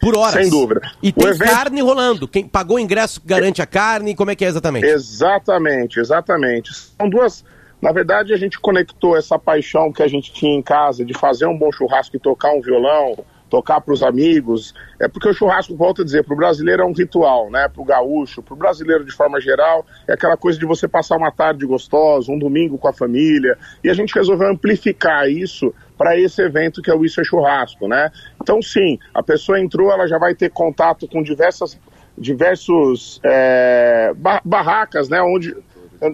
Por 0.00 0.16
horas. 0.16 0.40
Sem 0.40 0.48
dúvida. 0.48 0.80
E 1.02 1.10
O 1.10 1.12
tem 1.12 1.28
evento- 1.28 1.50
carne 1.50 1.82
rolando. 1.82 2.26
Quem 2.26 2.48
pagou 2.48 2.78
o 2.78 2.80
ingresso 2.80 3.20
garante 3.22 3.60
a 3.60 3.66
carne. 3.66 4.14
Como 4.16 4.30
é 4.30 4.34
que 4.34 4.42
é 4.46 4.48
exatamente? 4.48 4.86
Exatamente, 4.86 6.00
exatamente. 6.00 6.72
São 6.98 7.06
duas. 7.10 7.44
Na 7.80 7.92
verdade, 7.92 8.32
a 8.34 8.36
gente 8.36 8.60
conectou 8.60 9.16
essa 9.16 9.38
paixão 9.38 9.92
que 9.92 10.02
a 10.02 10.08
gente 10.08 10.32
tinha 10.32 10.54
em 10.54 10.62
casa 10.62 11.04
de 11.04 11.14
fazer 11.14 11.46
um 11.46 11.56
bom 11.56 11.72
churrasco 11.72 12.16
e 12.16 12.20
tocar 12.20 12.52
um 12.52 12.60
violão, 12.60 13.24
tocar 13.48 13.80
para 13.80 13.92
os 13.92 14.02
amigos. 14.02 14.74
É 15.00 15.08
porque 15.08 15.28
o 15.28 15.32
churrasco, 15.32 15.74
volto 15.74 16.02
a 16.02 16.04
dizer, 16.04 16.24
para 16.24 16.34
o 16.34 16.36
brasileiro 16.36 16.82
é 16.82 16.86
um 16.86 16.92
ritual, 16.92 17.50
né? 17.50 17.68
Para 17.68 17.82
o 17.82 17.84
gaúcho, 17.84 18.42
para 18.42 18.54
o 18.54 18.56
brasileiro 18.56 19.04
de 19.04 19.12
forma 19.12 19.40
geral, 19.40 19.84
é 20.06 20.12
aquela 20.12 20.36
coisa 20.36 20.58
de 20.58 20.66
você 20.66 20.86
passar 20.86 21.16
uma 21.16 21.32
tarde 21.32 21.66
gostosa, 21.66 22.30
um 22.30 22.38
domingo 22.38 22.78
com 22.78 22.86
a 22.88 22.92
família. 22.92 23.58
E 23.82 23.90
a 23.90 23.94
gente 23.94 24.14
resolveu 24.14 24.48
amplificar 24.48 25.28
isso 25.28 25.74
para 25.98 26.18
esse 26.18 26.40
evento 26.40 26.80
que 26.80 26.90
é 26.90 26.94
o 26.94 27.04
Isso 27.04 27.20
é 27.20 27.24
Churrasco, 27.24 27.88
né? 27.88 28.10
Então, 28.40 28.62
sim, 28.62 28.98
a 29.12 29.22
pessoa 29.22 29.60
entrou, 29.60 29.90
ela 29.90 30.06
já 30.06 30.18
vai 30.18 30.34
ter 30.34 30.50
contato 30.50 31.08
com 31.08 31.22
diversas 31.22 31.78
diversos 32.18 33.18
é, 33.24 34.12
ba- 34.14 34.42
barracas, 34.44 35.08
né, 35.08 35.22
onde 35.22 35.56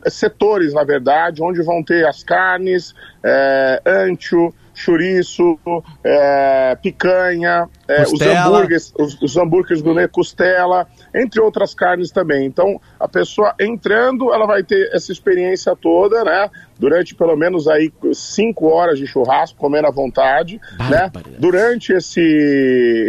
setores, 0.09 0.73
na 0.73 0.85
verdade, 0.85 1.43
onde 1.43 1.63
vão 1.63 1.83
ter 1.83 2.07
as 2.07 2.23
carnes, 2.23 2.95
é, 3.23 3.81
ancho, 3.87 4.53
chouriço, 4.77 5.59
é, 6.05 6.77
picanha, 6.83 7.67
é, 7.89 8.03
os 8.03 8.21
hambúrgueres, 8.21 8.93
os, 8.99 9.21
os 9.23 9.37
hambúrgueres 9.37 9.81
gourmet, 9.81 10.07
costela, 10.07 10.87
entre 11.15 11.41
outras 11.41 11.75
carnes 11.75 12.11
também. 12.11 12.45
Então, 12.45 12.79
a 13.01 13.09
pessoa 13.09 13.55
entrando, 13.59 14.33
ela 14.35 14.47
vai 14.47 14.63
ter 14.63 14.91
essa 14.95 15.11
experiência 15.11 15.75
toda, 15.75 16.23
né? 16.23 16.51
Durante 16.79 17.15
pelo 17.15 17.35
menos 17.37 17.67
aí 17.67 17.91
cinco 18.13 18.67
horas 18.67 18.99
de 18.99 19.07
churrasco, 19.07 19.59
comendo 19.59 19.87
à 19.87 19.91
vontade, 19.91 20.61
né? 20.91 21.11
Durante 21.39 21.95
esse, 21.95 22.21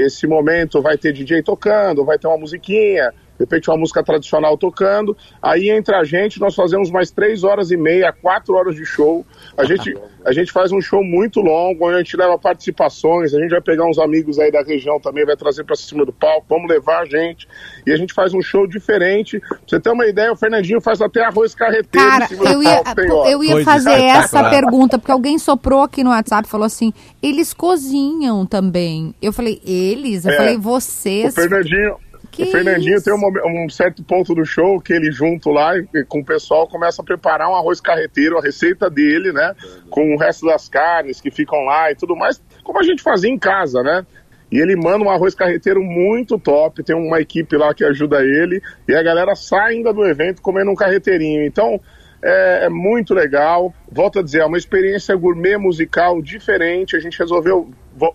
esse 0.05 0.25
momento 0.25 0.81
vai 0.81 0.97
ter 0.97 1.11
DJ 1.11 1.43
tocando, 1.43 2.05
vai 2.05 2.17
ter 2.17 2.27
uma 2.27 2.37
musiquinha, 2.37 3.13
de 3.37 3.43
repente 3.43 3.69
uma 3.69 3.77
música 3.77 4.03
tradicional 4.03 4.57
tocando. 4.57 5.15
Aí 5.41 5.69
entre 5.69 5.95
a 5.95 6.03
gente, 6.03 6.39
nós 6.39 6.55
fazemos 6.55 6.89
mais 6.89 7.11
três 7.11 7.43
horas 7.43 7.71
e 7.71 7.77
meia, 7.77 8.11
quatro 8.11 8.55
horas 8.55 8.75
de 8.75 8.85
show. 8.85 9.25
A 9.55 9.63
gente, 9.63 9.95
a 10.25 10.31
gente 10.33 10.51
faz 10.51 10.71
um 10.71 10.81
show 10.81 11.03
muito 11.03 11.39
longo, 11.39 11.85
onde 11.85 11.95
a 11.95 11.97
gente 11.99 12.17
leva 12.17 12.37
participações, 12.37 13.33
a 13.33 13.39
gente 13.39 13.51
vai 13.51 13.61
pegar 13.61 13.85
uns 13.85 13.97
amigos 13.99 14.39
aí 14.39 14.51
da 14.51 14.61
região 14.63 14.99
também, 14.99 15.25
vai 15.25 15.35
trazer 15.37 15.63
para 15.63 15.75
cima 15.75 16.05
do 16.05 16.11
palco, 16.13 16.45
vamos 16.49 16.69
levar 16.69 17.01
a 17.01 17.05
gente. 17.05 17.47
E 17.85 17.91
a 17.91 17.97
gente 17.97 18.13
faz 18.13 18.33
um 18.33 18.41
show 18.41 18.67
diferente. 18.67 19.39
Pra 19.39 19.57
você 19.67 19.79
ter 19.79 19.89
uma 19.91 20.05
ideia, 20.07 20.31
o 20.31 20.35
Fernandinho 20.35 20.81
faz 20.81 21.01
até 21.01 21.23
arroz 21.23 21.53
carreteiro 21.55 22.09
Cara, 22.09 22.25
em 22.25 22.27
cima 22.27 22.43
do 22.43 22.51
eu 22.53 22.63
ia, 22.63 22.83
palco, 22.83 22.95
tem 22.95 23.11
hora. 23.11 23.29
eu 23.29 23.43
ia 23.43 23.63
fazer 23.63 23.91
essa 24.01 24.49
pergunta, 24.49 24.97
porque 24.97 25.11
alguém 25.11 25.37
soprou 25.37 25.81
aqui 25.83 26.03
no 26.03 26.09
WhatsApp 26.09 26.47
e 26.47 26.51
falou 26.51 26.65
assim: 26.65 26.91
eles 27.21 27.53
cozinham 27.53 28.45
também. 28.45 29.13
Eu 29.21 29.31
falei, 29.31 29.61
eles? 29.65 30.25
Eu 30.25 30.31
É. 30.31 30.37
falei, 30.37 30.57
vocês. 30.57 31.31
O 31.31 31.35
Fernandinho, 31.41 31.95
Que 32.37 32.43
o 32.43 32.51
Fernandinho 32.51 33.01
tem 33.01 33.11
um, 33.13 33.65
um 33.65 33.67
certo 33.67 34.03
ponto 34.03 34.35
do 34.35 34.45
show 34.45 34.79
que 34.79 34.93
ele 34.93 35.11
junto 35.11 35.49
lá 35.49 35.75
e- 35.75 36.05
com 36.05 36.19
o 36.19 36.23
pessoal 36.23 36.67
começa 36.67 37.01
a 37.01 37.05
preparar 37.05 37.49
um 37.49 37.55
arroz 37.55 37.81
carreteiro, 37.81 38.37
a 38.37 38.41
receita 38.41 38.91
dele, 38.91 39.33
né? 39.33 39.55
Com 39.89 40.13
o 40.13 40.17
resto 40.19 40.45
das 40.45 40.69
carnes 40.69 41.19
que 41.19 41.31
ficam 41.31 41.65
lá 41.65 41.91
e 41.91 41.95
tudo 41.95 42.15
mais, 42.15 42.39
como 42.63 42.79
a 42.79 42.83
gente 42.83 43.01
fazia 43.01 43.29
em 43.29 43.39
casa, 43.39 43.81
né? 43.81 44.05
e 44.51 44.59
ele 44.59 44.77
manda 44.77 45.03
um 45.03 45.09
arroz 45.09 45.35
carreteiro 45.35 45.81
muito 45.83 46.39
top, 46.39 46.81
tem 46.81 46.95
uma 46.95 47.19
equipe 47.19 47.57
lá 47.57 47.73
que 47.73 47.83
ajuda 47.83 48.23
ele, 48.23 48.61
e 48.87 48.95
a 48.95 49.03
galera 49.03 49.35
sai 49.35 49.73
ainda 49.73 49.91
do 49.91 50.05
evento 50.05 50.41
comendo 50.41 50.71
um 50.71 50.75
carreteirinho. 50.75 51.43
Então, 51.43 51.81
é, 52.23 52.65
é 52.65 52.69
muito 52.69 53.13
legal. 53.13 53.73
Volto 53.91 54.19
a 54.19 54.23
dizer, 54.23 54.41
é 54.41 54.45
uma 54.45 54.57
experiência 54.57 55.15
gourmet 55.15 55.57
musical 55.57 56.21
diferente. 56.21 56.95
A 56.95 56.99
gente 56.99 57.19
resolveu 57.19 57.69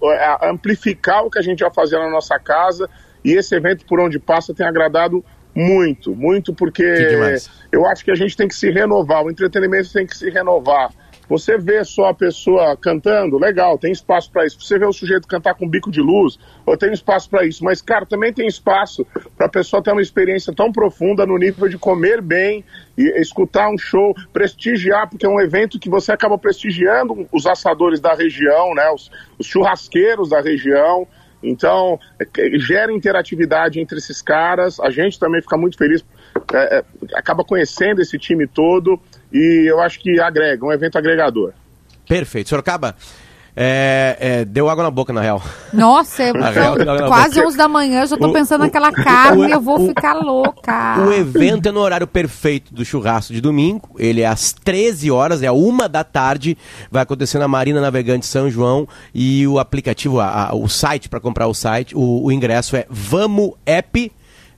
é, 0.04 0.48
amplificar 0.48 1.24
o 1.24 1.30
que 1.30 1.38
a 1.38 1.42
gente 1.42 1.60
já 1.60 1.70
fazia 1.70 1.98
na 1.98 2.10
nossa 2.10 2.38
casa, 2.38 2.88
e 3.24 3.32
esse 3.32 3.54
evento, 3.54 3.84
por 3.86 4.00
onde 4.00 4.18
passa, 4.18 4.54
tem 4.54 4.66
agradado 4.66 5.24
muito, 5.54 6.14
muito, 6.14 6.54
porque 6.54 6.82
eu 7.70 7.86
acho 7.86 8.04
que 8.04 8.10
a 8.10 8.14
gente 8.14 8.36
tem 8.36 8.48
que 8.48 8.54
se 8.54 8.70
renovar, 8.70 9.24
o 9.24 9.30
entretenimento 9.30 9.92
tem 9.92 10.06
que 10.06 10.16
se 10.16 10.30
renovar. 10.30 10.90
Você 11.28 11.56
vê 11.56 11.82
só 11.82 12.08
a 12.08 12.14
pessoa 12.14 12.76
cantando, 12.76 13.38
legal, 13.38 13.78
tem 13.78 13.90
espaço 13.90 14.30
para 14.30 14.44
isso. 14.44 14.60
Você 14.60 14.78
vê 14.78 14.84
o 14.84 14.92
sujeito 14.92 15.26
cantar 15.26 15.54
com 15.54 15.66
bico 15.66 15.90
de 15.90 16.00
luz, 16.00 16.38
ou 16.66 16.76
tem 16.76 16.92
espaço 16.92 17.30
para 17.30 17.46
isso. 17.46 17.64
Mas, 17.64 17.80
cara, 17.80 18.04
também 18.04 18.34
tem 18.34 18.46
espaço 18.46 19.06
para 19.34 19.46
a 19.46 19.48
pessoa 19.48 19.82
ter 19.82 19.92
uma 19.92 20.02
experiência 20.02 20.52
tão 20.54 20.70
profunda 20.70 21.24
no 21.24 21.38
nível 21.38 21.68
de 21.68 21.78
comer 21.78 22.20
bem 22.20 22.62
e 22.98 23.04
escutar 23.20 23.70
um 23.70 23.78
show, 23.78 24.14
prestigiar, 24.30 25.08
porque 25.08 25.24
é 25.24 25.28
um 25.28 25.40
evento 25.40 25.78
que 25.78 25.88
você 25.88 26.12
acaba 26.12 26.36
prestigiando 26.36 27.26
os 27.32 27.46
assadores 27.46 27.98
da 27.98 28.14
região, 28.14 28.74
né, 28.74 28.90
os, 28.90 29.10
os 29.38 29.46
churrasqueiros 29.46 30.28
da 30.28 30.40
região. 30.42 31.06
Então, 31.42 31.98
é 32.20 32.58
gera 32.58 32.92
interatividade 32.92 33.80
entre 33.80 33.98
esses 33.98 34.22
caras. 34.22 34.78
A 34.78 34.90
gente 34.90 35.18
também 35.18 35.42
fica 35.42 35.56
muito 35.56 35.76
feliz, 35.76 36.04
é, 36.52 36.78
é, 36.78 36.84
acaba 37.14 37.44
conhecendo 37.44 38.00
esse 38.00 38.18
time 38.18 38.46
todo 38.46 39.00
e 39.32 39.66
eu 39.68 39.80
acho 39.80 40.00
que 40.00 40.20
agrega, 40.20 40.64
um 40.64 40.72
evento 40.72 40.96
agregador. 40.96 41.52
Perfeito. 42.08 42.50
Sorocaba, 42.50 42.94
é, 43.54 44.16
é, 44.18 44.44
deu 44.44 44.70
água 44.70 44.82
na 44.84 44.90
boca, 44.90 45.12
na 45.12 45.20
real. 45.20 45.42
Nossa, 45.72 46.22
eu, 46.22 46.32
real, 46.34 46.74
quase 47.06 47.34
porque- 47.34 47.46
11 47.46 47.56
da 47.56 47.68
manhã 47.68 48.00
eu 48.02 48.06
já 48.06 48.16
tô 48.16 48.32
pensando 48.32 48.62
o- 48.62 48.64
naquela 48.64 48.90
carne 48.90 49.42
o- 49.42 49.48
eu 49.48 49.60
vou 49.60 49.82
o- 49.82 49.88
ficar 49.88 50.14
louca. 50.14 50.96
O 51.06 51.12
evento 51.12 51.68
é 51.68 51.72
no 51.72 51.80
horário 51.80 52.06
perfeito 52.06 52.72
do 52.74 52.84
churrasco 52.84 53.32
de 53.32 53.40
domingo. 53.40 53.90
Ele 53.98 54.22
é 54.22 54.26
às 54.26 54.52
13 54.52 55.10
horas, 55.10 55.42
é 55.42 55.48
a 55.48 55.52
uma 55.52 55.88
da 55.88 56.02
tarde. 56.04 56.56
Vai 56.90 57.02
acontecer 57.02 57.38
na 57.38 57.48
Marina 57.48 57.80
Navegante 57.80 58.24
São 58.24 58.48
João. 58.50 58.88
E 59.14 59.46
o 59.46 59.58
aplicativo, 59.58 60.20
a- 60.20 60.48
a- 60.50 60.54
o 60.54 60.68
site 60.68 61.08
para 61.08 61.20
comprar 61.20 61.46
o 61.46 61.54
site, 61.54 61.94
o, 61.96 62.24
o 62.24 62.32
ingresso 62.32 62.74
é 62.76 62.86
Vamo 62.88 63.56
App. 63.66 64.10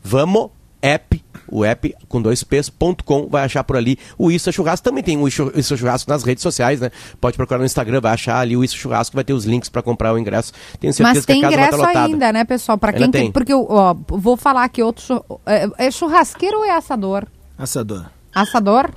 Vamo 0.03 0.53
App. 0.83 1.24
O 1.49 1.65
app 1.65 1.95
com 2.09 2.21
dois 2.23 2.43
P's.com 2.45 3.29
vai 3.29 3.45
achar 3.45 3.63
por 3.65 3.77
ali 3.77 3.99
o 4.19 4.31
Isso 4.31 4.49
é 4.49 4.53
Churrasco. 4.53 4.85
Também 4.85 5.03
tem 5.03 5.17
o 5.19 5.29
Isso 5.29 5.75
é 5.75 5.77
Churrasco 5.77 6.11
nas 6.11 6.23
redes 6.25 6.43
sociais, 6.43 6.81
né? 6.81 6.91
Pode 7.21 7.37
procurar 7.37 7.59
no 7.59 7.65
Instagram, 7.65 8.01
vai 8.01 8.13
achar 8.13 8.39
ali 8.39 8.57
o 8.57 8.65
Isso 8.65 8.77
Churrasco, 8.77 9.15
vai 9.15 9.25
ter 9.25 9.33
os 9.33 9.45
links 9.45 9.69
para 9.69 9.83
comprar 9.83 10.13
o 10.15 10.19
ingresso. 10.19 10.53
Tenho 10.81 10.93
certeza 10.93 11.19
Mas 11.19 11.27
tem 11.27 11.41
que 11.41 11.47
a 11.47 11.49
casa 11.51 11.57
vai 11.57 11.67
ingresso 11.67 11.83
estar 11.83 11.89
lotada. 12.01 12.13
ainda, 12.15 12.33
né, 12.33 12.45
pessoal? 12.45 12.79
Pra 12.79 12.91
Ainda 12.91 12.99
quem 13.01 13.11
tem. 13.11 13.23
tem. 13.25 13.33
Porque, 13.33 13.53
ó, 13.55 13.95
vou 14.09 14.37
falar 14.37 14.65
aqui 14.65 14.83
outro. 14.83 15.25
É, 15.47 15.87
é 15.87 15.91
churrasqueiro 15.91 16.59
ou 16.59 16.65
é 16.65 16.71
assador? 16.71 17.27
Assador. 17.59 18.07
Assador? 18.35 18.91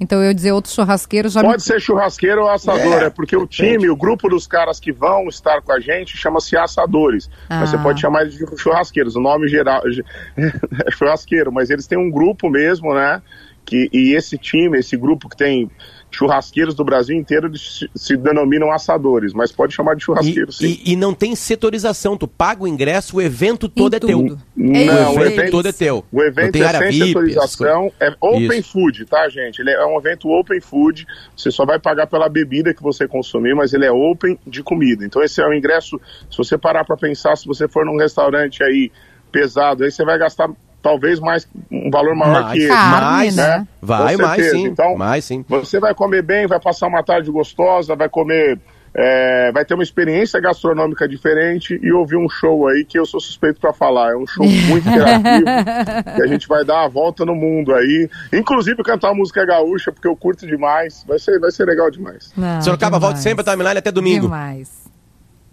Então 0.00 0.18
eu 0.20 0.28
ia 0.28 0.34
dizer 0.34 0.52
outro 0.52 0.72
churrasqueiro 0.72 1.28
já 1.28 1.42
Pode 1.42 1.54
me... 1.54 1.60
ser 1.60 1.78
churrasqueiro 1.78 2.40
ou 2.40 2.50
assador, 2.50 3.02
é, 3.02 3.10
porque 3.10 3.36
o 3.36 3.46
time, 3.46 3.90
o 3.90 3.94
grupo 3.94 4.30
dos 4.30 4.46
caras 4.46 4.80
que 4.80 4.90
vão 4.90 5.28
estar 5.28 5.60
com 5.60 5.72
a 5.72 5.78
gente 5.78 6.16
chama-se 6.16 6.56
assadores. 6.56 7.28
Ah. 7.50 7.60
Mas 7.60 7.70
você 7.70 7.78
pode 7.78 8.00
chamar 8.00 8.24
de 8.24 8.38
churrasqueiros. 8.56 9.14
O 9.14 9.20
nome 9.20 9.46
geral 9.46 9.82
é 10.86 10.90
churrasqueiro, 10.90 11.52
mas 11.52 11.68
eles 11.68 11.86
têm 11.86 11.98
um 11.98 12.10
grupo 12.10 12.48
mesmo, 12.48 12.94
né? 12.94 13.20
Que, 13.66 13.90
e 13.92 14.14
esse 14.16 14.38
time, 14.38 14.78
esse 14.78 14.96
grupo 14.96 15.28
que 15.28 15.36
tem 15.36 15.70
churrasqueiros 16.10 16.74
do 16.74 16.84
Brasil 16.84 17.16
inteiro, 17.16 17.56
se, 17.56 17.88
se 17.94 18.16
denominam 18.16 18.72
assadores, 18.72 19.32
mas 19.32 19.52
pode 19.52 19.74
chamar 19.74 19.94
de 19.94 20.04
churrasqueiro, 20.04 20.52
sim. 20.52 20.80
E, 20.84 20.92
e 20.92 20.96
não 20.96 21.14
tem 21.14 21.34
setorização, 21.34 22.16
tu 22.16 22.26
paga 22.26 22.64
o 22.64 22.68
ingresso, 22.68 23.16
o 23.16 23.22
evento 23.22 23.68
todo 23.68 23.94
é 23.94 24.00
teu. 24.00 24.36
Não, 24.56 25.14
o 25.14 25.24
evento 25.24 25.50
todo 25.50 25.68
é 25.68 25.72
teu. 25.72 26.04
O 26.10 26.22
evento 26.22 26.52
tem 26.52 26.62
é 26.62 26.72
sem 26.72 26.90
VIP, 26.90 27.06
setorização, 27.06 27.92
é 28.00 28.14
open 28.20 28.58
Isso. 28.58 28.72
food, 28.72 29.04
tá, 29.06 29.28
gente? 29.28 29.60
Ele 29.60 29.70
é 29.70 29.86
um 29.86 29.98
evento 29.98 30.28
open 30.28 30.60
food, 30.60 31.06
você 31.36 31.50
só 31.50 31.64
vai 31.64 31.78
pagar 31.78 32.06
pela 32.06 32.28
bebida 32.28 32.74
que 32.74 32.82
você 32.82 33.06
consumir, 33.06 33.54
mas 33.54 33.72
ele 33.72 33.86
é 33.86 33.92
open 33.92 34.38
de 34.46 34.62
comida. 34.62 35.04
Então 35.04 35.22
esse 35.22 35.40
é 35.40 35.46
o 35.46 35.54
ingresso, 35.54 36.00
se 36.30 36.36
você 36.36 36.58
parar 36.58 36.84
para 36.84 36.96
pensar, 36.96 37.36
se 37.36 37.46
você 37.46 37.68
for 37.68 37.84
num 37.84 37.96
restaurante 37.96 38.62
aí 38.62 38.90
pesado, 39.30 39.84
aí 39.84 39.90
você 39.90 40.04
vai 40.04 40.18
gastar 40.18 40.50
talvez 40.82 41.20
mais 41.20 41.48
um 41.70 41.90
valor 41.90 42.14
maior 42.14 42.42
Mais, 42.42 42.52
que 42.52 42.58
esse. 42.64 42.68
mais, 42.72 43.36
né? 43.36 43.66
vai 43.80 44.16
mais 44.16 44.50
sim, 44.50 44.66
Então, 44.66 44.96
mais 44.96 45.24
sim. 45.24 45.44
você 45.48 45.78
vai 45.78 45.94
comer 45.94 46.22
bem, 46.22 46.46
vai 46.46 46.60
passar 46.60 46.86
uma 46.86 47.02
tarde 47.02 47.30
gostosa, 47.30 47.94
vai 47.94 48.08
comer, 48.08 48.58
é, 48.94 49.52
vai 49.52 49.64
ter 49.64 49.74
uma 49.74 49.82
experiência 49.82 50.40
gastronômica 50.40 51.06
diferente 51.06 51.78
e 51.82 51.92
ouvir 51.92 52.16
um 52.16 52.28
show 52.28 52.66
aí 52.68 52.84
que 52.84 52.98
eu 52.98 53.04
sou 53.06 53.20
suspeito 53.20 53.60
para 53.60 53.72
falar. 53.72 54.12
É 54.12 54.16
um 54.16 54.26
show 54.26 54.44
muito 54.68 54.88
interativo 54.88 55.44
que 56.16 56.22
a 56.22 56.26
gente 56.26 56.48
vai 56.48 56.64
dar 56.64 56.84
a 56.84 56.88
volta 56.88 57.24
no 57.24 57.34
mundo 57.34 57.74
aí, 57.74 58.08
inclusive 58.32 58.82
cantar 58.82 59.14
música 59.14 59.44
gaúcha 59.44 59.92
porque 59.92 60.08
eu 60.08 60.16
curto 60.16 60.46
demais. 60.46 61.04
Vai 61.06 61.18
ser, 61.18 61.38
vai 61.38 61.50
ser 61.50 61.64
legal 61.66 61.90
demais. 61.90 62.32
Não, 62.36 62.60
Sorocaba, 62.62 62.96
demais. 62.96 63.12
volte 63.12 63.22
sempre 63.22 63.42
a 63.42 63.52
timeline 63.52 63.78
até 63.78 63.92
domingo. 63.92 64.22
Demais. 64.26 64.80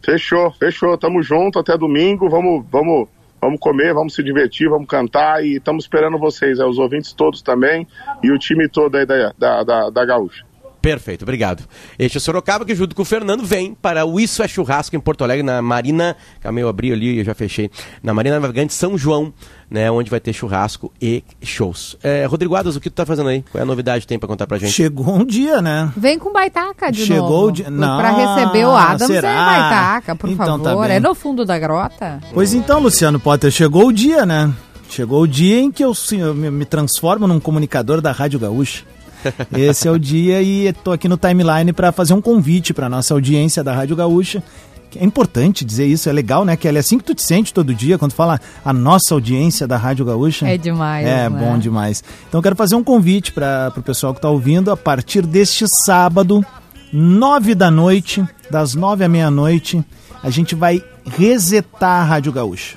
Fechou, 0.04 0.52
fechou. 0.54 0.98
Tamo 0.98 1.22
junto 1.22 1.60
até 1.60 1.78
domingo. 1.78 2.30
Vamos, 2.30 2.66
vamos, 2.72 3.08
vamos 3.42 3.60
comer, 3.60 3.94
vamos 3.94 4.14
se 4.14 4.24
divertir, 4.24 4.70
vamos 4.70 4.88
cantar 4.88 5.44
e 5.44 5.58
estamos 5.58 5.84
esperando 5.84 6.18
vocês, 6.18 6.60
é, 6.60 6.66
os 6.66 6.78
ouvintes 6.78 7.14
todos 7.14 7.42
também 7.42 7.88
e 8.24 8.32
o 8.32 8.38
time 8.38 8.68
todo 8.68 8.96
aí 8.96 9.06
da, 9.06 9.34
da, 9.38 9.64
da, 9.64 9.90
da 9.90 10.06
Gaúcha. 10.06 10.46
Perfeito, 10.82 11.24
obrigado. 11.24 11.68
Este 12.00 12.18
é 12.18 12.20
o 12.20 12.22
Sorocaba, 12.22 12.64
que 12.64 12.74
junto 12.74 12.96
com 12.96 13.02
o 13.02 13.06
Fernando 13.06 13.44
vem 13.44 13.74
para 13.74 14.06
o 14.06 14.20
Isso 14.20 14.42
é 14.42 14.48
Churrasco 14.48 14.96
em 14.96 15.00
Porto 15.00 15.24
Alegre, 15.24 15.44
na 15.44 15.62
Marina. 15.62 16.16
Calma, 16.40 16.60
eu 16.60 16.70
abri 16.70 16.94
ali 16.94 17.20
e 17.20 17.24
já 17.26 17.34
fechei. 17.34 17.70
Na 18.02 18.14
Marina 18.14 18.40
Navegante 18.40 18.74
São 18.74 18.98
João, 18.98 19.34
né? 19.70 19.90
Onde 19.92 20.10
vai 20.10 20.20
ter 20.20 20.34
churrasco 20.34 20.92
e 21.02 21.24
shows. 21.42 21.98
É, 22.04 22.26
Rodrigo 22.26 22.56
Adas, 22.56 22.76
o 22.76 22.80
que 22.80 22.90
tu 22.90 22.94
tá 22.94 23.06
fazendo 23.06 23.30
aí? 23.30 23.44
Qual 23.52 23.60
é 23.60 23.64
a 23.64 23.66
novidade 23.66 24.02
que 24.02 24.08
tem 24.08 24.18
para 24.20 24.28
contar 24.28 24.48
pra 24.48 24.58
gente? 24.58 24.72
Chegou 24.72 25.16
um 25.16 25.26
dia, 25.26 25.62
né? 25.62 25.92
Vem 25.98 26.18
com 26.18 26.32
baitaca 26.32 26.92
de 26.92 27.06
Chegou 27.06 27.30
novo. 27.30 27.48
o 27.48 27.52
dia- 27.52 27.70
Não, 27.70 27.98
Pra 27.98 28.12
receber 28.12 28.66
o 28.66 28.72
Adams 28.76 29.08
será? 29.08 29.30
é 29.30 29.36
baitaca, 29.36 30.16
por 30.16 30.30
Então 30.30 30.60
tá 30.60 30.70
favor. 30.70 30.88
bem. 30.88 30.96
é 30.96 31.00
no 31.00 31.14
fundo 31.14 31.46
da 31.46 31.58
grota? 31.60 32.20
Pois 32.34 32.54
então, 32.54 32.80
Luciano 32.80 33.20
Potter, 33.20 33.52
chegou 33.52 33.88
o 33.88 33.94
dia, 33.94 34.26
né? 34.26 34.54
Chegou 34.90 35.22
o 35.24 35.28
dia 35.28 35.60
em 35.60 35.70
que 35.72 35.84
eu, 35.84 35.94
sim, 35.94 36.22
eu 36.22 36.34
me 36.34 36.50
me 36.50 36.64
transformo 36.66 37.28
num 37.28 37.40
comunicador 37.40 38.00
da 38.00 38.12
Rádio 38.14 38.40
Gaúcha. 38.40 38.84
Esse 39.52 39.88
é 39.88 39.92
o 39.92 39.98
dia 40.00 40.42
e 40.42 40.68
estou 40.68 40.94
aqui 40.94 41.10
no 41.10 41.18
timeline 41.18 41.74
para 41.74 41.92
fazer 41.92 42.14
um 42.14 42.22
convite 42.22 42.74
para 42.74 42.88
nossa 42.88 43.14
audiência 43.14 43.64
da 43.64 43.74
Rádio 43.74 43.96
Gaúcha. 43.96 44.42
Que 44.90 45.00
É 45.00 45.04
importante 45.04 45.66
dizer 45.66 45.86
isso, 45.86 46.10
é 46.10 46.14
legal, 46.14 46.46
né, 46.46 46.56
Kelly? 46.56 46.78
É 46.78 46.80
assim 46.80 46.98
que 46.98 47.04
tu 47.04 47.14
te 47.14 47.22
sente 47.24 47.54
todo 47.54 47.74
dia 47.76 47.98
quando 47.98 48.14
fala 48.14 48.40
a 48.64 48.72
nossa 48.72 49.14
audiência 49.14 49.68
da 49.68 49.76
Rádio 49.78 50.06
Gaúcha. 50.06 50.48
É 50.48 50.58
demais, 50.58 51.06
É, 51.06 51.30
né? 51.30 51.30
bom 51.30 51.58
demais. 51.58 52.04
Então 52.28 52.40
eu 52.40 52.44
quero 52.44 52.56
fazer 52.56 52.76
um 52.76 52.84
convite 52.84 53.32
para 53.32 53.74
o 53.76 53.82
pessoal 53.82 54.14
que 54.14 54.20
está 54.20 54.30
ouvindo 54.30 54.72
a 54.72 54.78
partir 54.78 55.26
deste 55.26 55.66
sábado, 55.86 56.46
nove 56.94 57.54
da 57.54 57.70
noite, 57.70 58.24
das 58.50 58.74
nove 58.76 59.04
à 59.04 59.10
meia-noite, 59.10 59.84
a 60.24 60.30
gente 60.30 60.56
vai 60.56 60.82
resetar 61.06 62.02
a 62.02 62.04
Rádio 62.06 62.32
Gaúcha. 62.32 62.76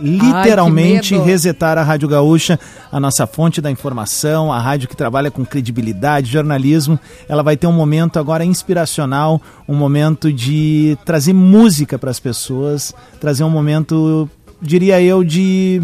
Literalmente 0.00 1.14
Ai, 1.14 1.20
resetar 1.24 1.78
a 1.78 1.82
Rádio 1.82 2.08
Gaúcha, 2.08 2.58
a 2.90 2.98
nossa 2.98 3.26
fonte 3.26 3.60
da 3.60 3.70
informação, 3.70 4.52
a 4.52 4.58
rádio 4.58 4.88
que 4.88 4.96
trabalha 4.96 5.30
com 5.30 5.44
credibilidade, 5.44 6.30
jornalismo. 6.32 6.98
Ela 7.28 7.42
vai 7.42 7.56
ter 7.56 7.66
um 7.66 7.72
momento 7.72 8.18
agora 8.18 8.44
inspiracional, 8.44 9.40
um 9.68 9.74
momento 9.74 10.32
de 10.32 10.98
trazer 11.04 11.32
música 11.32 11.98
para 11.98 12.10
as 12.10 12.20
pessoas, 12.20 12.94
trazer 13.20 13.44
um 13.44 13.50
momento, 13.50 14.28
diria 14.60 15.00
eu, 15.00 15.22
de 15.22 15.82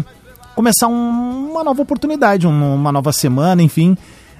começar 0.55 0.87
um- 0.87 1.49
uma 1.51 1.63
nova 1.63 1.81
oportunidade, 1.81 2.45
um- 2.47 2.75
uma 2.75 2.91
nova 2.91 3.11
semana, 3.13 3.61
enfim. 3.63 3.97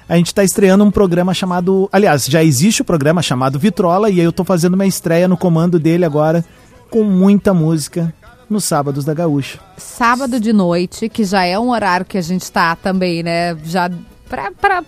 A 0.08 0.16
gente 0.16 0.26
está 0.26 0.44
estreando 0.44 0.84
um 0.84 0.90
programa 0.90 1.32
chamado. 1.32 1.88
Aliás, 1.92 2.26
já 2.26 2.44
existe 2.44 2.82
o 2.82 2.84
programa 2.84 3.22
chamado 3.22 3.58
Vitrola, 3.58 4.10
e 4.10 4.14
aí 4.20 4.24
eu 4.24 4.30
estou 4.30 4.44
fazendo 4.44 4.74
uma 4.74 4.86
estreia 4.86 5.26
no 5.26 5.36
comando 5.36 5.78
dele 5.78 6.04
agora, 6.04 6.44
com 6.90 7.02
muita 7.04 7.54
música, 7.54 8.12
nos 8.52 8.64
sábados 8.64 9.04
da 9.04 9.14
Gaúcha. 9.14 9.58
Sábado 9.76 10.38
de 10.38 10.52
noite, 10.52 11.08
que 11.08 11.24
já 11.24 11.44
é 11.44 11.58
um 11.58 11.70
horário 11.70 12.06
que 12.06 12.18
a 12.18 12.22
gente 12.22 12.50
tá 12.52 12.76
também, 12.76 13.22
né? 13.22 13.56
Já 13.64 13.90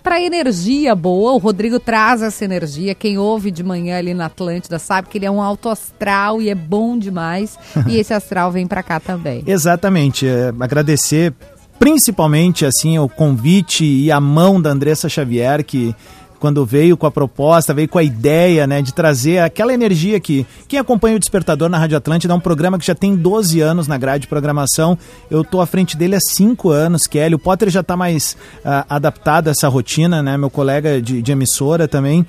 pra 0.03 0.21
energia 0.21 0.95
boa, 0.95 1.33
o 1.33 1.37
Rodrigo 1.37 1.79
traz 1.79 2.21
essa 2.21 2.43
energia. 2.43 2.95
Quem 2.95 3.17
ouve 3.17 3.51
de 3.51 3.63
manhã 3.63 3.97
ali 3.97 4.13
na 4.13 4.25
Atlântida 4.25 4.79
sabe 4.79 5.07
que 5.09 5.17
ele 5.17 5.25
é 5.25 5.31
um 5.31 5.41
alto 5.41 5.69
astral 5.69 6.41
e 6.41 6.49
é 6.49 6.55
bom 6.55 6.97
demais. 6.97 7.57
e 7.87 7.97
esse 7.99 8.13
astral 8.13 8.51
vem 8.51 8.65
pra 8.65 8.81
cá 8.81 8.99
também. 8.99 9.43
Exatamente. 9.45 10.27
é, 10.27 10.51
agradecer 10.59 11.33
principalmente 11.77 12.65
assim 12.65 12.97
o 12.97 13.07
convite 13.09 13.83
e 13.85 14.11
a 14.11 14.19
mão 14.19 14.61
da 14.61 14.71
Andressa 14.71 15.09
Xavier 15.09 15.63
que 15.63 15.93
quando 16.39 16.65
veio 16.65 16.97
com 16.97 17.05
a 17.05 17.11
proposta, 17.11 17.73
veio 17.73 17.87
com 17.87 17.97
a 17.97 18.03
ideia, 18.03 18.67
né, 18.67 18.81
de 18.81 18.93
trazer 18.93 19.39
aquela 19.39 19.73
energia 19.73 20.19
que 20.19 20.45
quem 20.67 20.79
acompanha 20.79 21.15
o 21.15 21.19
Despertador 21.19 21.69
na 21.69 21.77
Rádio 21.77 21.97
Atlântida 21.97 22.33
é 22.33 22.35
um 22.35 22.39
programa 22.39 22.77
que 22.77 22.85
já 22.85 22.95
tem 22.95 23.15
12 23.15 23.61
anos 23.61 23.87
na 23.87 23.97
grade 23.97 24.23
de 24.23 24.27
programação. 24.27 24.97
Eu 25.29 25.43
tô 25.43 25.61
à 25.61 25.65
frente 25.65 25.97
dele 25.97 26.15
há 26.15 26.19
5 26.19 26.69
anos, 26.69 27.07
Kelly. 27.07 27.35
O 27.35 27.39
Potter 27.39 27.69
já 27.69 27.83
tá 27.83 27.95
mais 27.97 28.37
ah, 28.63 28.85
adaptado 28.89 29.47
a 29.47 29.51
essa 29.51 29.67
rotina, 29.67 30.21
né, 30.21 30.37
meu 30.37 30.49
colega 30.49 31.01
de, 31.01 31.21
de 31.21 31.31
emissora 31.31 31.87
também. 31.87 32.25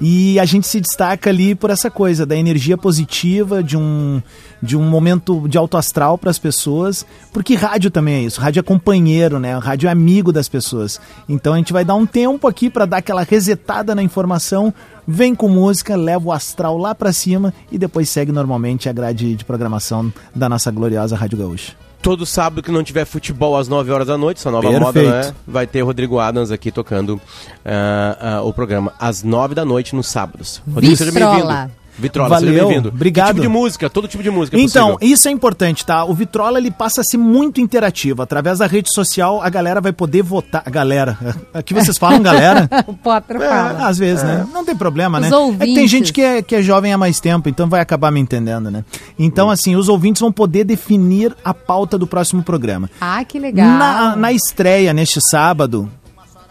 E 0.00 0.38
a 0.38 0.44
gente 0.44 0.66
se 0.66 0.80
destaca 0.80 1.30
ali 1.30 1.54
por 1.54 1.70
essa 1.70 1.90
coisa 1.90 2.26
da 2.26 2.36
energia 2.36 2.76
positiva, 2.76 3.62
de 3.62 3.76
um, 3.78 4.20
de 4.62 4.76
um 4.76 4.82
momento 4.82 5.48
de 5.48 5.56
alto 5.56 5.76
astral 5.76 6.18
para 6.18 6.30
as 6.30 6.38
pessoas, 6.38 7.06
porque 7.32 7.54
rádio 7.54 7.90
também 7.90 8.16
é 8.16 8.22
isso. 8.22 8.40
Rádio 8.40 8.60
é 8.60 8.62
companheiro, 8.62 9.38
né? 9.38 9.56
Rádio 9.56 9.88
é 9.88 9.92
amigo 9.92 10.32
das 10.32 10.48
pessoas. 10.48 11.00
Então 11.26 11.54
a 11.54 11.56
gente 11.56 11.72
vai 11.72 11.84
dar 11.84 11.94
um 11.94 12.04
tempo 12.04 12.46
aqui 12.46 12.68
para 12.68 12.84
dar 12.84 12.98
aquela 12.98 13.22
resetada 13.22 13.94
na 13.94 14.02
informação. 14.02 14.72
Vem 15.08 15.34
com 15.34 15.48
música, 15.48 15.96
leva 15.96 16.26
o 16.26 16.32
astral 16.32 16.76
lá 16.76 16.94
para 16.94 17.12
cima 17.12 17.54
e 17.72 17.78
depois 17.78 18.08
segue 18.10 18.32
normalmente 18.32 18.88
a 18.88 18.92
grade 18.92 19.34
de 19.34 19.44
programação 19.44 20.12
da 20.34 20.48
nossa 20.48 20.70
gloriosa 20.70 21.16
Rádio 21.16 21.38
Gaúcha. 21.38 21.85
Todo 22.02 22.24
sábado 22.24 22.62
que 22.62 22.70
não 22.70 22.84
tiver 22.84 23.04
futebol 23.04 23.56
às 23.56 23.66
9 23.68 23.90
horas 23.90 24.06
da 24.06 24.16
noite, 24.16 24.38
essa 24.38 24.50
nova 24.50 24.70
moda, 24.70 24.92
Perfeito. 24.92 25.28
né? 25.28 25.34
Vai 25.46 25.66
ter 25.66 25.80
Rodrigo 25.82 26.18
Adams 26.20 26.50
aqui 26.52 26.70
tocando 26.70 27.20
ah, 27.64 28.16
ah, 28.38 28.42
o 28.42 28.52
programa 28.52 28.92
às 28.98 29.22
9 29.22 29.54
da 29.54 29.64
noite 29.64 29.94
nos 29.96 30.06
sábados. 30.06 30.62
Rodrigo, 30.72 30.96
seja 30.96 31.10
Vitrola. 31.10 31.34
bem-vindo. 31.34 31.72
Vitrola, 31.98 32.28
Valeu, 32.28 32.52
seja 32.52 32.64
bem-vindo. 32.66 32.88
obrigado. 32.88 33.26
Que 33.28 33.32
tipo 33.34 33.42
de 33.42 33.48
música? 33.48 33.88
Todo 33.90 34.06
tipo 34.08 34.22
de 34.22 34.30
música 34.30 34.56
é 34.56 34.60
Então, 34.60 34.92
possível. 34.94 35.14
isso 35.14 35.28
é 35.28 35.30
importante, 35.30 35.84
tá? 35.84 36.04
O 36.04 36.12
Vitrola 36.14 36.58
ele 36.58 36.70
passa 36.70 37.00
a 37.00 37.04
ser 37.04 37.16
muito 37.16 37.60
interativo. 37.60 38.22
Através 38.22 38.58
da 38.58 38.66
rede 38.66 38.92
social, 38.92 39.40
a 39.42 39.48
galera 39.48 39.80
vai 39.80 39.92
poder 39.92 40.22
votar. 40.22 40.62
A 40.64 40.70
galera. 40.70 41.18
Aqui 41.54 41.72
vocês 41.72 41.96
falam 41.96 42.20
galera? 42.22 42.68
o 42.86 42.92
Potter 42.94 43.36
É, 43.40 43.48
fala. 43.48 43.88
às 43.88 43.98
vezes, 43.98 44.22
né? 44.22 44.46
Não 44.52 44.64
tem 44.64 44.76
problema, 44.76 45.18
Os 45.18 45.22
né? 45.22 45.28
É 45.28 45.30
que 45.30 45.36
tem 45.36 45.44
ouvintes. 45.46 45.90
gente 45.90 46.12
que 46.12 46.20
é, 46.22 46.42
que 46.42 46.54
é 46.54 46.62
jovem 46.62 46.92
há 46.92 46.98
mais 46.98 47.18
tempo, 47.20 47.48
então 47.48 47.68
vai 47.68 47.80
acabar 47.80 48.10
me 48.10 48.20
entendendo, 48.20 48.70
né? 48.70 48.84
Então, 49.18 49.48
assim, 49.50 49.74
os 49.76 49.88
ouvintes 49.88 50.20
vão 50.20 50.30
poder 50.32 50.64
definir 50.64 51.34
a 51.44 51.54
pauta 51.54 51.96
do 51.96 52.06
próximo 52.06 52.42
programa. 52.42 52.90
Ah, 53.00 53.24
que 53.24 53.38
legal. 53.38 53.66
Na, 53.66 54.14
na 54.16 54.32
estreia, 54.32 54.92
neste 54.92 55.20
sábado, 55.20 55.90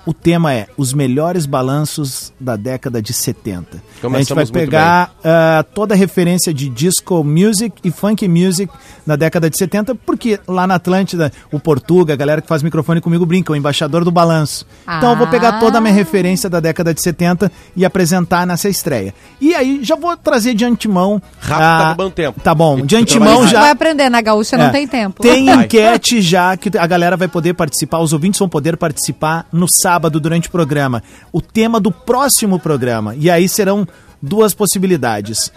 o 0.05 0.13
tema 0.13 0.53
é 0.53 0.67
os 0.77 0.93
melhores 0.93 1.45
balanços 1.45 2.31
da 2.39 2.55
década 2.55 3.01
de 3.01 3.11
70. 3.11 3.57
a 3.57 3.73
gente 3.77 3.81
vai 4.01 4.11
Começamos 4.11 4.51
pegar 4.51 5.11
ah, 5.23 5.65
toda 5.73 5.93
a 5.95 5.97
referência 5.97 6.53
de 6.53 6.69
disco 6.69 7.23
music 7.23 7.73
e 7.83 7.89
funk 7.89 8.27
music 8.27 8.71
da 9.05 9.15
década 9.15 9.49
de 9.49 9.57
70, 9.57 9.95
porque 9.95 10.39
lá 10.47 10.67
na 10.67 10.75
Atlântida, 10.75 11.31
o 11.51 11.59
Portuga, 11.59 12.13
a 12.13 12.15
galera 12.15 12.41
que 12.41 12.47
faz 12.47 12.61
microfone 12.61 13.01
comigo 13.01 13.25
brinca, 13.25 13.51
o 13.51 13.55
embaixador 13.55 14.03
do 14.03 14.11
balanço. 14.11 14.65
Então 14.83 15.11
eu 15.11 15.17
vou 15.17 15.27
pegar 15.27 15.59
toda 15.59 15.79
a 15.79 15.81
minha 15.81 15.93
referência 15.93 16.49
da 16.49 16.59
década 16.59 16.93
de 16.93 17.01
70 17.01 17.51
e 17.75 17.83
apresentar 17.83 18.45
nessa 18.45 18.69
estreia. 18.69 19.13
E 19.41 19.55
aí 19.55 19.79
já 19.83 19.95
vou 19.95 20.15
trazer 20.15 20.53
de 20.53 20.65
antemão. 20.65 21.21
Rápido, 21.39 21.63
ah, 21.63 21.77
tá 21.77 21.85
acabando 21.87 22.07
o 22.07 22.11
tempo. 22.11 22.39
Tá 22.41 22.53
bom, 22.53 22.81
de 22.85 22.95
antemão 22.95 23.47
já. 23.47 23.61
Vai 23.61 23.71
aprender, 23.71 24.09
na 24.09 24.21
gaúcha 24.21 24.55
não 24.57 24.65
É. 24.65 24.69
tem 24.69 24.87
tempo. 24.87 25.21
Tem 25.23 25.49
enquete 25.49 26.21
já 26.21 26.55
que 26.55 26.77
a 26.77 26.85
galera 26.85 27.17
vai 27.17 27.27
poder 27.27 27.53
participar, 27.55 27.99
os 27.99 28.13
ouvintes 28.13 28.37
vão 28.39 28.47
poder 28.47 28.77
participar 28.77 29.47
no 29.51 29.65
sábado 29.81 29.94
durante 29.99 30.47
o 30.47 30.51
programa. 30.51 31.01
O 31.31 31.41
tema 31.41 31.79
do 31.79 31.91
próximo 31.91 32.59
programa. 32.59 33.15
E 33.15 33.29
aí 33.29 33.47
serão 33.49 33.87
duas 34.21 34.53
possibilidades. 34.53 35.51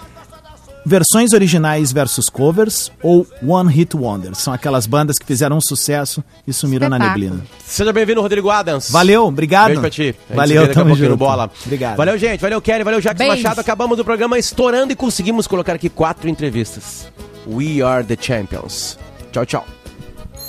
Versões 0.86 1.34
originais 1.34 1.93
versus 1.93 2.30
covers 2.30 2.91
ou 3.03 3.26
One 3.47 3.70
Hit 3.70 3.95
Wonders. 3.95 4.39
São 4.39 4.55
aquelas 4.55 4.86
bandas 4.86 5.18
que 5.18 5.26
fizeram 5.26 5.59
um 5.59 5.61
sucesso 5.61 6.24
e 6.47 6.53
sumiram 6.53 6.89
na 6.89 6.99
neblina. 6.99 7.45
Seja 7.62 7.93
bem-vindo, 7.93 8.22
Rodrigo 8.22 8.49
Adams. 8.49 8.91
Valeu, 8.91 9.26
obrigado. 9.26 9.66
Beijo 9.66 9.80
pra 9.82 9.91
ti. 9.91 10.14
Valeu, 10.30 10.72
tamo 10.72 10.97
junto. 10.97 11.16
Bola. 11.16 11.51
Obrigado. 11.64 11.97
Valeu, 11.97 12.16
gente. 12.16 12.41
Valeu, 12.41 12.61
Kelly. 12.62 12.84
Valeu, 12.84 13.03
Jacques 13.03 13.18
Beijo. 13.18 13.43
Machado. 13.43 13.61
Acabamos 13.61 13.99
o 13.99 14.05
programa 14.05 14.39
estourando 14.39 14.93
e 14.93 14.97
conseguimos 14.97 15.47
colocar 15.47 15.74
aqui 15.74 15.91
quatro 15.91 16.28
entrevistas. 16.28 17.07
We 17.47 17.82
are 17.82 18.03
the 18.03 18.16
champions. 18.18 18.99
Tchau, 19.30 19.45
tchau. 19.45 19.77